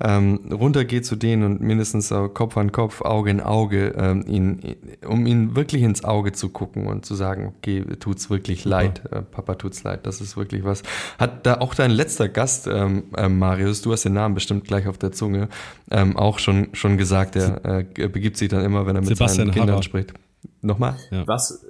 ähm, 0.00 0.40
runtergehe 0.50 1.02
zu 1.02 1.14
denen 1.16 1.44
und 1.44 1.60
mindestens 1.60 2.12
Kopf 2.32 2.56
an 2.56 2.72
Kopf, 2.72 3.02
Auge 3.02 3.30
in 3.30 3.40
Auge, 3.42 3.94
ähm, 3.98 4.24
ihn, 4.26 4.76
um 5.06 5.26
ihn 5.26 5.54
wirklich 5.54 5.82
ins 5.82 6.04
Auge 6.04 6.32
zu 6.32 6.48
gucken 6.48 6.86
und 6.86 7.04
zu 7.04 7.14
sagen, 7.14 7.52
okay, 7.58 7.84
tut's 8.00 8.30
wirklich 8.30 8.64
leid, 8.64 9.02
äh, 9.12 9.20
Papa 9.20 9.56
tut's 9.56 9.84
leid, 9.84 10.06
das 10.06 10.22
ist 10.22 10.38
wirklich 10.38 10.64
was. 10.64 10.82
Hat 11.18 11.46
da 11.46 11.58
auch 11.58 11.74
dein 11.74 11.90
letzter 11.90 12.30
Gast, 12.30 12.66
ähm, 12.66 13.04
äh, 13.14 13.28
Marius, 13.28 13.82
du 13.82 13.92
hast 13.92 14.04
den 14.04 14.14
Namen 14.14 14.34
bestimmt 14.34 14.64
gleich 14.64 14.86
auf 14.86 14.96
der 14.96 15.12
Zunge, 15.12 15.48
ähm, 15.90 16.16
auch 16.16 16.38
schon, 16.38 16.68
schon 16.72 16.96
gesagt, 16.96 17.36
er 17.36 17.64
äh, 17.64 18.08
begibt 18.08 18.38
sich 18.38 18.48
dann 18.48 18.64
immer, 18.64 18.86
wenn 18.86 18.96
er 18.96 19.02
mit 19.02 19.10
Sebastian 19.10 19.33
seinen 19.34 19.50
Kindern 19.50 19.70
Harrer. 19.72 19.82
spricht. 19.82 20.14
Nochmal? 20.60 20.96
Ja. 21.10 21.26
Was? 21.26 21.66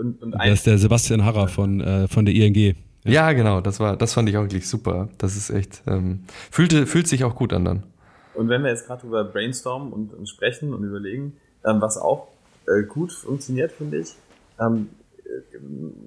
Und, 0.00 0.22
und 0.22 0.32
das 0.32 0.48
ist 0.48 0.66
der 0.66 0.78
Sebastian 0.78 1.24
Harrer 1.24 1.48
von, 1.48 1.80
äh, 1.80 2.08
von 2.08 2.24
der 2.24 2.34
ING. 2.34 2.76
Ja. 3.04 3.10
ja. 3.10 3.32
genau, 3.32 3.60
das 3.60 3.80
war, 3.80 3.96
das 3.96 4.14
fand 4.14 4.28
ich 4.28 4.36
auch 4.36 4.42
wirklich 4.42 4.68
super. 4.68 5.08
Das 5.18 5.36
ist 5.36 5.50
echt, 5.50 5.82
ähm, 5.86 6.24
fühlte, 6.50 6.86
fühlt 6.86 7.06
sich 7.06 7.24
auch 7.24 7.34
gut 7.34 7.52
an 7.52 7.64
dann. 7.64 7.82
Und 8.34 8.48
wenn 8.48 8.62
wir 8.62 8.70
jetzt 8.70 8.86
gerade 8.86 9.06
über 9.06 9.24
brainstormen 9.24 9.92
und, 9.92 10.14
und, 10.14 10.28
sprechen 10.28 10.72
und 10.72 10.84
überlegen, 10.84 11.36
ähm, 11.64 11.80
was 11.80 11.98
auch 11.98 12.28
äh, 12.66 12.84
gut 12.84 13.12
funktioniert, 13.12 13.72
finde 13.72 13.98
ich, 13.98 14.14
ähm, 14.58 14.88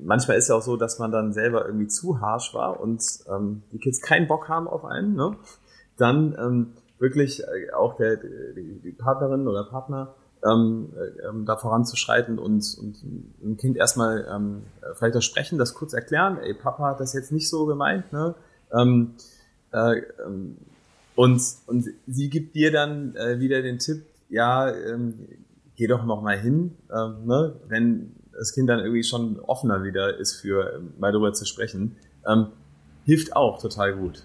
manchmal 0.03 0.37
ist 0.37 0.49
ja 0.49 0.55
auch 0.55 0.61
so, 0.61 0.77
dass 0.77 0.99
man 0.99 1.11
dann 1.11 1.33
selber 1.33 1.65
irgendwie 1.65 1.87
zu 1.87 2.19
harsh 2.19 2.53
war 2.53 2.79
und 2.79 3.03
ähm, 3.29 3.63
die 3.71 3.79
Kids 3.79 4.01
keinen 4.01 4.27
Bock 4.27 4.49
haben 4.49 4.67
auf 4.67 4.85
einen, 4.85 5.15
ne? 5.15 5.35
dann 5.97 6.35
ähm, 6.39 6.73
wirklich 6.99 7.41
äh, 7.41 7.71
auch 7.73 7.95
der, 7.97 8.17
die, 8.17 8.79
die 8.83 8.91
Partnerin 8.91 9.47
oder 9.47 9.63
Partner 9.65 10.15
ähm, 10.45 10.89
äh, 10.95 11.27
ähm, 11.27 11.45
da 11.45 11.57
voranzuschreiten 11.57 12.39
und, 12.39 12.77
und 12.79 13.03
ein 13.43 13.57
Kind 13.57 13.77
erstmal 13.77 14.27
ähm, 14.29 14.63
vielleicht 14.95 15.15
auch 15.15 15.21
sprechen, 15.21 15.57
das 15.57 15.73
kurz 15.73 15.93
erklären, 15.93 16.37
ey, 16.41 16.53
Papa 16.53 16.91
hat 16.91 16.99
das 16.99 17.13
jetzt 17.13 17.31
nicht 17.31 17.49
so 17.49 17.65
gemeint, 17.65 18.11
ne? 18.11 18.35
Ähm, 18.71 19.15
äh, 19.71 20.01
ähm, 20.25 20.57
und, 21.15 21.41
und 21.67 21.89
sie 22.07 22.29
gibt 22.29 22.55
dir 22.55 22.71
dann 22.71 23.15
äh, 23.15 23.39
wieder 23.39 23.61
den 23.61 23.77
Tipp, 23.77 24.03
ja, 24.29 24.71
ähm, 24.71 25.27
geh 25.75 25.87
doch 25.87 26.05
noch 26.05 26.21
mal 26.21 26.37
hin, 26.37 26.75
ähm, 26.91 27.25
ne? 27.25 27.55
wenn 27.67 28.15
das 28.31 28.53
Kind 28.53 28.67
dann 28.67 28.79
irgendwie 28.79 29.03
schon 29.03 29.39
offener 29.39 29.83
wieder 29.83 30.17
ist 30.17 30.33
für 30.33 30.73
ähm, 30.75 30.93
mal 30.97 31.11
darüber 31.11 31.33
zu 31.33 31.45
sprechen, 31.45 31.95
ähm, 32.27 32.47
hilft 33.05 33.35
auch 33.35 33.61
total 33.61 33.95
gut. 33.95 34.23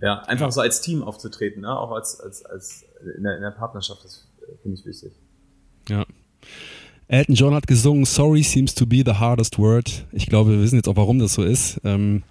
Ja, 0.00 0.20
einfach 0.22 0.52
so 0.52 0.60
als 0.60 0.80
Team 0.80 1.02
aufzutreten, 1.02 1.62
ne? 1.62 1.76
auch 1.76 1.92
als, 1.92 2.20
als, 2.20 2.44
als 2.44 2.84
in, 3.16 3.24
der, 3.24 3.36
in 3.36 3.42
der 3.42 3.50
Partnerschaft, 3.50 4.04
das 4.04 4.27
finde 4.62 4.78
ich 4.78 4.86
wichtig. 4.86 5.12
Ja. 5.88 6.06
Elton 7.08 7.34
John 7.34 7.54
hat 7.54 7.66
gesungen, 7.66 8.04
Sorry 8.04 8.42
seems 8.42 8.74
to 8.74 8.86
be 8.86 9.02
the 9.04 9.14
hardest 9.14 9.58
word. 9.58 10.06
Ich 10.12 10.26
glaube, 10.26 10.50
wir 10.50 10.60
wissen 10.60 10.76
jetzt 10.76 10.88
auch, 10.88 10.96
warum 10.96 11.18
das 11.18 11.34
so 11.34 11.42
ist. 11.42 11.80
Ähm, 11.84 12.22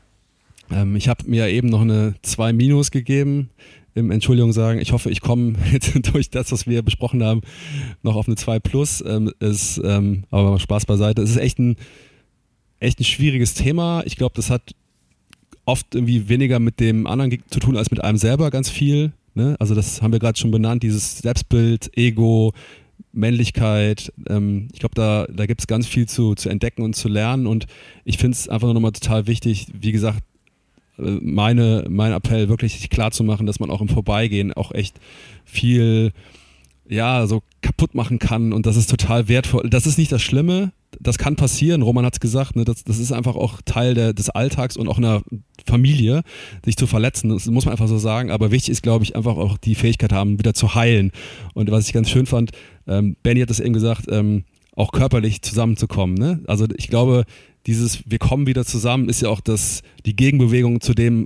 ähm, 0.71 0.95
ich 0.95 1.07
habe 1.07 1.27
mir 1.27 1.47
eben 1.49 1.69
noch 1.69 1.81
eine 1.81 2.15
2 2.21 2.53
Minus 2.53 2.91
gegeben 2.91 3.49
im 3.95 4.11
Entschuldigung 4.11 4.53
sagen. 4.53 4.79
Ich 4.79 4.91
hoffe, 4.91 5.09
ich 5.09 5.21
komme 5.21 5.55
jetzt 5.71 6.13
durch 6.13 6.29
das, 6.29 6.51
was 6.51 6.67
wir 6.67 6.83
besprochen 6.83 7.23
haben, 7.23 7.41
noch 8.03 8.15
auf 8.15 8.27
eine 8.27 8.35
2 8.35 8.59
Plus. 8.59 9.03
Ähm, 9.05 9.31
ist, 9.39 9.81
ähm, 9.83 10.25
aber 10.29 10.59
Spaß 10.59 10.85
beiseite. 10.85 11.23
Es 11.23 11.31
ist 11.31 11.37
echt 11.37 11.57
ein, 11.57 11.75
echt 12.79 12.99
ein 12.99 13.05
schwieriges 13.05 13.55
Thema. 13.55 14.03
Ich 14.05 14.15
glaube, 14.15 14.33
das 14.35 14.51
hat 14.51 14.75
oft 15.65 15.95
irgendwie 15.95 16.29
weniger 16.29 16.59
mit 16.59 16.79
dem 16.79 17.07
anderen 17.07 17.43
zu 17.49 17.59
tun 17.59 17.75
als 17.77 17.89
mit 17.89 18.03
einem 18.03 18.17
selber 18.17 18.51
ganz 18.51 18.69
viel. 18.69 19.11
Ne? 19.37 19.55
Also 19.59 19.75
das 19.75 20.01
haben 20.01 20.11
wir 20.11 20.19
gerade 20.19 20.37
schon 20.37 20.49
benannt, 20.49 20.81
dieses 20.81 21.19
Selbstbild, 21.19 21.95
Ego, 21.95 22.53
Männlichkeit. 23.13 24.11
Ähm, 24.27 24.67
ich 24.73 24.79
glaube, 24.79 24.95
da, 24.95 25.27
da 25.31 25.45
gibt 25.45 25.61
es 25.61 25.67
ganz 25.67 25.85
viel 25.85 26.07
zu, 26.07 26.33
zu 26.33 26.49
entdecken 26.49 26.81
und 26.81 26.95
zu 26.95 27.07
lernen. 27.07 27.45
Und 27.45 27.67
ich 28.03 28.17
finde 28.17 28.35
es 28.35 28.49
einfach 28.49 28.65
nur 28.65 28.73
nochmal 28.73 28.93
total 28.93 29.27
wichtig, 29.27 29.67
wie 29.79 29.91
gesagt, 29.91 30.23
äh, 30.97 31.19
meine, 31.21 31.85
mein 31.87 32.13
Appell 32.13 32.49
wirklich 32.49 32.89
klar 32.89 33.11
zu 33.11 33.23
machen, 33.23 33.45
dass 33.45 33.59
man 33.59 33.69
auch 33.69 33.79
im 33.81 33.89
Vorbeigehen 33.89 34.53
auch 34.53 34.71
echt 34.71 34.99
viel 35.45 36.13
ja, 36.89 37.27
so 37.27 37.43
kaputt 37.61 37.95
machen 37.95 38.17
kann 38.17 38.53
und 38.53 38.65
das 38.65 38.75
ist 38.75 38.89
total 38.89 39.27
wertvoll. 39.27 39.69
Das 39.69 39.85
ist 39.85 39.97
nicht 39.97 40.11
das 40.11 40.21
Schlimme, 40.21 40.71
das 40.99 41.17
kann 41.17 41.35
passieren, 41.35 41.81
Roman 41.81 42.05
hat 42.05 42.13
es 42.13 42.19
gesagt, 42.19 42.55
ne, 42.55 42.65
das, 42.65 42.83
das 42.85 42.97
ist 42.97 43.11
einfach 43.11 43.35
auch 43.35 43.61
Teil 43.65 43.93
der, 43.93 44.13
des 44.13 44.29
Alltags 44.29 44.77
und 44.77 44.87
auch 44.87 44.97
einer 44.97 45.21
Familie, 45.67 46.23
sich 46.65 46.77
zu 46.77 46.87
verletzen, 46.87 47.29
das 47.29 47.45
muss 47.47 47.65
man 47.65 47.73
einfach 47.73 47.87
so 47.87 47.97
sagen, 47.97 48.31
aber 48.31 48.51
wichtig 48.51 48.71
ist, 48.71 48.83
glaube 48.83 49.03
ich, 49.03 49.15
einfach 49.15 49.37
auch 49.37 49.57
die 49.57 49.75
Fähigkeit 49.75 50.11
haben, 50.11 50.39
wieder 50.39 50.53
zu 50.53 50.75
heilen 50.75 51.11
und 51.53 51.69
was 51.71 51.87
ich 51.87 51.93
ganz 51.93 52.09
schön 52.09 52.25
fand, 52.25 52.51
ähm, 52.87 53.15
Benny 53.23 53.41
hat 53.41 53.49
das 53.49 53.59
eben 53.59 53.73
gesagt, 53.73 54.05
ähm, 54.09 54.43
auch 54.75 54.91
körperlich 54.91 55.41
zusammenzukommen. 55.41 56.15
Ne? 56.15 56.41
Also 56.47 56.67
ich 56.77 56.87
glaube, 56.87 57.25
dieses 57.65 58.03
Wir 58.09 58.19
kommen 58.19 58.47
wieder 58.47 58.63
zusammen 58.63 59.09
ist 59.09 59.21
ja 59.21 59.29
auch 59.29 59.41
das, 59.41 59.81
die 60.05 60.15
Gegenbewegung 60.15 60.79
zu 60.79 60.93
dem, 60.93 61.25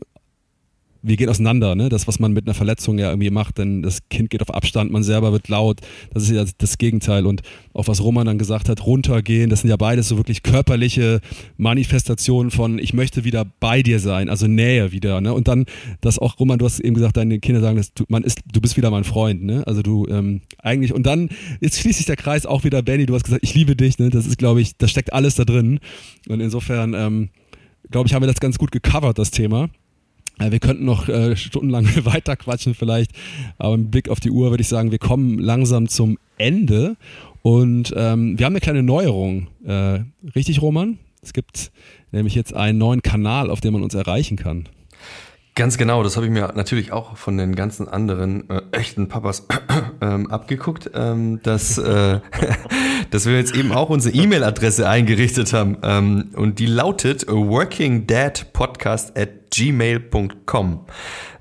wir 1.04 1.18
gehen 1.18 1.30
auseinander, 1.30 1.76
ne? 1.76 1.90
Das, 1.90 2.08
was 2.08 2.20
man 2.20 2.32
mit 2.32 2.46
einer 2.46 2.54
Verletzung 2.54 3.00
ja 3.00 3.10
irgendwie 3.10 3.32
macht, 3.32 3.58
denn 3.58 3.82
das 3.82 4.08
Kind 4.10 4.30
geht 4.30 4.42
auf 4.42 4.54
Abstand, 4.54 4.92
man 4.92 5.04
selber 5.04 5.32
wird 5.32 5.48
laut. 5.48 5.82
Das 6.14 6.24
ist 6.24 6.32
ja 6.32 6.46
das 6.58 6.78
Gegenteil. 6.78 7.26
Und 7.26 7.42
auch 7.74 7.88
was 7.88 8.02
Roman 8.04 8.28
dann 8.28 8.38
gesagt 8.38 8.70
hat, 8.70 8.86
runtergehen, 8.86 9.50
das 9.50 9.62
sind 9.62 9.70
ja 9.70 9.78
beides 9.78 10.08
so 10.08 10.18
wirklich 10.18 10.44
körperliche 10.44 11.22
Manifestationen 11.58 12.52
von, 12.52 12.78
ich 12.78 12.94
möchte 12.94 13.24
wieder 13.24 13.46
bei 13.60 13.82
dir 13.82 14.00
sein, 14.00 14.30
also 14.30 14.48
Nähe 14.48 14.92
wieder, 14.92 15.22
ne? 15.22 15.34
Und 15.34 15.48
dann, 15.48 15.66
dass 16.02 16.20
auch, 16.20 16.40
Roman, 16.40 16.60
du 16.60 16.66
hast 16.66 16.80
eben 16.80 16.94
gesagt, 16.94 17.18
deine 17.18 17.40
Kinder 17.40 17.62
sagen, 17.62 17.78
dass 17.78 17.94
du, 17.94 18.06
man 18.08 18.24
ist, 18.24 18.42
du 18.52 18.62
bist 18.62 18.78
wieder 18.78 18.92
mein 18.92 19.04
Freund, 19.04 19.44
ne? 19.44 19.66
Also 19.66 19.82
du, 19.82 20.08
ähm, 20.08 20.42
eigentlich, 20.60 20.94
und 20.94 21.06
dann, 21.06 21.30
jetzt 21.62 21.80
schließt 21.80 21.98
sich 21.98 22.06
der 22.06 22.16
Kreis 22.16 22.46
auch 22.46 22.64
wieder, 22.64 22.82
Benny, 22.82 23.06
du 23.06 23.16
hast 23.16 23.24
gesagt, 23.24 23.44
ich 23.44 23.56
liebe 23.56 23.76
dich, 23.76 23.98
ne? 23.98 24.10
Das 24.10 24.28
ist, 24.28 24.38
glaube 24.38 24.62
ich, 24.62 24.78
da 24.78 24.88
steckt 24.88 25.14
alles 25.14 25.36
da 25.36 25.46
drin. 25.46 25.80
Und 26.30 26.42
insofern, 26.42 26.94
ähm, 26.94 27.30
glaube 27.90 28.08
ich, 28.08 28.14
haben 28.14 28.22
wir 28.22 28.28
das 28.28 28.40
ganz 28.40 28.58
gut 28.58 28.72
gecovert, 28.72 29.18
das 29.18 29.32
Thema. 29.32 29.70
Wir 30.50 30.60
könnten 30.60 30.86
noch 30.86 31.08
äh, 31.08 31.36
stundenlang 31.36 31.86
weiter 32.06 32.36
quatschen 32.36 32.74
vielleicht, 32.74 33.12
aber 33.58 33.76
im 33.76 33.92
Blick 33.92 34.10
auf 34.10 34.20
die 34.20 34.32
Uhr 34.32 34.50
würde 34.50 34.62
ich 34.62 34.68
sagen, 34.68 34.92
wir 34.92 35.00
kommen 35.00 35.38
langsam 35.38 35.88
zum 35.88 36.18
Ende 36.38 36.96
und 37.42 37.94
ähm, 37.96 38.38
wir 38.40 38.46
haben 38.46 38.54
eine 38.54 38.62
kleine 38.62 38.84
Neuerung. 38.84 39.48
Äh, 39.66 40.00
richtig, 40.36 40.62
Roman? 40.62 40.98
Es 41.22 41.34
gibt 41.34 41.72
nämlich 42.12 42.34
jetzt 42.34 42.54
einen 42.54 42.78
neuen 42.78 43.02
Kanal, 43.02 43.50
auf 43.50 43.62
dem 43.62 43.74
man 43.74 43.84
uns 43.84 43.94
erreichen 43.94 44.38
kann. 44.38 44.68
Ganz 45.62 45.78
genau, 45.78 46.02
das 46.02 46.16
habe 46.16 46.26
ich 46.26 46.32
mir 46.32 46.52
natürlich 46.56 46.92
auch 46.92 47.18
von 47.18 47.38
den 47.38 47.54
ganzen 47.54 47.88
anderen 47.88 48.50
äh, 48.50 48.64
echten 48.72 49.10
Papas 49.10 49.46
ähm, 50.02 50.26
abgeguckt, 50.32 50.90
ähm, 50.96 51.40
dass, 51.44 51.78
äh, 51.78 52.20
dass 53.12 53.28
wir 53.28 53.38
jetzt 53.38 53.56
eben 53.56 53.72
auch 53.72 53.92
unsere 53.92 54.16
E-Mail-Adresse 54.16 54.90
eingerichtet 54.90 55.54
haben 55.54 55.78
ähm, 55.84 56.32
und 56.34 56.58
die 56.58 56.66
lautet 56.66 57.28
workingdadpodcast 57.28 59.16
at 59.16 59.52
gmail.com. 59.52 60.80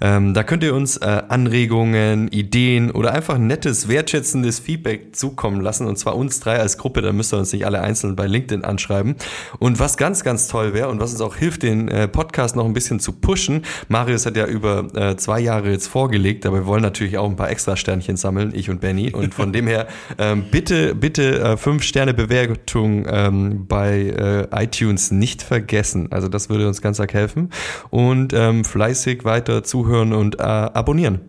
Ähm, 0.00 0.32
da 0.32 0.42
könnt 0.42 0.62
ihr 0.62 0.74
uns 0.74 0.96
äh, 0.96 1.22
Anregungen, 1.28 2.28
Ideen 2.28 2.90
oder 2.90 3.12
einfach 3.12 3.36
nettes, 3.36 3.88
wertschätzendes 3.88 4.58
Feedback 4.58 5.14
zukommen 5.14 5.60
lassen. 5.60 5.86
Und 5.86 5.98
zwar 5.98 6.16
uns 6.16 6.40
drei 6.40 6.58
als 6.58 6.78
Gruppe, 6.78 7.02
da 7.02 7.12
müsst 7.12 7.34
ihr 7.34 7.38
uns 7.38 7.52
nicht 7.52 7.66
alle 7.66 7.82
einzeln 7.82 8.16
bei 8.16 8.26
LinkedIn 8.26 8.64
anschreiben. 8.64 9.16
Und 9.58 9.78
was 9.78 9.96
ganz, 9.96 10.24
ganz 10.24 10.48
toll 10.48 10.72
wäre 10.72 10.88
und 10.88 11.00
was 11.00 11.12
uns 11.12 11.20
auch 11.20 11.36
hilft, 11.36 11.62
den 11.62 11.88
äh, 11.88 12.08
Podcast 12.08 12.56
noch 12.56 12.64
ein 12.64 12.72
bisschen 12.72 12.98
zu 12.98 13.12
pushen. 13.12 13.62
Marius 13.88 14.24
hat 14.24 14.36
ja 14.36 14.46
über 14.46 14.86
äh, 14.94 15.16
zwei 15.16 15.40
Jahre 15.40 15.70
jetzt 15.70 15.88
vorgelegt, 15.88 16.46
aber 16.46 16.60
wir 16.60 16.66
wollen 16.66 16.82
natürlich 16.82 17.18
auch 17.18 17.28
ein 17.28 17.36
paar 17.36 17.50
extra 17.50 17.76
Sternchen 17.76 18.16
sammeln, 18.16 18.52
ich 18.54 18.70
und 18.70 18.80
Benny. 18.80 19.12
Und 19.12 19.34
von 19.34 19.52
dem 19.52 19.66
her, 19.66 19.86
ähm, 20.18 20.44
bitte, 20.50 20.94
bitte 20.94 21.40
äh, 21.40 21.56
fünf 21.58 21.82
Sterne 21.82 22.14
Bewertung 22.14 23.06
ähm, 23.06 23.66
bei 23.66 24.48
äh, 24.52 24.64
iTunes 24.64 25.10
nicht 25.10 25.42
vergessen. 25.42 26.08
Also 26.10 26.28
das 26.28 26.48
würde 26.48 26.66
uns 26.66 26.80
ganz 26.80 27.00
arg 27.00 27.12
helfen. 27.12 27.50
Und 27.90 28.32
ähm, 28.32 28.64
fleißig 28.64 29.24
weiter 29.24 29.62
zuhören 29.62 29.89
zuhören 29.90 30.12
und 30.12 30.38
äh, 30.38 30.42
abonnieren. 30.42 31.20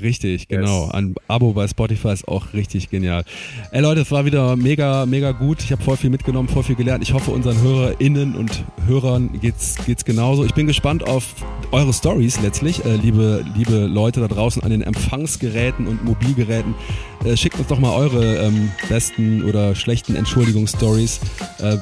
Richtig, 0.00 0.48
genau. 0.48 0.84
Yes. 0.84 0.94
Ein 0.94 1.14
Abo 1.26 1.52
bei 1.52 1.66
Spotify 1.66 2.12
ist 2.12 2.28
auch 2.28 2.52
richtig 2.52 2.90
genial. 2.90 3.24
Ey 3.70 3.80
Leute, 3.80 4.02
es 4.02 4.10
war 4.10 4.24
wieder 4.24 4.54
mega, 4.56 5.06
mega 5.06 5.32
gut. 5.32 5.62
Ich 5.62 5.72
habe 5.72 5.82
voll 5.82 5.96
viel 5.96 6.10
mitgenommen, 6.10 6.48
voll 6.48 6.62
viel 6.62 6.74
gelernt. 6.74 7.02
Ich 7.02 7.14
hoffe, 7.14 7.30
unseren 7.30 7.60
HörerInnen 7.62 8.34
und 8.34 8.64
Hörern 8.86 9.40
geht's, 9.40 9.76
geht's 9.86 10.04
genauso. 10.04 10.44
Ich 10.44 10.54
bin 10.54 10.66
gespannt 10.66 11.06
auf 11.06 11.34
eure 11.72 11.92
Stories 11.92 12.40
letztlich, 12.42 12.84
äh, 12.84 12.96
liebe, 12.96 13.44
liebe 13.56 13.86
Leute 13.86 14.20
da 14.20 14.28
draußen 14.28 14.62
an 14.62 14.70
den 14.70 14.82
Empfangsgeräten 14.82 15.86
und 15.86 16.04
Mobilgeräten. 16.04 16.74
Äh, 17.24 17.36
schickt 17.36 17.58
uns 17.58 17.68
doch 17.68 17.78
mal 17.78 17.94
eure 17.94 18.36
ähm, 18.36 18.70
besten 18.88 19.44
oder 19.44 19.74
schlechten 19.74 20.14
Entschuldigungsstories. 20.14 21.20
Äh, 21.58 21.78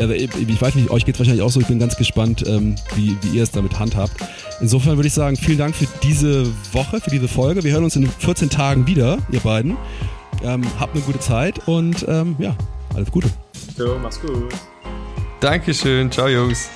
also, 0.00 0.14
ich 0.14 0.60
weiß 0.60 0.74
nicht, 0.76 0.90
euch 0.90 1.04
geht 1.04 1.14
es 1.14 1.18
wahrscheinlich 1.20 1.42
auch 1.42 1.50
so. 1.50 1.60
Ich 1.60 1.66
bin 1.66 1.78
ganz 1.78 1.96
gespannt, 1.96 2.44
ähm, 2.46 2.76
wie, 2.96 3.16
wie 3.22 3.36
ihr 3.36 3.42
es 3.42 3.50
damit 3.50 3.78
handhabt. 3.78 4.12
Insofern 4.60 4.96
würde 4.96 5.08
ich 5.08 5.14
sagen, 5.14 5.36
vielen 5.36 5.58
Dank 5.58 5.74
für 5.74 5.86
diese 6.02 6.46
Woche, 6.72 7.00
für 7.00 7.10
diese 7.10 7.28
Folge. 7.28 7.64
Wir 7.64 7.72
hören 7.72 7.84
uns 7.84 7.96
in 7.96 8.06
14 8.06 8.50
Tagen 8.50 8.86
wieder, 8.86 9.18
ihr 9.30 9.40
beiden. 9.40 9.76
Ähm, 10.42 10.62
habt 10.78 10.94
eine 10.94 11.02
gute 11.04 11.18
Zeit 11.18 11.66
und 11.66 12.06
ähm, 12.08 12.36
ja, 12.38 12.54
alles 12.94 13.10
Gute. 13.10 13.28
So, 13.76 13.98
mach's 14.02 14.20
gut. 14.20 14.52
Dankeschön. 15.40 16.10
Ciao, 16.10 16.28
Jungs. 16.28 16.68